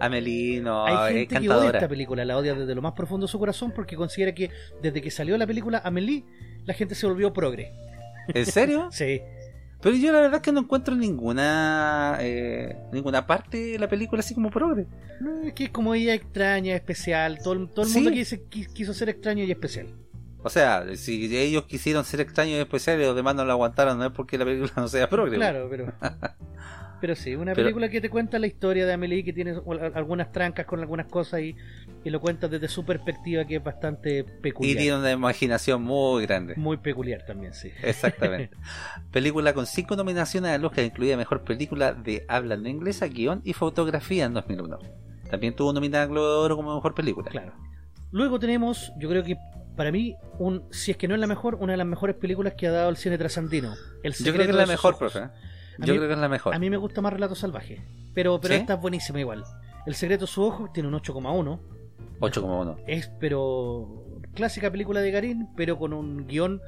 [0.00, 3.26] Amelie, no, Hay es gente que odia esta película, la odia desde lo más profundo
[3.26, 4.50] de su corazón porque considera que
[4.82, 6.24] desde que salió la película Amélie,
[6.64, 7.72] la gente se volvió progre.
[8.28, 8.88] ¿En serio?
[8.92, 9.20] Sí,
[9.82, 14.20] Pero yo la verdad es que no encuentro ninguna eh, ninguna parte de la película
[14.20, 14.86] así como progre.
[15.20, 17.38] No, es que es como ella extraña, especial.
[17.42, 17.96] Todo, el- todo el Sí.
[17.98, 19.88] mundo quiso, qui- quiso ser extraño y especial.
[20.42, 23.98] O sea, si ellos quisieron ser extraños y especiales y los demás no lo aguantaron,
[23.98, 25.36] no es porque la película no sea progre.
[25.36, 25.92] Claro, pero.
[27.00, 29.92] Pero sí, una Pero- película que te cuenta la historia de Amelie, que tiene al-
[29.94, 31.56] algunas trancas con algunas cosas y,
[32.04, 34.76] y lo cuenta desde su perspectiva, que es bastante Y peculiar.
[34.76, 36.54] tiene una imaginación muy grande.
[36.56, 37.70] Muy peculiar también, sí.
[37.82, 38.54] Exactamente.
[39.12, 43.52] película con cinco nominaciones al Oscar, incluida Mejor Película de Habla no Inglesa, Guión y
[43.54, 44.78] Fotografía en 2001.
[45.30, 47.30] También tuvo nominada Globo de Oro como Mejor Película.
[47.30, 47.52] Claro.
[48.12, 49.36] Luego tenemos, yo creo que
[49.76, 52.54] para mí, un si es que no es la mejor, una de las mejores películas
[52.54, 53.74] que ha dado el cine trasandino.
[54.02, 55.12] El Yo creo que es la mejor, ojos.
[55.12, 55.30] profe.
[55.86, 56.54] Yo mí- creo que es la mejor.
[56.54, 57.82] A mí me gusta más Relato Salvaje,
[58.14, 58.60] pero, pero ¿Sí?
[58.60, 59.44] esta es buenísima igual.
[59.86, 61.60] El secreto de su ojo tiene un 8,1.
[62.20, 62.76] 8,1.
[62.86, 64.04] Es, pero,
[64.34, 66.60] clásica película de Garín, pero con un guion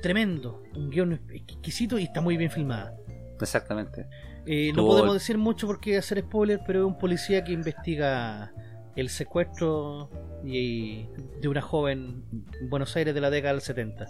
[0.00, 2.94] tremendo, un guion exquisito y está muy bien filmada.
[3.40, 4.06] Exactamente.
[4.46, 8.52] Eh, no podemos decir mucho porque hacer spoiler, pero es un policía que investiga
[8.94, 10.10] el secuestro
[10.44, 11.06] y
[11.40, 12.24] de una joven
[12.60, 14.06] en Buenos Aires de la década del 70.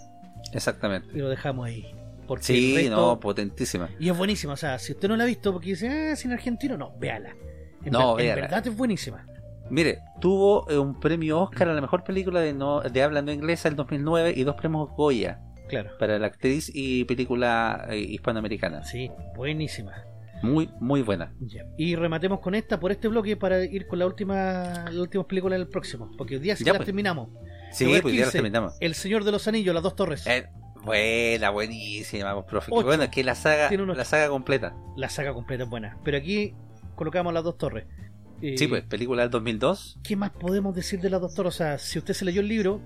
[0.53, 1.07] Exactamente.
[1.13, 1.95] Y lo dejamos ahí.
[2.27, 3.89] Porque el Sí, resto- no, potentísima.
[3.99, 6.19] Y es buenísima, o sea, si usted no la ha visto porque dice, ah, es
[6.19, 7.35] cine argentino, no, véala.
[7.83, 9.25] En, No, ver- en verdad es buenísima.
[9.69, 13.31] Mire, tuvo eh, un premio Oscar a la mejor película de, no, de habla no
[13.31, 15.89] inglesa en 2009 y dos premios Goya Claro.
[15.97, 18.83] para la actriz y película eh, hispanoamericana.
[18.83, 19.93] Sí, buenísima.
[20.43, 21.33] Muy, muy buena.
[21.77, 25.57] Y rematemos con esta por este bloque para ir con la última, las últimas películas
[25.57, 26.11] del próximo.
[26.17, 26.85] Porque hoy día sí Ya, las pues.
[26.85, 27.29] terminamos.
[27.71, 28.73] Sí, pues ya la 15, terminamos.
[28.79, 30.27] El Señor de los Anillos, las dos torres.
[30.27, 30.45] Eh,
[30.85, 32.71] buena, buenísima, profe.
[32.73, 32.85] Ocho.
[32.85, 34.75] bueno, es que la saga, la saga completa.
[34.95, 35.97] La saga completa es buena.
[36.03, 36.53] Pero aquí
[36.95, 37.85] colocamos las dos torres.
[38.41, 39.99] Eh, Sí, pues, película del 2002.
[40.03, 41.55] ¿Qué más podemos decir de las dos torres?
[41.55, 42.81] O sea, si usted se leyó el libro,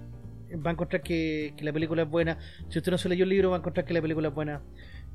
[0.65, 2.37] va a encontrar que, que la película es buena.
[2.69, 4.61] Si usted no se leyó el libro, va a encontrar que la película es buena.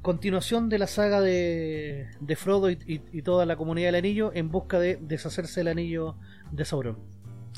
[0.02, 4.32] Continuación de la saga de, de Frodo y, y- y toda la comunidad del anillo
[4.34, 6.16] en busca de deshacerse del anillo
[6.52, 6.98] de Sauron.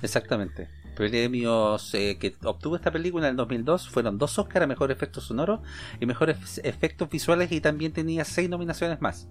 [0.02, 0.68] Exactamente.
[0.96, 5.20] Premios eh, que obtuvo esta película en el 2002 fueron dos Oscar a mejor efecto
[5.20, 5.62] sonoro
[6.00, 9.28] y mejores efectos visuales y también tenía seis nominaciones más.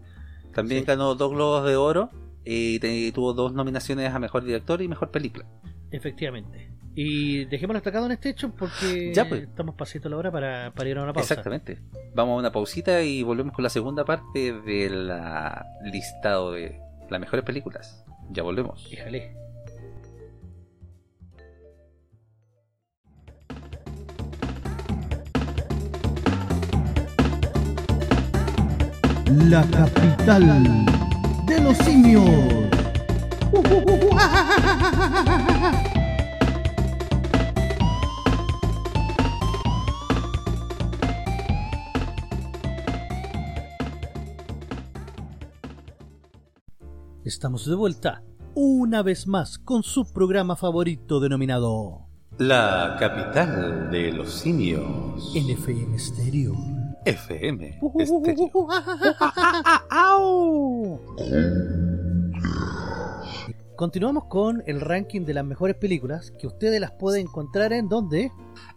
[0.54, 0.86] También Sí.
[0.88, 2.10] ganó dos Globos de Oro
[2.46, 5.46] y tuvo dos nominaciones a mejor director y mejor película.
[5.92, 6.72] Efectivamente.
[6.98, 9.44] Y dejémoslo destacado en este hecho porque Ya, pues.
[9.44, 11.34] estamos pasito la hora para, para ir a una pausa.
[11.34, 11.80] Exactamente.
[12.14, 15.12] Vamos a una pausita y volvemos con la segunda parte del
[15.92, 16.80] listado de
[17.10, 18.06] las mejores películas.
[18.32, 18.88] Ya volvemos.
[18.94, 19.36] Híjale.
[29.28, 30.86] la capital
[31.46, 32.30] de los simios.
[47.24, 48.22] Estamos de vuelta
[48.54, 52.06] una vez más con su programa favorito denominado
[52.38, 55.34] La capital de los simios.
[55.36, 56.75] NFM Stereo
[57.06, 57.80] FM.
[63.76, 68.32] Continuamos con el ranking de las mejores películas que ustedes las pueden encontrar en donde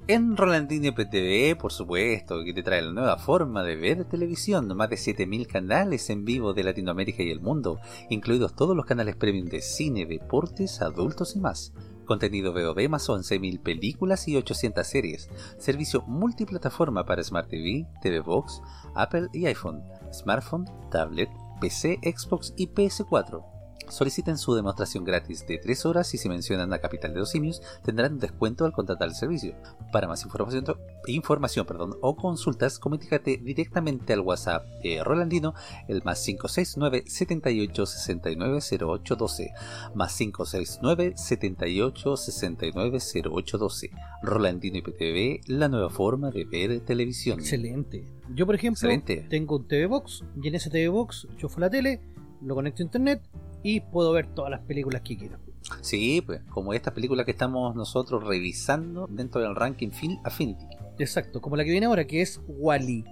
[0.08, 4.90] En Rolandino PTV, por supuesto, que te trae la nueva forma de ver televisión, más
[4.90, 7.78] de 7000 canales en vivo de Latinoamérica y el mundo,
[8.10, 11.72] incluidos todos los canales premium de cine, deportes, adultos y más.
[12.08, 15.28] Contenido VOD más 11.000 películas y 800 series.
[15.58, 18.60] Servicio multiplataforma para Smart TV, TV Box,
[18.94, 21.28] Apple y iPhone, smartphone, tablet,
[21.60, 23.57] PC, Xbox y PS4.
[23.90, 27.62] Soliciten su demostración gratis de 3 horas y si mencionan la capital de los simios
[27.82, 29.56] tendrán un descuento al contratar el servicio.
[29.92, 30.64] Para más información,
[31.06, 35.54] información perdón, o consultas, comunícate directamente al WhatsApp de Rolandino,
[35.88, 39.52] el más 569 78 69 08 12,
[39.94, 42.98] más 569 78 69
[43.30, 43.90] 08 12.
[44.22, 47.38] Rolandino IPTV, la nueva forma de ver televisión.
[47.38, 48.04] Excelente.
[48.34, 49.26] Yo, por ejemplo, Excelente.
[49.28, 52.00] tengo un TV Box y en ese TV Box yo fui a la tele,
[52.42, 53.22] lo conecto a internet
[53.70, 55.38] y puedo ver todas las películas que quiero.
[55.82, 60.64] Sí, pues, como esta película que estamos nosotros revisando dentro del ranking Film Affinity.
[60.98, 63.04] Exacto, como la que viene ahora, que es Wally.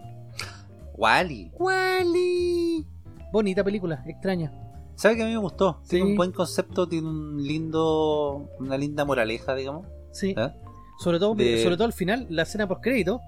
[0.94, 1.50] Wally.
[1.58, 2.86] Wally.
[3.32, 4.52] Bonita película, extraña.
[4.94, 5.82] ¿Sabe que a mí me gustó?
[5.88, 9.86] Tiene un buen concepto, tiene un lindo, una linda moraleja, digamos.
[10.12, 10.34] Sí.
[10.36, 10.52] ¿eh?
[10.98, 13.20] Sobre todo, De- sobre todo al final, la escena post crédito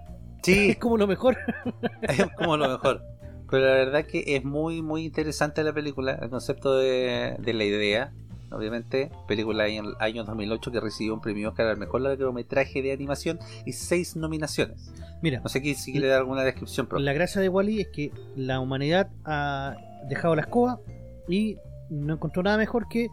[0.43, 1.37] Sí, es como lo mejor.
[2.03, 3.03] es como lo mejor.
[3.51, 7.65] Pero la verdad que es muy, muy interesante la película, el concepto de, de la
[7.65, 8.13] idea.
[8.51, 12.93] Obviamente, película en el año 2008 que recibió un premio Oscar al mejor largometraje de
[12.93, 14.91] animación y seis nominaciones.
[15.21, 17.89] Mira, No sé qué- si quiere dar alguna descripción, pero la gracia de Wally es
[17.89, 19.77] que la humanidad ha
[20.09, 20.81] dejado la escoba
[21.29, 21.57] y
[21.91, 23.09] no encontró nada mejor que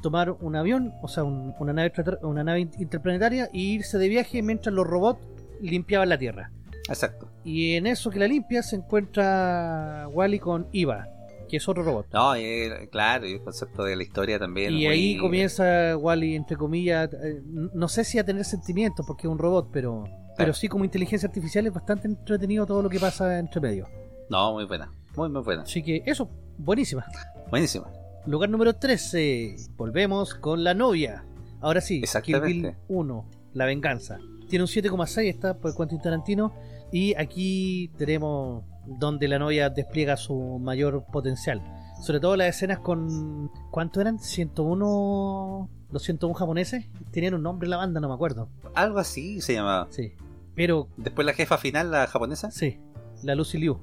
[0.00, 1.92] tomar un avión, o sea, un- una, nave,
[2.22, 5.20] una nave in- interplanetaria e irse de viaje mientras los robots
[5.60, 6.50] limpiaban la Tierra.
[6.88, 7.28] Exacto.
[7.44, 11.08] Y en eso que la limpia se encuentra Wally con Iva,
[11.48, 12.06] que es otro robot.
[12.12, 14.72] No, y, eh, claro, y el concepto de la historia también.
[14.72, 19.26] Y muy- ahí comienza Wally, entre comillas, eh, no sé si a tener sentimientos porque
[19.26, 20.04] es un robot, pero,
[20.36, 23.86] pero sí como inteligencia artificial es bastante entretenido todo lo que pasa entre medio.
[24.30, 24.92] No, muy buena.
[25.16, 25.62] Muy, muy buena.
[25.62, 27.04] Así que eso, buenísima.
[27.50, 27.90] Buenísima.
[28.26, 29.56] Lugar número 13.
[29.76, 31.24] Volvemos con la novia.
[31.60, 32.40] Ahora sí, Kill.
[32.40, 34.18] Bill 1, La Venganza.
[34.48, 36.54] Tiene un 7,6, está por Quentin Tarantino.
[36.92, 41.62] Y aquí tenemos donde la novia despliega su mayor potencial.
[42.02, 43.50] Sobre todo las escenas con...
[43.70, 44.18] ¿Cuánto eran?
[44.18, 45.68] ¿101?
[45.90, 46.86] ¿Los 101 japoneses?
[47.10, 48.48] Tenían un nombre la banda, no me acuerdo.
[48.74, 49.88] Algo así se llamaba.
[49.90, 50.12] Sí.
[50.54, 52.50] Pero, Después la jefa final, la japonesa.
[52.50, 52.78] sí,
[53.22, 53.78] la Lucy Liu.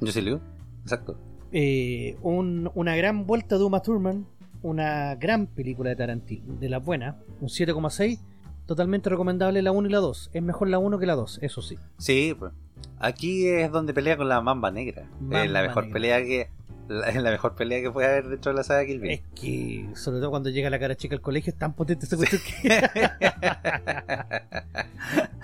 [0.00, 0.40] Yo Liu.
[0.82, 1.16] Exacto.
[1.52, 4.26] Eh, un- una gran vuelta de Uma Thurman,
[4.62, 8.18] una gran película de Tarantino, de la buena, un 7,6,
[8.68, 10.30] totalmente recomendable la 1 y la 2.
[10.32, 11.76] Es mejor la 1 que la 2, eso sí.
[11.96, 12.52] Sí, pues.
[13.00, 15.08] Aquí es donde pelea con la mamba negra.
[15.20, 15.94] Mamba es la mejor negra.
[15.94, 16.50] pelea que.
[16.86, 19.10] La, es la mejor pelea que puede haber dentro de la saga Kill Bill.
[19.10, 22.16] Es que, sobre todo cuando llega la cara chica al colegio, es tan potente esa
[22.16, 22.68] cuestión que...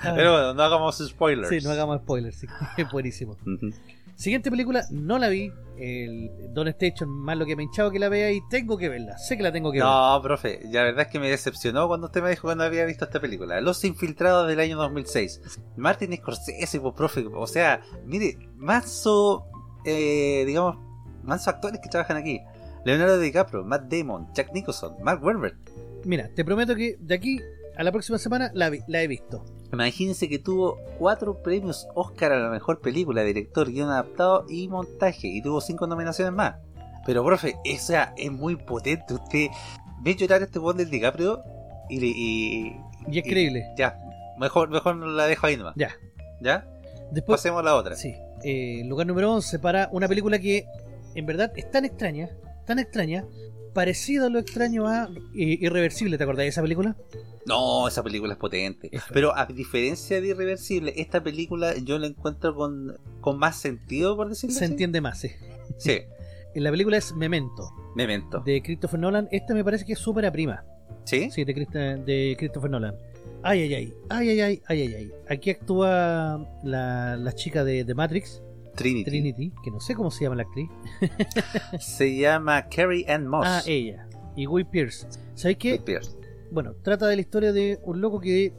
[0.03, 1.49] Pero bueno, no hagamos spoilers.
[1.51, 2.47] sí, no hagamos spoilers, sí,
[2.79, 3.37] es buenísimo.
[3.43, 3.73] Ujú.
[4.17, 7.99] Siguiente película, no la vi, el Don Station, más lo que me ha hinchado que
[7.99, 9.87] la vea y tengo que verla, sé que la tengo que ver.
[9.87, 13.05] No, profe, la verdad es que me decepcionó cuando usted me dijo cuando había visto
[13.05, 13.61] esta película.
[13.61, 15.41] Los Infiltrados del año 2006.
[15.77, 17.25] Martin Scorsese, pues, profe.
[17.35, 19.47] O sea, mire, manso,
[19.85, 20.77] eh, digamos,
[21.25, 22.41] manso actores que trabajan aquí.
[22.85, 25.57] Leonardo DiCaprio, Matt Damon, Jack Nicholson, Mark Wahlberg.
[26.05, 27.41] Mira, te prometo que de aquí
[27.77, 29.45] a la próxima semana la, vi- la he visto.
[29.75, 35.29] Imagínense que tuvo cuatro premios Oscar a la mejor película, director, guion adaptado y montaje,
[35.29, 36.57] y tuvo cinco nominaciones más.
[37.07, 39.13] Pero, profe, esa es muy potente.
[39.15, 39.49] Usted
[40.03, 41.43] ve llorar este buen del DiCaprio
[41.91, 42.77] y, le- y,
[43.11, 43.65] Y es creíble.
[43.77, 43.99] Ya,
[44.39, 45.75] mejor, mejor la dejo ahí nomás.
[45.77, 45.91] Ya.
[46.41, 46.67] ¿Ya?
[47.13, 47.95] Después, Pasemos a la otra.
[47.97, 50.67] sí, eh, lugar número 11 para una película que
[51.15, 52.31] en verdad es tan extraña,
[52.67, 53.25] tan extraña,
[53.75, 56.97] parecido a lo extraño a Irreversible, ¿te acordás de esa película?
[57.47, 58.91] No, esa película es potente.
[59.13, 64.31] Pero a diferencia de Irreversible, esta película yo la encuentro con, con más sentido, por
[64.31, 65.31] decirlo Se entiende más, sí.
[65.77, 66.01] Sí.
[66.55, 67.71] la película es Memento.
[67.95, 68.41] Memento.
[68.41, 69.29] De Christopher Nolan.
[69.31, 70.65] Esta me parece que es súper prima.
[71.05, 71.31] ¿Sí?
[71.31, 72.95] Sí, de, de Christopher Nolan.
[73.43, 77.95] Ay, ay, ay, ay, ay, ay, ay, ay, Aquí actúa la, la chica de, de
[77.95, 78.43] Matrix.
[78.75, 79.11] Trinity.
[79.11, 80.69] Trinity, que no sé cómo se llama la actriz.
[81.81, 83.47] Se llama Carrie Ann Moss.
[83.47, 84.09] Ah, ella.
[84.37, 85.07] Y Guy Pierce.
[85.35, 85.71] ¿Sabéis qué?
[85.77, 86.17] Guy Pearce.
[86.51, 88.53] Bueno, trata de la historia de un loco que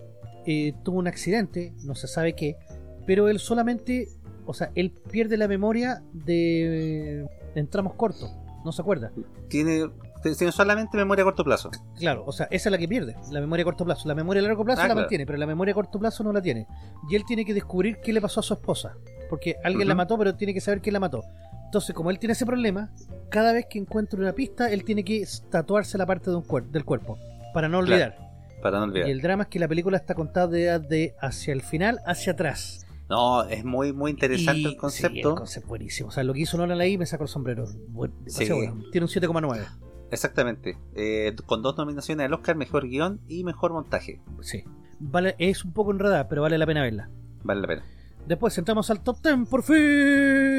[0.45, 2.57] eh, tuvo un accidente, no se sabe qué,
[3.05, 4.09] pero él solamente,
[4.45, 7.25] o sea, él pierde la memoria de
[7.55, 8.31] en tramos cortos,
[8.63, 9.11] no se acuerda.
[9.47, 9.89] Tiene
[10.33, 11.69] Tiene solamente memoria a corto plazo.
[11.97, 14.07] Claro, o sea, esa es la que pierde, la memoria a corto plazo.
[14.07, 15.01] La memoria a largo plazo Ah, la claro.
[15.01, 16.67] mantiene, pero la memoria a corto plazo no la tiene.
[17.09, 18.95] Y él tiene que descubrir qué le pasó a su esposa.
[19.29, 21.23] Porque alguien la mató, pero tiene que saber quién la mató.
[21.65, 22.91] Entonces, como él tiene ese problema,
[23.29, 26.69] cada vez que encuentra una pista, él tiene que tatuarse la parte de un cuer-
[26.69, 27.17] del cuerpo.
[27.53, 27.93] Para no Claro.
[27.93, 28.25] olvidar.
[28.61, 29.07] Para no olvidar.
[29.07, 32.33] Y el drama es que la película está contada de, de hacia el final, hacia
[32.33, 32.85] atrás.
[33.09, 35.29] No, es muy, muy interesante Y- el Sí, concepto.
[35.29, 36.09] el concepto buenísimo.
[36.09, 37.67] O sea, lo que hizo Nolan ahí me sacó el sombrero.
[37.67, 38.49] Sí.
[38.51, 38.83] bueno.
[38.91, 39.65] Tiene un 7,9.
[40.11, 40.77] Exactamente.
[40.95, 44.21] Eh, con dos nominaciones al Oscar, mejor guion y mejor montaje.
[44.41, 44.63] Sí.
[44.99, 47.09] Vale, es un poco enredada, pero vale la pena verla.
[47.43, 47.83] Vale la pena.
[48.27, 49.75] Después entramos al top 10, por fin.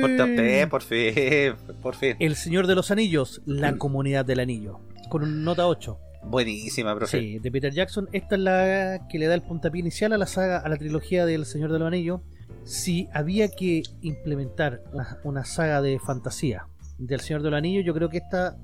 [0.00, 2.16] Por, fin, por fin, por fin.
[2.20, 4.80] El Señor de los Anillos, La Comunidad del Anillo.
[5.08, 5.98] Con un nota 8.
[6.22, 7.18] Buenísima, profe.
[7.18, 8.08] Sí, de Peter Jackson.
[8.12, 11.26] Esta es la que le da el puntapié inicial a la saga, a la trilogía
[11.26, 12.20] del Señor de los Anillos.
[12.64, 16.66] Si había que implementar una, una saga de fantasía
[16.98, 18.56] del Señor de los Anillos, yo creo que esta,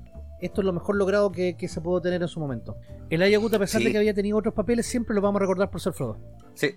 [0.45, 2.77] esto es lo mejor logrado que, que se pudo tener en su momento.
[3.09, 3.85] El Ayagut, a pesar Sí.
[3.87, 6.17] de que había tenido otros papeles, siempre lo vamos a recordar por ser Frodo.
[6.55, 6.71] Sí,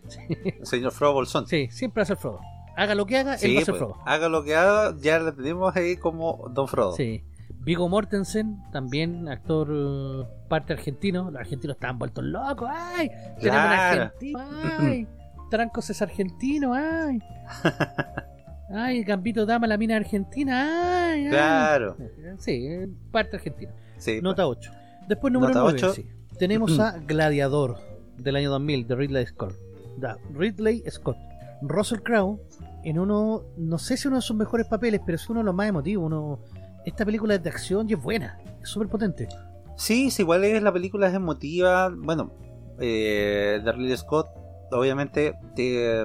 [0.63, 1.47] señor Frodo Bolsón.
[1.47, 2.41] Sí, siempre va a ser Frodo.
[2.77, 3.97] Haga lo que haga, él Sí, va a ser pues, Frodo.
[4.05, 6.93] haga lo que haga, ya le tenemos ahí como Don Frodo.
[6.93, 7.25] Sí.
[7.61, 11.31] Vigo Mortensen, también actor eh, parte argentino.
[11.31, 12.69] Los argentinos estaban vueltos locos.
[12.71, 13.09] ¡Ay!
[13.41, 14.39] Tenemos un argentino.
[14.79, 15.09] ¡Ay!
[15.51, 16.75] Trancos es argentino.
[16.75, 17.19] ¡Ay!
[18.69, 19.05] ¡Ay!
[19.05, 21.11] Gambito Dama, la mina argentina.
[21.13, 21.25] ¡Ay!
[21.25, 21.31] ay!
[21.31, 21.97] Claro.
[22.39, 22.69] Sí,
[23.11, 23.73] parte argentina.
[23.99, 24.71] Sí, Nota 8.
[25.09, 25.79] Después, número Nota 9.
[25.79, 25.93] ocho.
[25.95, 26.07] sí.
[26.39, 27.79] Tenemos a Gladiador
[28.19, 29.55] del año 2000 de Ridley Scott.
[29.99, 31.17] Da, Ridley Scott.
[31.63, 32.41] Russell Crowe
[32.85, 35.55] en uno, no sé si uno de sus mejores papeles, pero es uno de los
[35.55, 36.05] más emotivos.
[36.07, 36.41] Uno,
[36.85, 39.29] esta película es de acción y es buena, es súper potente.
[39.77, 41.93] Sí, sí, igual es la película es emotiva.
[41.97, 42.33] Bueno,
[42.79, 44.29] eh, de Ridley Scott,
[44.73, 46.05] obviamente, eh,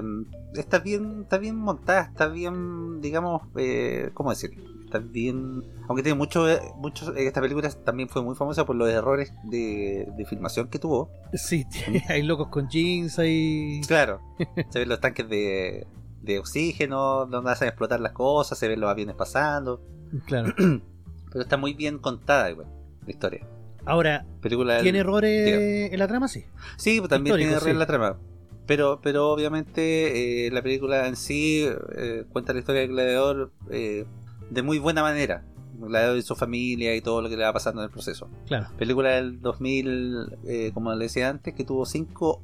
[0.54, 4.50] está bien, está bien montada, está bien, digamos, eh, ¿cómo decir?
[4.84, 8.90] Está bien, aunque tiene mucho, eh, muchos, esta película también fue muy famosa por los
[8.90, 11.08] errores de, de filmación que tuvo.
[11.32, 11.64] Sí,
[12.08, 13.80] hay locos con jeans, hay...
[13.86, 14.20] Claro,
[14.68, 15.86] se ven los tanques de,
[16.20, 19.80] de oxígeno, donde hacen explotar las cosas, se ven los aviones pasando,
[20.26, 20.52] Claro.
[21.32, 22.66] pero está muy bien contada, igual,
[23.06, 23.46] la historia.
[23.86, 26.28] Ahora, Película del- ¿tiene errores en la trama?
[26.28, 26.44] Sí.
[26.76, 27.78] Sí, pues también Histórico, tiene errores sí.
[27.78, 28.18] la trama.
[28.66, 31.66] Pero, pero obviamente eh, la película en sí
[31.96, 34.04] eh, cuenta la historia del gladiador eh,
[34.50, 35.44] de muy buena manera.
[35.80, 38.28] El gladiador y su familia y todo lo que le va pasando en el proceso.
[38.46, 38.68] Claro.
[38.78, 42.42] Película del 2000, eh, como le decía antes, que tuvo 5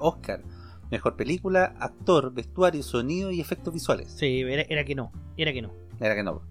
[0.00, 0.42] Oscar.
[0.90, 4.12] Mejor película, actor, vestuario, sonido y efectos visuales.
[4.12, 5.72] Sí, era, era que no, era que no.
[5.98, 6.42] Era que no.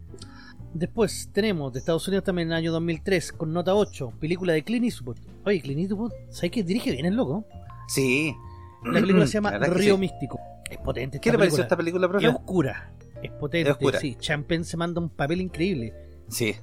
[0.73, 4.63] Después tenemos de Estados Unidos también en el año 2003 con nota 8, película de
[4.63, 5.17] Clint Eastwood.
[5.45, 7.45] Oye, Clint Eastwood, ¿sabes que dirige bien el loco?
[7.87, 8.35] Sí.
[8.85, 9.99] La película se llama Río sí.
[9.99, 10.39] Místico.
[10.69, 11.19] Es potente.
[11.19, 11.63] ¿Qué esta le pareció película.
[11.63, 12.27] esta película, profe?
[12.27, 13.69] Es oscura, es potente.
[13.69, 13.99] Es oscura.
[13.99, 15.93] Sí, Champagne se manda un papel increíble.
[16.29, 16.55] Sí.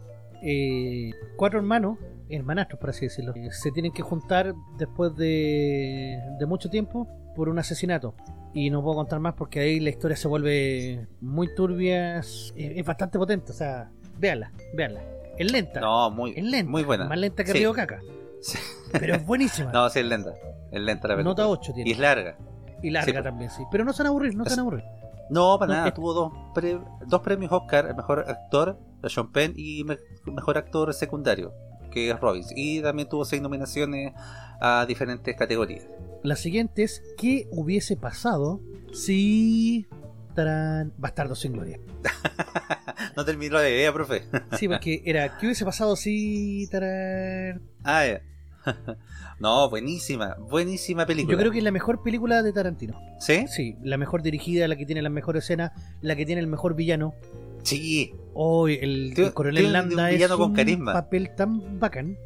[0.43, 1.99] Eh, cuatro hermanos,
[2.29, 7.07] hermanastros por así decirlo, eh, se tienen que juntar después de, de mucho tiempo
[7.37, 8.15] por un asesinato.
[8.53, 12.19] Y no puedo contar más porque ahí la historia se vuelve muy turbia.
[12.19, 15.03] Es, es bastante potente, o sea, véanla, véanla.
[15.39, 17.05] Es lenta, No, muy, es lenta, muy buena.
[17.05, 17.59] más lenta que Sí.
[17.59, 18.01] Río Caca,
[18.41, 18.59] Sí.
[18.93, 19.71] Pero es buenísima.
[19.73, 20.33] No, sí, es lenta.
[20.71, 21.31] Es lenta la película.
[21.45, 21.91] Nota 8 tiene.
[21.91, 22.37] Y es larga.
[22.83, 23.25] Y larga sí, pues.
[23.25, 23.62] también, sí.
[23.71, 24.85] Pero no se van a aburrir, no se van a aburrir.
[25.31, 25.89] No, para No, nada.
[25.89, 30.59] es- Tuvo dos, pre- dos premios Oscar, el mejor actor, Sean Penn, y me- mejor
[30.59, 31.53] actor secundario,
[31.91, 32.53] que es Robbins.
[32.57, 34.12] Y también tuvo seis nominaciones
[34.61, 35.87] a diferentes categorías.
[36.23, 38.61] La siguiente es: ¿qué hubiese pasado
[38.93, 39.87] si.
[40.35, 41.79] Tarán, Bastardo sin Gloria?
[43.17, 44.23] no terminó la idea, profe.
[44.59, 46.69] Sí, porque era, ¿qué hubiese pasado si...
[46.71, 47.62] tarán?
[47.85, 48.23] ah, ya.
[49.41, 51.32] no, buenísima, buenísima película.
[51.32, 52.99] Yo creo que es la mejor película de Tarantino.
[53.19, 53.47] ¿Sí?
[53.49, 56.74] Sí, la mejor dirigida, la que tiene las mejores escenas, la que tiene el mejor
[56.74, 57.15] villano.
[57.62, 58.15] Sí.
[58.35, 60.93] Hoy el, el coronel tiene un Landa es con un carisma.
[60.93, 62.16] papel tan bacán.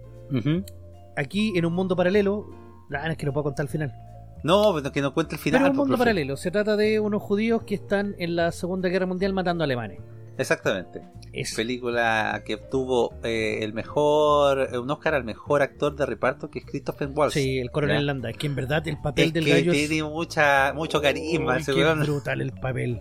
[1.16, 2.46] Aquí en un mundo paralelo,
[2.92, 3.94] ah, es que no puedo contar al final.
[4.42, 5.60] No, pero que no cuente el final.
[5.60, 6.08] Pero un pues, mundo profe.
[6.10, 9.66] paralelo, se trata de unos judíos que están en la Segunda Guerra Mundial matando a
[9.66, 10.00] alemanes.
[10.36, 11.02] Exactamente.
[11.32, 16.50] Es Película que obtuvo eh, el mejor, eh, un Oscar al mejor actor de reparto,
[16.50, 17.34] que es Christopher Waltz.
[17.34, 18.06] sí, el coronel.
[18.06, 21.02] Landa, es que en verdad el papel Es del que gallo tiene mucha, mucho es
[21.02, 22.00] carisma weón.
[22.02, 23.00] brutal el papel.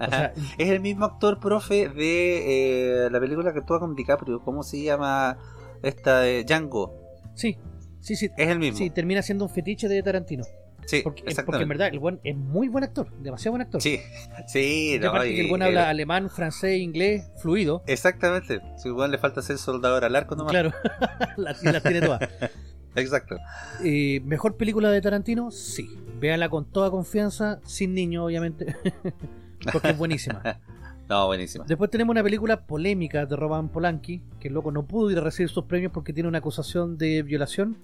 [0.00, 0.10] O Ajá.
[0.10, 4.40] sea, Es el mismo actor, profe, de eh, la película que actúa con DiCaprio.
[4.40, 5.38] ¿Cómo se llama
[5.82, 6.94] esta de Django?
[7.34, 7.56] sí,
[8.00, 8.28] sí, sí.
[8.36, 8.78] Es el mismo.
[8.78, 10.44] Sí, termina siendo un fetiche de Tarantino.
[10.86, 11.62] Sí, Porque, porque exactamente.
[11.62, 13.80] en verdad el buen es muy buen actor, demasiado buen actor.
[13.80, 14.00] Sí,
[14.46, 17.82] sí, no, aparte y- que el buen habla alemán, francés, inglés, fluido.
[17.86, 18.60] Exactamente.
[18.76, 20.50] Si igual le falta ser soldador al arco nomás.
[20.52, 20.72] Claro,
[21.36, 22.20] las las tiene todas.
[22.96, 23.36] Exacto.
[23.82, 25.50] Eh, ¿Mejor película de Tarantino?
[25.50, 25.88] Sí.
[26.20, 28.76] Véanla con toda confianza, sin niños, obviamente.
[29.72, 30.42] Porque es buenísima.
[31.08, 31.64] No, buenísima.
[31.66, 35.22] Después tenemos una película polémica de Roman Polanski, que el loco no pudo ir a
[35.22, 37.78] recibir sus premios porque tiene una acusación de violación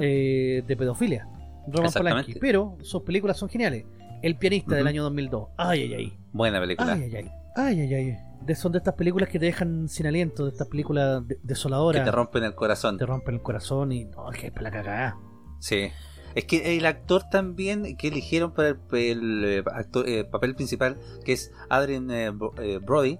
[0.00, 1.28] eh, de pedofilia.
[1.72, 1.92] Roman.
[1.92, 2.34] Polanski.
[2.40, 3.84] Pero sus películas son geniales.
[4.22, 5.48] El pianista del año 2002.
[5.56, 6.18] Ay, ay, ay.
[6.32, 6.92] Buena película.
[6.94, 7.30] Ay, ay, ay.
[7.56, 8.16] Ay, ay, ay.
[8.44, 12.00] De, son de estas películas que te dejan sin aliento, de estas películas de- desoladoras.
[12.02, 12.96] que te rompen el corazón.
[12.98, 15.16] te rompen el corazón y no, es que es para la cagada.
[15.60, 15.88] Sí.
[16.34, 20.96] Es que el actor también que eligieron para el, el, eh, actor- eh, papel principal,
[21.24, 23.18] que es Adrien eh, Bro- Brody,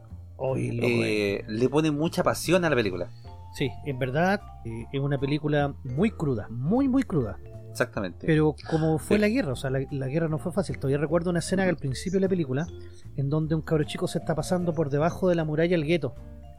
[0.57, 3.09] eh, le pone mucha pasión a la película.
[3.55, 7.39] Sí, en verdad eh, es una película muy cruda, muy, muy cruda.
[7.83, 8.27] Exactamente.
[8.27, 9.21] Pero como fue Sí.
[9.21, 10.79] la guerra, o sea, la, la guerra no fue fácil.
[10.79, 12.67] Todavía recuerdo una escena al principio de la película
[13.17, 16.15] en donde un cabro chico se está pasando por debajo de la muralla del gueto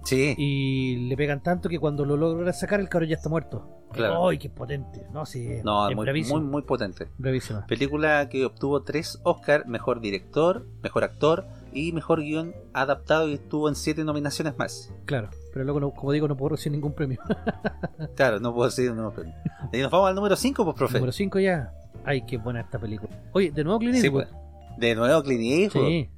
[0.06, 3.86] sí, y le pegan tanto que cuando lo logra sacar el cabro ya está muerto.
[3.91, 4.30] Claro.
[4.30, 5.08] ¡Ay, qué potente!
[5.12, 7.08] No, sí, no, es muy, muy, muy potente.
[7.18, 7.66] bravísima.
[7.66, 13.70] Película que obtuvo tres Oscar, mejor director, mejor actor y mejor guion adaptado y estuvo
[13.70, 14.94] en siete nominaciones más.
[15.06, 17.20] Claro, pero luego, no- como digo, no puedo recibir ningún premio.
[18.16, 19.30] Claro, no puedo decir no, pero-
[19.74, 20.96] Y nos vamos al número 5, pues, profe.
[20.96, 21.74] Número 5 ya.
[22.06, 23.10] ¡Ay, qué buena esta película!
[23.34, 24.26] Oye, de nuevo Clint Sí, Eastwood.
[24.28, 24.78] pues.
[24.80, 25.86] De nuevo Clint Eastwood.
[25.88, 26.10] Sí,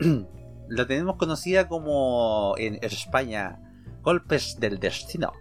[0.68, 3.58] La tenemos conocida como en España
[4.02, 5.32] Golpes del Destino.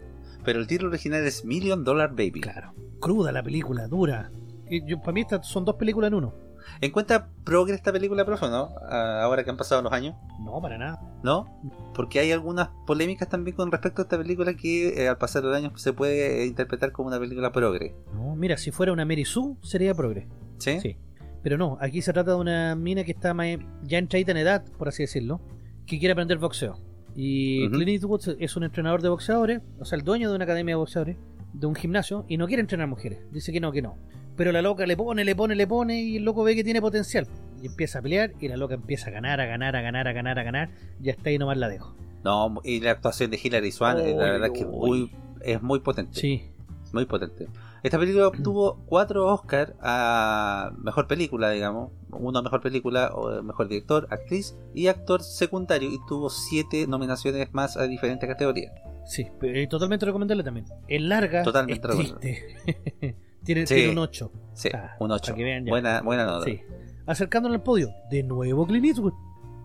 [0.45, 2.41] Pero el título original es Million Dollar Baby.
[2.41, 2.73] claro.
[2.99, 4.31] Cruda la película, dura.
[4.69, 6.33] Y yo, para mí estas son dos películas en uno.
[6.81, 8.69] ¿Encuentra progre esta película, profe, no?
[8.89, 10.99] Ah, Ahora que han pasado los años, No, para nada.
[11.23, 11.59] ¿no?
[11.95, 15.55] Porque hay algunas polémicas también con respecto a esta película que eh, al pasar los
[15.55, 17.95] años se puede interpretar como una película progre.
[18.13, 20.27] No, mira, si fuera una Mary Sue, sería progre.
[20.59, 20.79] ¿Sí?
[20.79, 20.97] Sí.
[21.43, 24.65] Pero no, aquí se trata de una mina que está más- ya entradita en edad,
[24.77, 25.39] por así decirlo,
[25.85, 26.77] que quiere aprender boxeo.
[27.15, 27.67] Y.
[27.69, 30.77] Clint Eastwood es un entrenador de boxeadores, o sea, el dueño de una academia de
[30.79, 31.17] boxeadores,
[31.53, 33.19] de un gimnasio, y no quiere entrenar mujeres.
[33.31, 33.97] Dice que no, que no.
[34.37, 36.79] Pero la loca le pone, le pone, le pone, y el loco ve que tiene
[36.79, 37.27] potencial.
[37.61, 40.13] Y empieza a pelear, y la loca empieza a ganar, a ganar, a ganar, a
[40.13, 40.69] ganar, a ganar.
[41.01, 41.95] Y hasta ahí nomás la dejo.
[42.23, 44.99] No, y la actuación de Hilary Swank, eh, la verdad que es uy.
[44.99, 45.11] muy,
[45.41, 46.19] es muy potente.
[46.19, 46.43] Sí,
[46.93, 47.47] Muy potente.
[47.83, 51.91] Esta película obtuvo cuatro Oscar a mejor película, digamos.
[52.11, 55.89] Uno a mejor película, o mejor director, actriz y actor secundario.
[55.91, 58.71] Y tuvo siete nominaciones más a diferentes categorías.
[59.05, 60.65] sí, pero, eh, totalmente recomendable también.
[60.87, 62.19] Es larga, Totalmente es recomendable.
[62.19, 63.15] triste.
[63.47, 63.73] tiene, Sí.
[63.75, 64.31] tiene un 8.
[64.53, 65.23] Sí, Ah, un 8.
[65.25, 65.69] para que vean ya.
[65.71, 66.45] Buena, buena nota.
[66.45, 66.61] Sí.
[67.05, 69.13] Acercándolo al podio, de nuevo Clint Eastwood.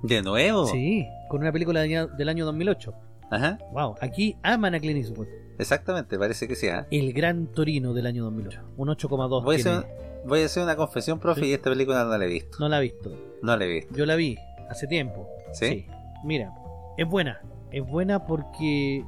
[0.03, 0.67] De nuevo.
[0.67, 2.95] Sí, con una película del año, del año 2008.
[3.31, 3.59] Ajá.
[3.73, 5.27] Wow, aquí aman a Clint Eastwood.
[5.59, 6.69] Exactamente, parece que sí.
[6.69, 6.87] ¿ah?
[6.91, 8.61] El Gran Torino del año 2008.
[8.77, 9.79] Un 8,2 Voy, a tiene.
[9.79, 9.91] hacer,
[10.27, 11.47] voy a hacer una confesión, profe, Sí.
[11.49, 12.57] y esta película no la he visto.
[12.59, 13.11] No la he visto.
[13.43, 13.95] No la he visto.
[13.95, 14.37] Yo la vi
[14.71, 15.29] hace tiempo.
[15.53, 15.87] ¿Sí?
[16.25, 16.53] Mira,
[16.97, 17.41] es buena.
[17.71, 19.05] Es buena porque...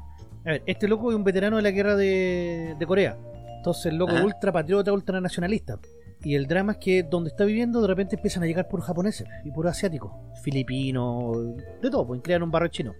[0.46, 3.16] A ver, este loco es un veterano de la guerra de, de Corea.
[3.64, 4.24] Entonces el loco Ajá.
[4.26, 5.78] ultra patriota, ultra nacionalista.
[6.22, 9.26] Y el drama es que donde está viviendo de repente empiezan a llegar puros japoneses
[9.42, 10.12] y puros asiáticos.
[10.42, 11.34] Filipinos,
[11.80, 12.92] de todo, pues crean un barrio chino.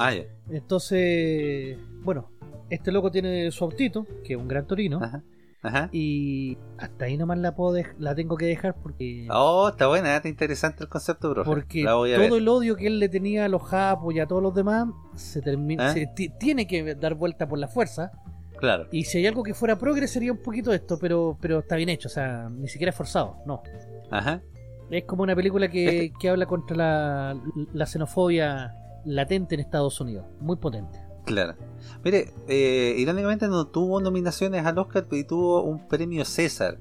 [0.00, 0.24] Ah, ya.
[0.50, 2.32] Entonces, bueno,
[2.68, 5.22] este loco tiene su autito, que es un gran torino, Ajá.
[5.62, 5.88] Ajá.
[5.92, 10.28] y hasta ahí nomás la puedo la tengo que dejar porque Oh, está buena, está
[10.28, 11.48] interesante el concepto, profe.
[11.48, 12.20] porque todo ver.
[12.32, 15.42] el odio que él le tenía a los japos y a todos los demás se
[15.42, 15.92] termina ¿Ah?
[15.94, 16.08] se
[16.38, 18.12] tiene que dar vuelta por la fuerza
[18.58, 18.86] Claro.
[18.92, 21.88] y si hay algo que fuera progre sería un poquito esto, pero pero está bien
[21.88, 23.62] hecho, o sea, ni siquiera es forzado, no.
[24.10, 24.42] Ajá.
[24.90, 27.40] Es como una película que, Este- que habla contra la,
[27.74, 28.74] la xenofobia
[29.04, 30.98] latente en Estados Unidos, muy potente.
[31.24, 31.54] Claro.
[32.02, 36.78] Mire, eh, irónicamente no tuvo nominaciones al Oscar y tuvo un premio César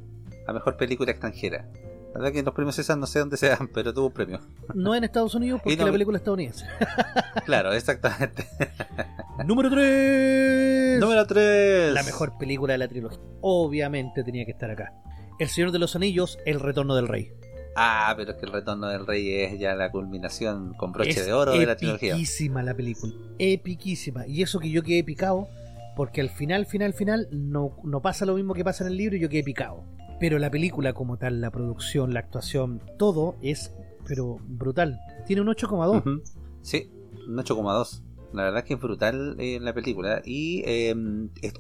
[0.48, 1.68] a mejor película extranjera.
[2.18, 4.40] La verdad que los premios César no sé dónde se dan, pero tuvo un premio.
[4.74, 6.66] No en Estados Unidos porque no- la película es estadounidense.
[7.46, 8.46] Claro, exactamente.
[9.46, 11.00] Número 3.
[11.00, 11.94] Número 3.
[11.94, 13.20] La mejor película de la trilogía.
[13.42, 14.92] Obviamente tenía que estar acá.
[15.40, 17.32] El Señor de los Anillos, El Retorno del Rey.
[17.78, 21.26] Ah, pero es que el retorno del rey es ya la culminación con broche es
[21.28, 22.14] de oro de la trilogía.
[22.14, 23.14] Epiquísima la película.
[23.38, 24.26] Epiquísima.
[24.28, 25.48] Y eso que yo quedé picado,
[25.96, 29.16] porque al final, final, final, no, no pasa lo mismo que pasa en el libro
[29.16, 29.84] y yo quedé picado.
[30.20, 33.72] Pero la película como tal, la producción, la actuación, todo es,
[34.06, 35.00] pero brutal.
[35.26, 36.00] Tiene un 8,2.
[36.00, 36.22] Ujú.
[36.62, 36.90] Sí,
[37.28, 38.02] un 8,2.
[38.34, 40.22] La verdad es que es brutal eh, la película.
[40.26, 40.94] Y eh,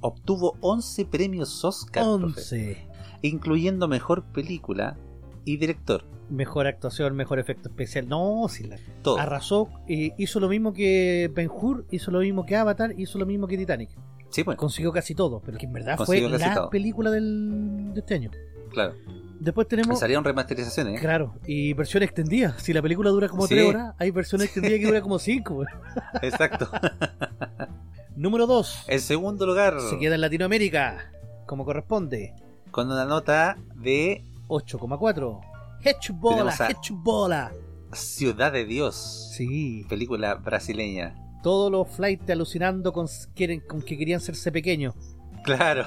[0.02, 2.88] obtuvo 11 premios Oscar, profe, 11.
[3.22, 4.98] incluyendo mejor película
[5.46, 6.04] y director.
[6.30, 8.10] Mejor actuación, mejor efecto especial.
[8.10, 9.18] No, si la Todo.
[9.18, 9.70] arrasó.
[9.88, 13.48] eh, hizo lo mismo que Ben Hur, hizo lo mismo que Avatar, hizo lo mismo
[13.48, 13.92] que Titanic.
[14.30, 16.70] Sí, pues, Consiguió casi todo, pero que en verdad Consiguió fue la todo.
[16.70, 18.30] película del, de este año.
[18.70, 18.96] Claro.
[19.40, 20.00] Después tenemos.
[20.00, 20.96] salieron remasterizaciones.
[20.96, 21.00] ¿eh?
[21.00, 22.58] Claro, y versión extendida.
[22.58, 23.54] Si la película dura como Sí.
[23.56, 25.64] 3 horas, hay versión extendida que dura como 5.
[26.24, 26.68] Exacto.
[28.16, 28.86] Número 2.
[28.88, 31.12] En segundo lugar, Se queda en Latinoamérica,
[31.46, 32.34] como corresponde.
[32.72, 35.40] con una nota de 8,4.
[35.84, 37.52] Hechbola, Hechbola.
[37.94, 39.32] Ciudad de Dios.
[39.36, 39.86] Sí.
[39.88, 41.16] Película brasileña.
[41.44, 44.96] Todos los flights alucinando con, quieren, con que querían hacerse pequeños.
[45.44, 45.86] Claro.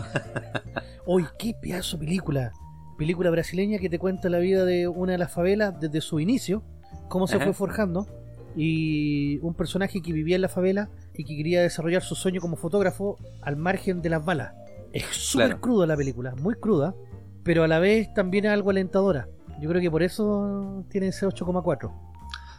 [1.04, 2.52] Uy, qué pedazo de película.
[3.00, 6.62] Película brasileña que te cuenta la vida de una de las favelas desde su inicio,
[7.08, 7.46] cómo se Ajá.
[7.46, 8.06] fue forjando.
[8.54, 12.56] Y un personaje que vivía en la favela y que quería desarrollar su sueño como
[12.56, 14.52] fotógrafo al margen de las balas.
[14.92, 15.60] Es súper Claro.
[15.62, 16.94] cruda la película, muy cruda,
[17.42, 19.28] pero a la vez también es algo alentadora.
[19.62, 21.90] Yo creo que por eso tiene ese 8,4.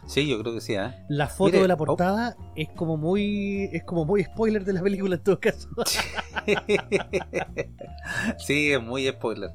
[0.08, 0.92] Sí, yo creo que sí, ¿eh?
[1.08, 1.76] La foto Mire, de la oh.
[1.76, 5.68] portada es como muy es como muy spoiler de la película en todo caso.
[8.38, 9.52] sí, es muy spoiler.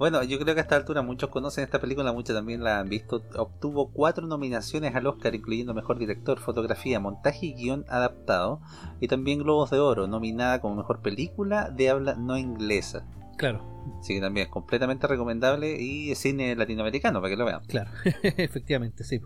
[0.00, 2.88] Bueno, yo creo que a esta altura muchos conocen esta película, muchos también la han
[2.88, 3.22] visto.
[3.36, 8.62] Obtuvo cuatro nominaciones al Oscar, incluyendo Mejor Director, Fotografía, Montaje y Guión Adaptado.
[8.98, 13.06] Y también Globos de Oro, nominada como Mejor Película de Habla No Inglesa.
[13.36, 13.62] Claro,
[14.00, 17.60] Así que también es completamente recomendable y cine latinoamericano, para que lo vean.
[17.68, 17.90] claro,
[18.22, 19.20] efectivamente, sí.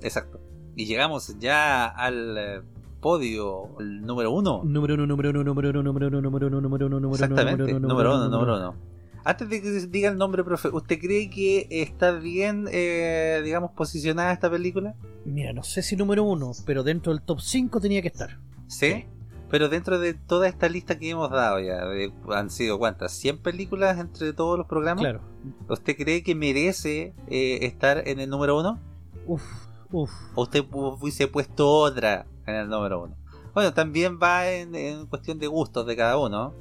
[0.00, 0.40] Exacto.
[0.76, 2.62] Y llegamos ya al eh,
[3.00, 4.62] podio, el número uno.
[4.62, 7.80] Número uno, número uno, número uno, número uno, número uno, número uno, número uno, Exactamente,
[7.80, 8.89] número uno, número uno.
[9.24, 14.32] Antes de que diga el nombre, profe, ¿usted cree que está bien, eh, digamos, posicionada
[14.32, 14.94] esta película?
[15.24, 18.38] Mira, no sé si número uno, pero dentro del top 5 tenía que estar.
[18.66, 19.04] ¿Sí?
[19.50, 23.42] Pero dentro de toda esta lista que hemos dado ya, de- han sido cuántas, ¿100
[23.42, 25.02] películas entre todos los programas?
[25.02, 25.20] Claro.
[25.68, 28.78] ¿Usted cree que merece eh, estar en el número uno?
[29.26, 29.42] Uf,
[29.90, 30.10] uf.
[30.34, 33.16] ¿O usted hu- hubiese puesto otra en el número uno?
[33.52, 36.54] Bueno, también va en, en cuestión de gustos de cada uno,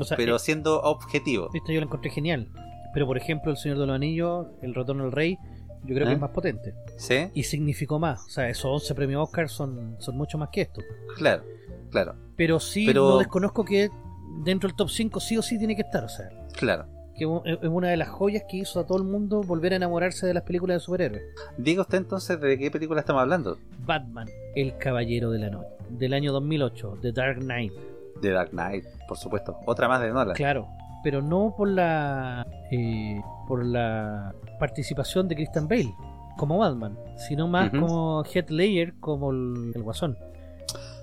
[0.00, 1.50] O sea, pero eh, siendo objetivo.
[1.54, 2.48] esta yo la encontré genial.
[2.92, 5.38] Pero por ejemplo, El Señor de los Anillos, El Retorno del Rey,
[5.84, 6.14] yo creo que ¿Eh?
[6.14, 6.74] es más potente.
[6.96, 7.28] ¿Sí?
[7.34, 8.24] Y significó más.
[8.26, 10.80] O sea, esos 11 premios Oscar son, son mucho más que esto.
[11.16, 11.42] Claro,
[11.90, 13.90] claro, Pero sí, Pero- no desconozco que
[14.44, 16.04] dentro del top 5 sí o sí tiene que estar.
[16.04, 16.86] O sea, claro.
[17.16, 20.26] que es una de las joyas que hizo a todo el mundo volver a enamorarse
[20.26, 21.22] de las películas de superhéroes.
[21.58, 23.58] Diga usted entonces de qué película estamos hablando.
[23.84, 27.72] Batman, El Caballero de la Noche, del año 2008, The Dark Knight.
[28.28, 29.58] The Dark Knight, por supuesto.
[29.66, 30.34] Otra más de Nolan.
[30.34, 30.68] Claro,
[31.02, 35.94] pero no por la eh, por la participación de Christian Bale
[36.36, 40.16] como Batman, sino más como Heath Ledger como el, el Guasón.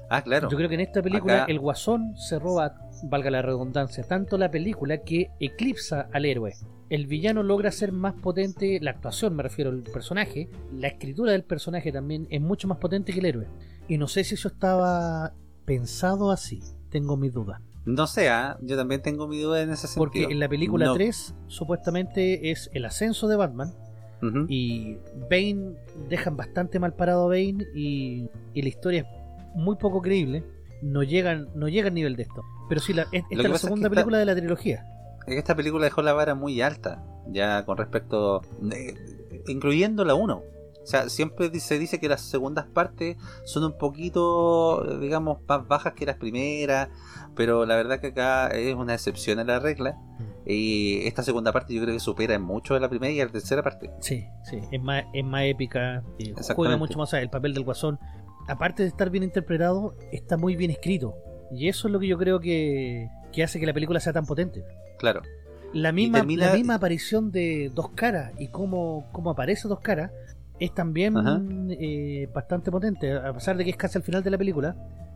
[0.10, 0.49] Ah, claro.
[0.49, 4.38] Yo creo que en esta película Acá- el Guasón se roba, valga la redundancia, tanto
[4.38, 6.52] la película que eclipsa al héroe.
[6.89, 11.45] El villano logra ser más potente, la actuación me refiero al personaje, la escritura del
[11.45, 13.48] personaje también es mucho más potente que el héroe.
[13.88, 15.31] Y no sé si eso estaba
[15.64, 16.61] pensado así,
[16.91, 17.59] tengo mis dudas.
[17.85, 20.01] No sé, ah, yo también tengo mi duda en ese sentido.
[20.05, 23.73] Porque en la película No- 3 supuestamente es el ascenso de Batman
[24.49, 24.97] y
[25.31, 25.73] Bane
[26.07, 29.07] dejan bastante mal parado a Bane y, y la historia es
[29.55, 30.43] muy poco creíble.
[30.84, 32.43] No llegan, no llega al nivel de esto.
[32.69, 34.85] Pero sí, la, es- esta es la es segunda esta- película de la trilogía.
[35.22, 38.41] Es que esta película dejó la vara muy alta, ya con respecto,
[38.72, 38.93] eh,
[39.47, 40.41] incluyendo la 1.
[40.83, 45.93] O sea, siempre se dice que las segundas partes son un poquito, digamos, más bajas
[45.93, 46.89] que las primeras,
[47.35, 49.97] pero la verdad que acá es una excepción a la regla.
[50.45, 53.25] Y esta segunda parte yo creo que supera en mucho a la primera y a
[53.25, 53.91] la tercera parte.
[53.99, 57.09] Sí, sí, es más, es más épica, eh, juega mucho más.
[57.09, 57.99] o sea, el papel del guasón,
[58.47, 61.13] aparte de estar bien interpretado, está muy bien escrito.
[61.51, 64.25] Y eso es lo que yo creo que, que hace que la película sea tan
[64.25, 64.63] potente.
[64.97, 65.21] Claro.
[65.73, 70.11] La misma, termina- la misma aparición de Dos Caras y cómo, cómo aparece Dos Caras
[70.61, 71.15] es también
[71.71, 74.75] eh, bastante potente, a pesar de que es casi al final de la película.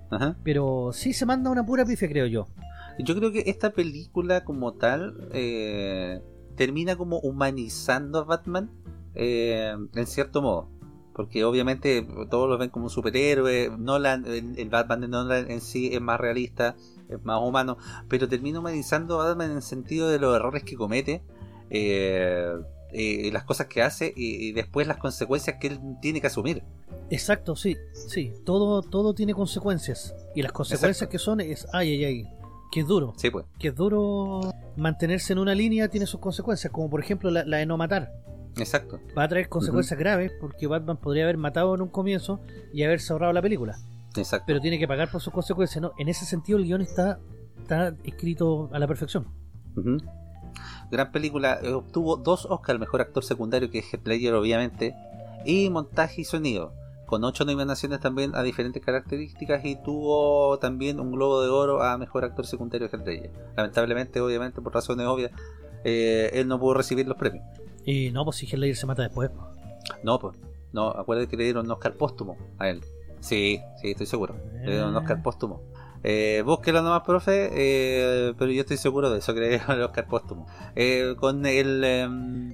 [0.09, 0.35] Ajá.
[0.43, 2.47] Pero sí se manda una pura pifia, creo yo.
[2.97, 6.19] Yo creo que esta película como tal eh,
[6.55, 8.71] termina como humanizando a Batman
[9.13, 10.67] eh, en cierto modo.
[11.13, 13.69] Porque obviamente todos lo ven como un superhéroe.
[13.77, 16.75] Nolan, el, el Batman de Nolan en sí es más realista,
[17.07, 17.77] es más humano.
[18.09, 21.21] Pero termina humanizando a Batman en el sentido de los errores que comete.
[21.69, 22.51] eh,
[22.97, 26.63] eh, las cosas que hace y, y después las consecuencias que él tiene que asumir.
[27.09, 28.33] Exacto, sí, sí.
[28.45, 30.15] Todo, todo tiene consecuencias.
[30.33, 31.11] Y las consecuencias Exacto.
[31.11, 32.27] que son es, ay, ay, ay,
[32.71, 33.13] que es duro.
[33.17, 33.45] Sí, pues.
[33.59, 34.41] Que es duro
[34.75, 38.11] mantenerse en una línea tiene sus consecuencias, como por ejemplo la, la de no matar.
[38.57, 38.99] Exacto.
[39.17, 42.39] Va a traer consecuencias graves porque Batman podría haber matado en un comienzo
[42.73, 43.77] y haberse ahorrado la película.
[44.15, 44.45] Exacto.
[44.47, 45.91] Pero tiene que pagar por sus consecuencias, ¿no?
[45.97, 47.19] En ese sentido el guion está,
[47.61, 49.27] está escrito a la perfección.
[50.91, 54.95] Gran película, eh, obtuvo dos Oscars, mejor actor secundario que es Heath Ledger obviamente,
[55.45, 56.73] y montaje y sonido,
[57.05, 61.97] con ocho nominaciones también a diferentes características y tuvo también un Globo de Oro a
[61.97, 63.31] mejor actor secundario Heath Ledger.
[63.55, 65.31] Lamentablemente, obviamente por razones obvias,
[65.83, 67.45] eh, él no pudo recibir los premios.
[67.85, 69.29] Y no, pues si Heath Ledger se mata después.
[69.29, 70.03] pues.
[70.03, 70.37] No, pues,
[70.73, 72.81] no, acuérdate que le dieron un Oscar póstumo a él.
[73.19, 74.35] Sí, sí, estoy seguro.
[74.63, 75.61] Le dieron un Oscar póstumo.
[76.07, 80.45] Eh, búsquelo nomás, profe, eh, pero yo estoy seguro de eso, que el Oscar póstumo.
[80.75, 82.53] Eh, con el em,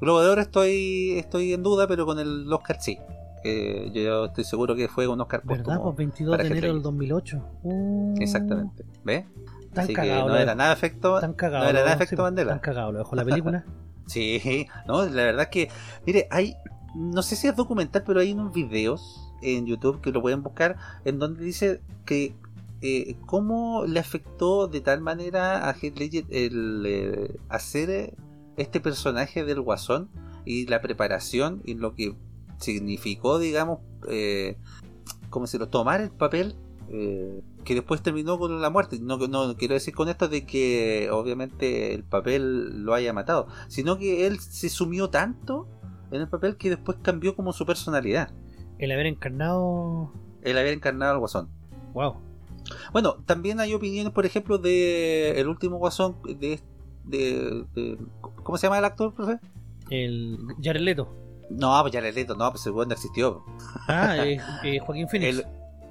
[0.00, 2.98] Globo de Oro estoy, estoy en duda, pero con el Oscar sí.
[3.42, 5.64] Eh, yo estoy seguro que fue un Oscar ¿Verdad?
[5.64, 6.82] póstumo Pues 22 para de enero del Ledger.
[6.84, 7.44] 2008.
[7.64, 8.84] Uh, Exactamente.
[9.02, 9.24] ¿Ves?
[9.74, 10.28] Tan Así que cagado.
[10.28, 11.64] no era nada efecto, Tan cagado.
[11.64, 12.52] no era nada efecto Mandela.
[12.52, 12.92] Tan cagado.
[12.92, 13.64] Lo dejó la película.
[14.06, 15.70] Sí, no, la verdad que,
[16.04, 16.56] mire, hay,
[16.94, 20.76] no sé si es documental, pero hay unos videos en YouTube que lo pueden buscar
[21.04, 22.34] en donde dice que
[22.82, 28.14] eh, cómo le afectó de tal manera a Heath Ledger el eh, hacer eh,
[28.56, 30.10] este personaje del Guasón
[30.44, 32.16] y la preparación y lo que
[32.58, 34.56] significó, digamos, eh,
[35.30, 36.56] como si lo tomar el papel
[36.90, 38.98] eh, que después terminó con la muerte.
[39.00, 43.98] No, no quiero decir con esto de que obviamente el papel lo haya matado, sino
[43.98, 45.68] que él se sumió tanto
[46.10, 48.32] en el papel que después cambió como su personalidad.
[48.78, 50.12] El haber encarnado.
[50.42, 51.48] El haber encarnado al Guasón.
[51.94, 52.31] Wow.
[52.92, 56.60] Bueno, también hay opiniones, por ejemplo, de el último Guasón de,
[57.04, 57.98] de, de-
[58.42, 59.38] ¿cómo se llama el actor, profe?
[59.90, 61.08] El Jared Leto.
[61.50, 63.44] No, pues le leto, no, pues el weón no existió.
[63.86, 65.38] Ah, eh, eh, Joaquín Phoenix.
[65.38, 65.44] El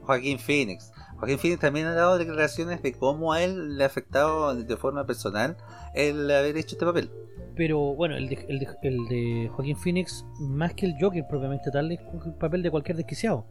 [0.04, 0.92] Joaquín Phoenix.
[1.18, 5.06] Joaquín Phoenix también ha dado declaraciones de cómo a él le ha afectado de forma
[5.06, 5.56] personal
[5.94, 7.12] el haber hecho este papel.
[7.56, 11.70] Pero bueno, el de, el, de, el de Joaquín Phoenix, más que el Joker propiamente
[11.70, 13.46] tal, es el papel de cualquier desquiciado.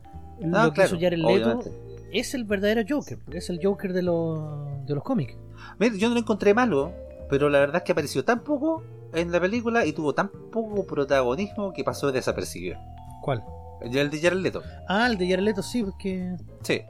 [0.52, 1.70] Ah, Lo que hizo Jared Leto obviamente.
[2.12, 5.36] Es el verdadero Joker, es el Joker de los, de los cómics.
[5.78, 6.92] Mira, yo no lo encontré malo,
[7.28, 8.82] pero la verdad es que apareció tan poco
[9.12, 12.78] en la película y tuvo tan poco protagonismo que pasó desapercibido.
[13.22, 13.42] ¿Cuál?
[13.80, 14.62] El de Jared Leto.
[14.88, 16.82] Ah, el de Jared Leto, sí, porque Sí.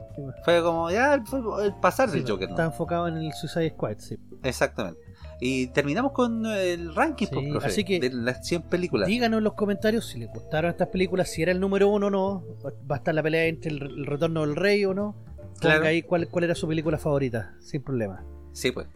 [0.43, 2.49] Fue como ya fue el pasar sí, del Joker.
[2.49, 2.53] ¿no?
[2.55, 4.17] está enfocado en el Suicide Squad, sí.
[4.43, 4.99] Exactamente.
[5.43, 9.07] Y terminamos con el ranking, Sí, pues, profe, así que- de las 100 películas.
[9.07, 12.09] Díganos en los comentarios si les gustaron estas películas, si era el número uno o
[12.11, 12.43] no.
[12.89, 15.15] Va a estar la pelea entre el, el retorno del rey o no.
[15.15, 15.85] Ponga Claro.
[15.85, 18.23] ahí cuál, cuál era su película favorita, sin problema.
[18.51, 18.87] Sí, pues.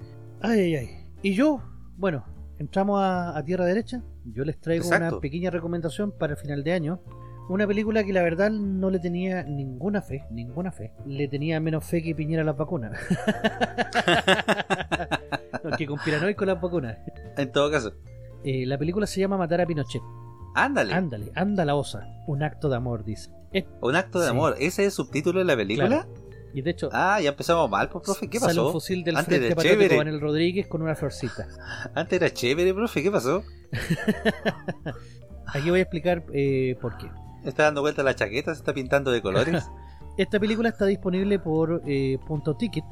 [0.41, 0.89] Ay, ay, ay.
[1.23, 1.61] Y yo,
[1.97, 2.23] bueno,
[2.59, 4.03] entramos a, a tierra derecha.
[4.25, 5.15] Yo les traigo Exacto.
[5.15, 6.99] una pequeña recomendación para el final de año.
[7.47, 10.91] Una película que la verdad no le tenía ninguna fe, ninguna fe.
[11.05, 12.97] Le tenía menos fe que Piñera a las vacunas.
[15.63, 15.97] No, que con
[16.35, 16.97] con las vacunas.
[17.37, 17.93] En todo caso.
[18.43, 20.01] Eh, la película se llama Matar a Pinochet.
[20.53, 20.93] Ándale.
[20.93, 22.07] Ándale, anda la osa.
[22.27, 23.31] Un acto de amor, dice.
[23.51, 24.31] Es- Un acto de Sí.
[24.31, 24.53] amor.
[24.59, 25.87] ¿Ese es el subtítulo de la película?
[25.87, 26.07] Claro.
[26.53, 28.29] y de hecho, Ah, ya empezamos mal, pues, profe.
[28.29, 28.71] ¿Qué sale un pasó?
[28.73, 29.97] fusil del Antes Frente era Patriótico chévere.
[29.97, 31.47] Manuel Rodríguez con una florcita.
[31.95, 33.01] Antes era chévere, profe.
[33.03, 33.43] ¿Qué pasó?
[35.47, 37.07] Aquí voy a explicar eh, por qué.
[37.45, 39.69] Está dando vuelta la chaqueta, se está pintando de colores.
[40.17, 42.85] Esta película está disponible por eh, punto ticket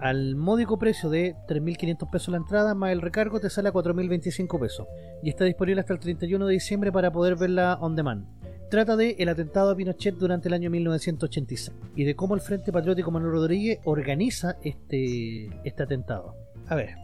[0.00, 4.58] al módico precio de 3.500 pesos la entrada, más el recargo te sale a 4.025
[4.58, 4.86] pesos.
[5.22, 8.26] Y está disponible hasta el 31 de diciembre para poder verla on demand.
[8.70, 12.72] Trata de el atentado a Pinochet durante el año 1986 y de cómo el Frente
[12.72, 16.34] Patriótico Manuel Rodríguez organiza este, este atentado.
[16.68, 16.94] A ver,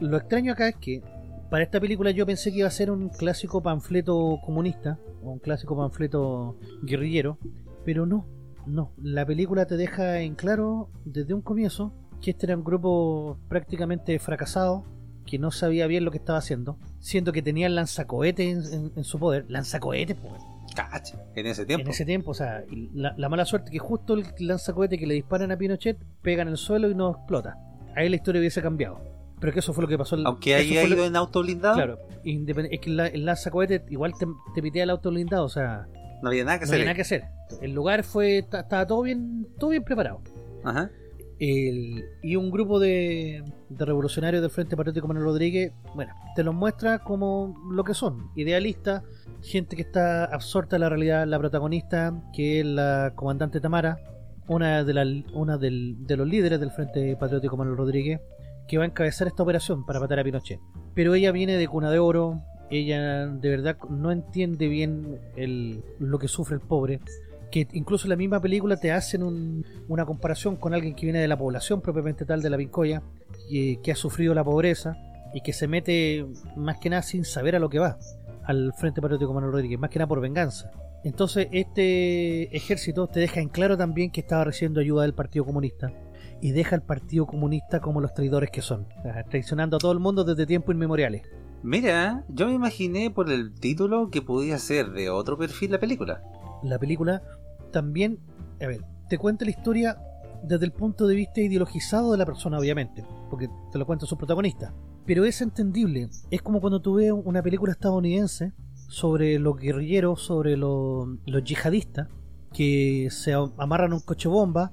[0.00, 1.00] lo extraño acá es que
[1.48, 5.76] para esta película yo pensé que iba a ser un clásico panfleto comunista un clásico
[5.76, 7.38] panfleto guerrillero,
[7.84, 8.26] pero no,
[8.66, 8.92] no.
[9.02, 14.18] La película te deja en claro desde un comienzo que este era un grupo prácticamente
[14.18, 14.84] fracasado,
[15.26, 19.04] que no sabía bien lo que estaba haciendo, siendo que tenían lanzacohetes en, en- en
[19.04, 19.44] su poder.
[19.48, 20.42] Lanzacohetes, pues.
[20.74, 21.18] Cacha.
[21.34, 21.84] En ese tiempo.
[21.86, 25.14] En ese tiempo, o sea, la, la mala suerte que justo el lanzacohete que le
[25.14, 27.58] disparan a Pinochet pega en el suelo y no explota.
[27.94, 29.00] Ahí la historia hubiese cambiado.
[29.42, 30.14] Pero que eso fue lo que pasó.
[30.14, 34.14] el- Aunque haya lo- ido en auto blindado, Claro, es que la- el lanzacohete igual
[34.18, 35.86] te, te pitea el auto blindado, o sea,
[36.22, 36.74] no había nada que no hacer.
[36.76, 37.24] había nada que hacer.
[37.60, 40.20] El lugar fue ta- estaba todo bien, todo bien preparado.
[40.64, 40.90] Ajá.
[41.40, 46.54] El- y un grupo de, de revolucionarios del Frente Patriótico Manuel Rodríguez, bueno, te los
[46.54, 49.02] muestra como lo que son, idealistas,
[49.42, 53.98] gente que está absorta en la realidad, la protagonista, que es la comandante Tamara,
[54.46, 58.20] una de, la- una del- de los líderes del Frente Patriótico Manuel Rodríguez,
[58.72, 60.58] que va a encabezar esta operación para matar a Pinochet.
[60.94, 62.40] Pero ella viene de cuna de oro,
[62.70, 65.20] ella de verdad no entiende bien
[65.98, 67.00] lo que sufre el pobre,
[67.50, 71.18] que incluso en la misma película te hacen un- una comparación con alguien que viene
[71.18, 73.02] de la población propiamente tal de la Pincoya,
[73.50, 74.96] que, que ha sufrido la pobreza
[75.34, 76.24] y que se mete
[76.56, 77.98] más que nada sin saber a lo que va
[78.44, 80.70] al Frente Patriótico Manuel Rodríguez, más que nada por venganza.
[81.04, 85.92] Entonces este ejército te deja en claro también que estaba recibiendo ayuda del Partido Comunista
[86.42, 88.88] y deja al Partido Comunista como los traidores que son,
[89.30, 91.22] traicionando a todo el mundo desde tiempos inmemoriales.
[91.62, 96.20] Mira, yo me imaginé por el título que podía ser de otro perfil la película.
[96.64, 97.22] la película
[97.70, 98.18] también,
[98.60, 99.96] a ver, te cuenta la historia
[100.42, 104.18] desde el punto de vista ideologizado de la persona, obviamente, porque te lo cuenta su
[104.18, 104.74] protagonista.
[105.06, 108.52] Pero es entendible, es como cuando tú ves una película estadounidense
[108.88, 112.08] sobre los guerrilleros, sobre los, los yihadistas,
[112.52, 114.72] que se amarran a un coche bomba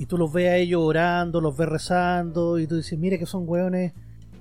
[0.00, 3.26] y tú los ves a ellos orando, los ves rezando y tú dices, mira que
[3.26, 3.92] son hueones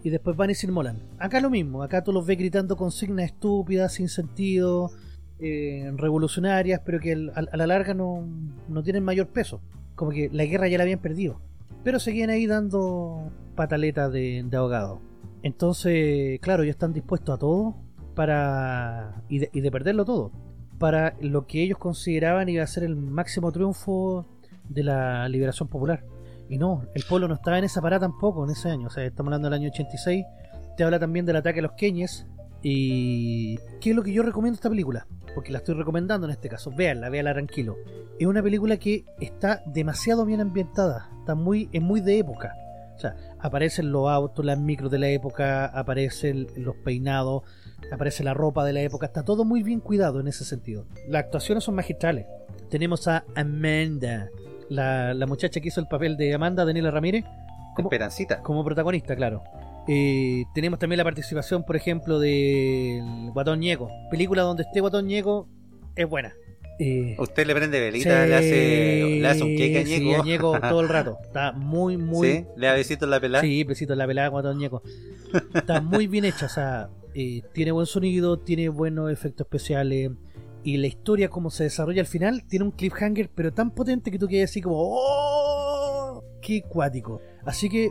[0.04, 1.00] y después van y se inmolan.
[1.18, 4.90] Acá lo mismo, acá tú los ves gritando consignas estúpidas, sin sentido,
[5.38, 8.26] eh, revolucionarias, pero que a la larga no,
[8.70, 9.60] no tienen mayor peso.
[9.96, 11.42] Como que la guerra ya la habían perdido.
[11.84, 15.02] Pero seguían ahí dando pataletas de, de ahogado.
[15.44, 17.76] Entonces, claro, ellos están dispuestos a todo
[18.16, 19.24] para.
[19.28, 20.32] y de, y de perderlo todo.
[20.78, 24.26] Para lo que ellos consideraban iba a ser el máximo triunfo
[24.70, 26.04] de la liberación popular.
[26.48, 28.88] Y no, el pueblo no estaba en esa parada tampoco en ese año.
[28.88, 30.26] O sea, estamos hablando del año 86.
[30.78, 32.26] Te habla también del ataque a los Kenyes.
[32.64, 33.58] Y.
[33.80, 35.06] ¿Qué es lo que yo recomiendo esta película?
[35.36, 36.72] Porque la estoy recomendando en este caso.
[36.72, 37.76] Véanla, véanla tranquilo.
[38.20, 41.10] Es una película que está demasiado bien ambientada.
[41.20, 42.54] Está muy, es muy de época.
[42.96, 47.44] O sea, aparecen los autos, las micros de la época, aparecen los peinados,
[47.94, 49.06] aparece la ropa de la época.
[49.06, 50.86] Está todo muy bien cuidado en ese sentido.
[51.08, 52.26] Las actuaciones son magistrales.
[52.70, 54.30] Tenemos a Amanda,
[54.70, 57.26] la, la muchacha que hizo el papel de Amanda, Daniela Ramírez,
[57.76, 58.42] como, Esperancita.
[58.42, 59.44] como protagonista, claro.
[59.88, 63.90] Eh, tenemos también la participación, por ejemplo, del Guatón Ñeco.
[64.12, 65.48] Película donde esté Guatón Ñeco
[65.96, 66.34] es buena.
[66.82, 70.60] Eh, Usted le prende velita, le, hace, le hace un queque a sí, a Ñeco
[70.70, 71.18] todo el rato.
[71.24, 72.46] Está muy, muy, ¿Sí?
[72.56, 73.44] Le da besitos en la pelada.
[73.44, 74.82] Sí, besito en la pelada Guatón Ñeco.
[75.54, 80.12] Está muy bien hecha, o sea, eh, tiene buen sonido, tiene buenos efectos especiales.
[80.64, 84.20] Y la historia, como se desarrolla al final, tiene un cliffhanger, pero tan potente que
[84.20, 86.24] tú quedas así como ¡Oh!
[86.42, 87.22] ¡Qué cuático!
[87.46, 87.90] Así que,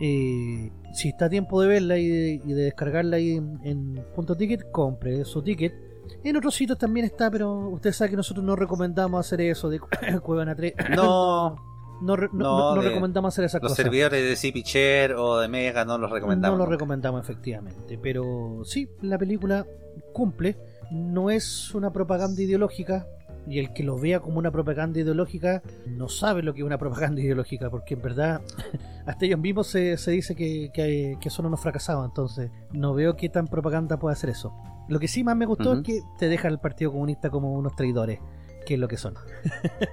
[0.00, 4.04] eh, si está a tiempo de verla y de, y de descargarla ahí en, en
[4.14, 5.74] punto ticket, compre su ticket.
[6.22, 9.80] En otros sitios también está, pero usted sabe que nosotros no recomendamos hacer eso de
[10.22, 10.74] Cuevana 3.
[10.96, 11.56] No,
[12.02, 13.84] no, no- no, no- recomendamos hacer esas los cosas.
[13.84, 16.58] servidores de Chair o de Mega no los recomendamos.
[16.58, 19.64] No lo recomendamos efectivamente, pero sí, la película
[20.12, 20.56] cumple,
[20.94, 23.06] no es una propaganda ideológica
[23.46, 26.78] y el que lo vea como una propaganda ideológica no sabe lo que es una
[26.78, 28.40] propaganda ideológica, porque en verdad
[29.06, 33.16] hasta ellos mismos se, se dice que, que, que son unos fracasados, entonces no veo
[33.16, 34.54] qué tan propaganda puede hacer eso.
[34.88, 35.80] Lo que sí más me gustó Ujú.
[35.80, 38.20] es que te deja al Partido Comunista como unos traidores,
[38.66, 39.14] que es lo que son.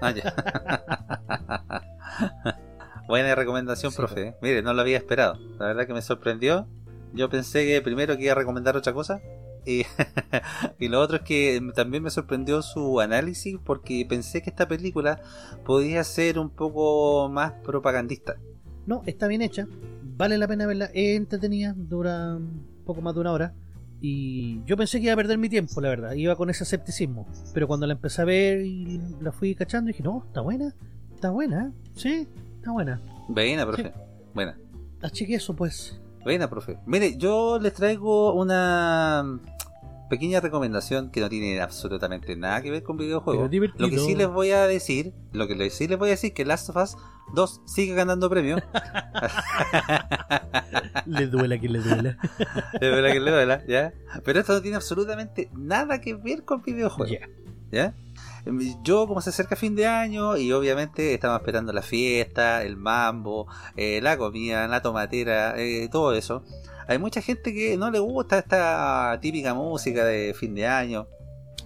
[0.01, 0.13] Ah.
[3.07, 4.27] Buena recomendación, Sí, profe.
[4.27, 4.35] ¿eh?
[4.41, 5.35] Mire, no lo había esperado.
[5.59, 6.67] La verdad que me sorprendió.
[7.13, 9.19] Yo pensé que primero que iba a recomendar otra cosa.
[9.65, 9.83] Y,
[10.79, 15.21] y lo otro es que también me sorprendió su análisis porque pensé que esta película
[15.65, 18.37] podía ser un poco más propagandista.
[18.85, 19.67] No, está bien hecha,
[20.17, 23.53] vale la pena verla, es entretenida, dura un poco más de una hora.
[24.03, 27.27] Y yo pensé que iba a perder mi tiempo, la verdad, iba con ese escepticismo.
[27.53, 30.73] Pero cuando la empecé a ver y la fui cachando, dije, no, está buena,
[31.13, 32.99] está buena, sí, está buena.
[33.27, 33.93] Buena, profe.
[34.33, 34.57] Buena.
[35.01, 36.01] Achique eso, pues.
[36.23, 36.77] Buena, profe.
[36.85, 39.39] Mire, yo les traigo una
[40.09, 43.49] pequeña recomendación que no tiene absolutamente nada que ver con videojuegos.
[43.77, 46.43] Lo que sí les voy a decir, lo que sí les voy a decir que
[46.43, 46.97] Last of Us
[47.33, 48.61] 2 sigue ganando premios.
[51.05, 52.17] Le duela que le duela.
[52.79, 53.93] De verdad que le duela, ¿ya?
[54.23, 57.17] Pero esto no tiene absolutamente nada que ver con videojuegos.
[57.71, 57.95] ¿Ya?
[58.83, 63.47] Yo, como se acerca fin de año, y obviamente estamos esperando la fiesta, el mambo,
[63.75, 66.43] eh, la comida, la tomatera, eh, todo eso.
[66.87, 71.07] Hay mucha gente que no le gusta esta típica música de fin de año.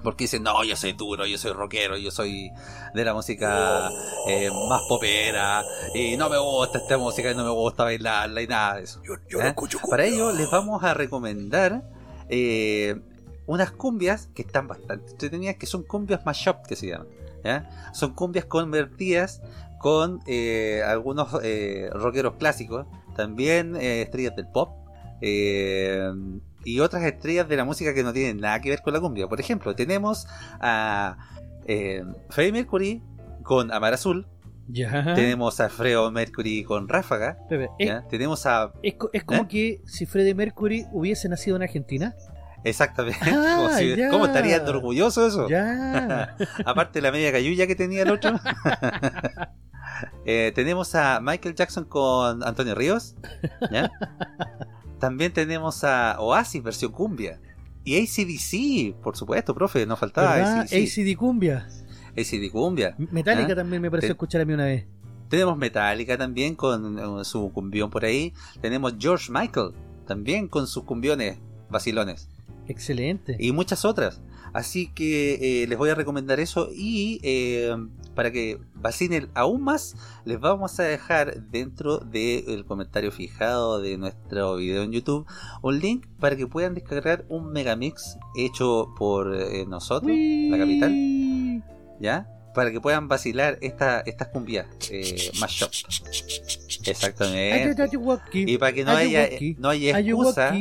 [0.03, 2.51] Porque dicen, no, yo soy duro, yo soy rockero, yo soy
[2.93, 3.89] de la música
[4.27, 5.63] eh, más popera,
[5.95, 9.01] y no me gusta esta música, y no me gusta bailarla, y nada de eso.
[9.03, 9.55] ¿ya?
[9.89, 11.89] Para ello les vamos a recomendar
[12.29, 13.01] eh,
[13.47, 17.07] unas cumbias que están bastante entretenidas, que son cumbias mashup que se llaman.
[17.43, 17.91] ¿ya?
[17.93, 19.41] Son cumbias convertidas
[19.79, 24.69] con eh, algunos eh, rockeros clásicos, también eh, estrellas del pop.
[25.21, 26.11] eh,
[26.63, 29.27] y otras estrellas de la música que no tienen nada que ver con la cumbia.
[29.27, 30.25] Por ejemplo, tenemos
[30.59, 31.17] a
[31.67, 33.03] eh, Freddie Mercury
[33.43, 34.25] con Amar Azul,
[34.67, 35.13] Ya.
[35.13, 37.37] tenemos a Fredo Mercury con Ráfaga,
[37.77, 39.47] es, tenemos a es co- es como ¿Eh?
[39.47, 42.15] que si Freddie Mercury hubiese nacido en Argentina.
[42.65, 43.19] Exactamente.
[43.31, 44.09] Ah, Como si- ya.
[44.09, 45.47] ¿Cómo estaría de orgulloso eso?
[45.47, 46.35] Ya.
[46.65, 48.31] Aparte de la media cayuya que tenía el otro.
[50.25, 53.15] Eh, tenemos a Michael Jackson con Antonio Ríos.
[53.71, 53.89] ¿ya?
[54.99, 57.39] También tenemos a Oasis versión cumbia.
[57.85, 60.61] Y ACDC, por supuesto, profe, no faltaba.
[60.63, 61.67] ACD Cumbia.
[62.17, 62.95] ACD cumbia.
[62.97, 64.85] Metallica también me pareció Te- escuchar a mí una vez.
[65.29, 68.33] Tenemos Metallica también con eh, su cumbión por ahí.
[68.61, 69.71] Tenemos George Michael
[70.07, 71.37] también con sus cumbiones
[71.69, 72.27] vacilones.
[72.67, 73.37] Excelente.
[73.39, 74.21] y muchas otras.
[74.53, 77.75] Así que eh, les voy a recomendar eso y eh,
[78.15, 84.55] para que vacinen aún más, les vamos a dejar dentro del comentario fijado de nuestro
[84.55, 85.27] video en YouTube
[85.61, 90.93] un link para que puedan descargar un megamix hecho por eh, nosotros, la capital.
[91.99, 92.27] ¿ya?
[92.53, 95.71] Para que puedan vacilar esta, estas cumbias eh, mashup.
[96.85, 97.75] Exactamente.
[98.33, 100.55] Y para que no haya, no haya excusa,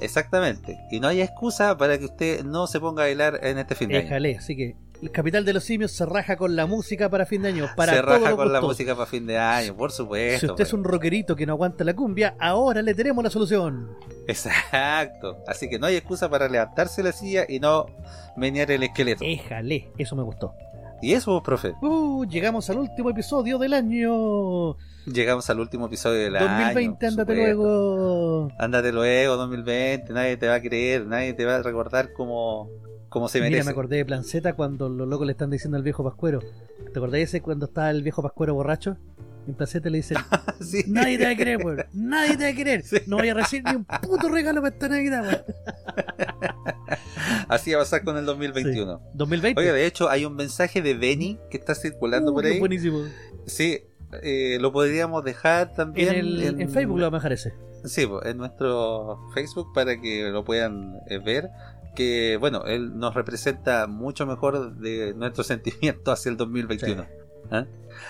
[0.00, 0.78] Exactamente.
[0.90, 3.88] Y no hay excusa para que usted no se ponga a bailar en este fin
[3.88, 4.04] de año.
[4.04, 7.42] Déjale, así que el capital de los simios se raja con la música para fin
[7.42, 7.68] de año.
[7.74, 10.40] Para se raja con la música para fin de año, por supuesto.
[10.40, 13.96] Si usted es un rockerito que no aguanta la cumbia, ahora le tenemos la solución.
[14.26, 15.38] Exacto.
[15.46, 17.86] Así que no hay excusa para levantarse la silla y no
[18.36, 19.24] menear el esqueleto.
[19.24, 20.54] Déjale, eso me gustó.
[21.02, 21.74] Y eso, profe.
[21.80, 24.76] Uh, llegamos al último episodio del año.
[25.06, 26.96] Llegamos al último episodio del 2020, año.
[26.96, 27.64] por ándate supuesto.
[27.64, 28.48] luego.
[28.58, 30.12] Ándate luego, 2020.
[30.12, 32.68] Nadie te va a creer, nadie te va a recordar como,
[33.08, 33.64] como se Mira, merece.
[33.64, 36.40] me acordé de Planceta cuando los locos le están diciendo al viejo Pascuero.
[36.92, 38.96] ¿Te acordás ese cuando estaba el viejo Pascuero borracho?
[39.50, 40.16] En Planceta le dicen,
[40.60, 40.84] Sí.
[40.86, 41.84] nadie te va a querer, weón.
[41.92, 42.82] Nadie te va a querer.
[42.84, 42.98] Sí.
[43.06, 45.44] No voy a recibir ni un puto regalo para esta Navidad, weón.
[47.48, 48.98] Así va a pasar con el 2021.
[48.98, 49.04] Sí.
[49.14, 49.60] 2020.
[49.60, 52.58] Oye, de hecho, hay un mensaje de Benny que está circulando Uh, por ahí.
[52.58, 53.02] buenísimo.
[53.46, 53.80] Sí,
[54.22, 57.52] eh, lo podríamos dejar también En, el, en Facebook lo dejar ese.
[57.84, 61.48] Sí, en nuestro Facebook para que lo puedan eh, ver.
[61.96, 67.04] Que bueno, él nos representa mucho mejor de nuestro sentimiento hacia el 2021.
[67.50, 67.66] ¿Ah?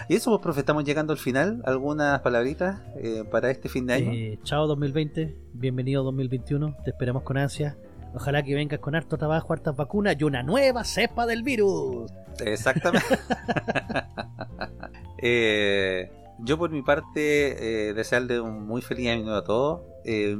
[0.08, 1.62] Y eso, pues, profe, estamos llegando al final.
[1.64, 4.12] ¿Algunas palabritas eh, para este fin de año?
[4.12, 7.76] Eh, chao 2020, bienvenido 2021, te esperamos con ansia.
[8.14, 12.10] Ojalá que vengas con harto trabajo, hartas vacunas y una nueva cepa del virus.
[12.44, 13.06] Exactamente.
[15.22, 19.80] Eh, yo por mi parte, eh, desearle un muy feliz año nuevo a todos.
[20.06, 20.34] Eh,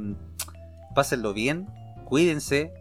[0.95, 1.67] pásenlo bien,
[2.05, 2.73] cuídense,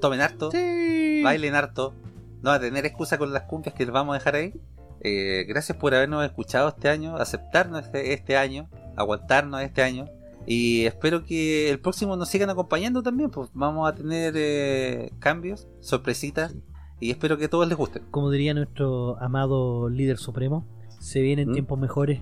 [0.00, 1.22] tomen harto, Sí.
[1.22, 1.94] bailen harto.
[2.42, 4.54] No va a tener excusa con las cumbias que les vamos a dejar ahí.
[5.00, 10.06] Eh, gracias por habernos escuchado este año, aceptarnos este, este año, aguantarnos este año.
[10.46, 13.30] Y espero que el próximo nos sigan acompañando también.
[13.30, 16.54] Pues vamos a tener eh, cambios, sorpresitas.
[17.00, 18.02] Y espero que a todos les gusten.
[18.10, 20.66] Como diría nuestro amado líder supremo,
[20.98, 21.52] se vienen ¿Mm?
[21.52, 22.20] tiempos mejores.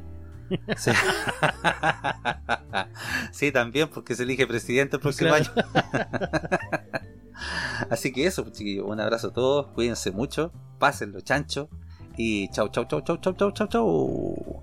[0.77, 0.91] Sí.
[3.33, 5.45] Sí, también, porque se elige presidente el próximo Claro.
[5.57, 5.67] año.
[7.91, 11.69] Así que eso, pues, chiquillos, un abrazo a todos, cuídense mucho, pásenlo chancho
[12.17, 14.56] y chau, chau, chau, chau, chau, chau, chau, chau.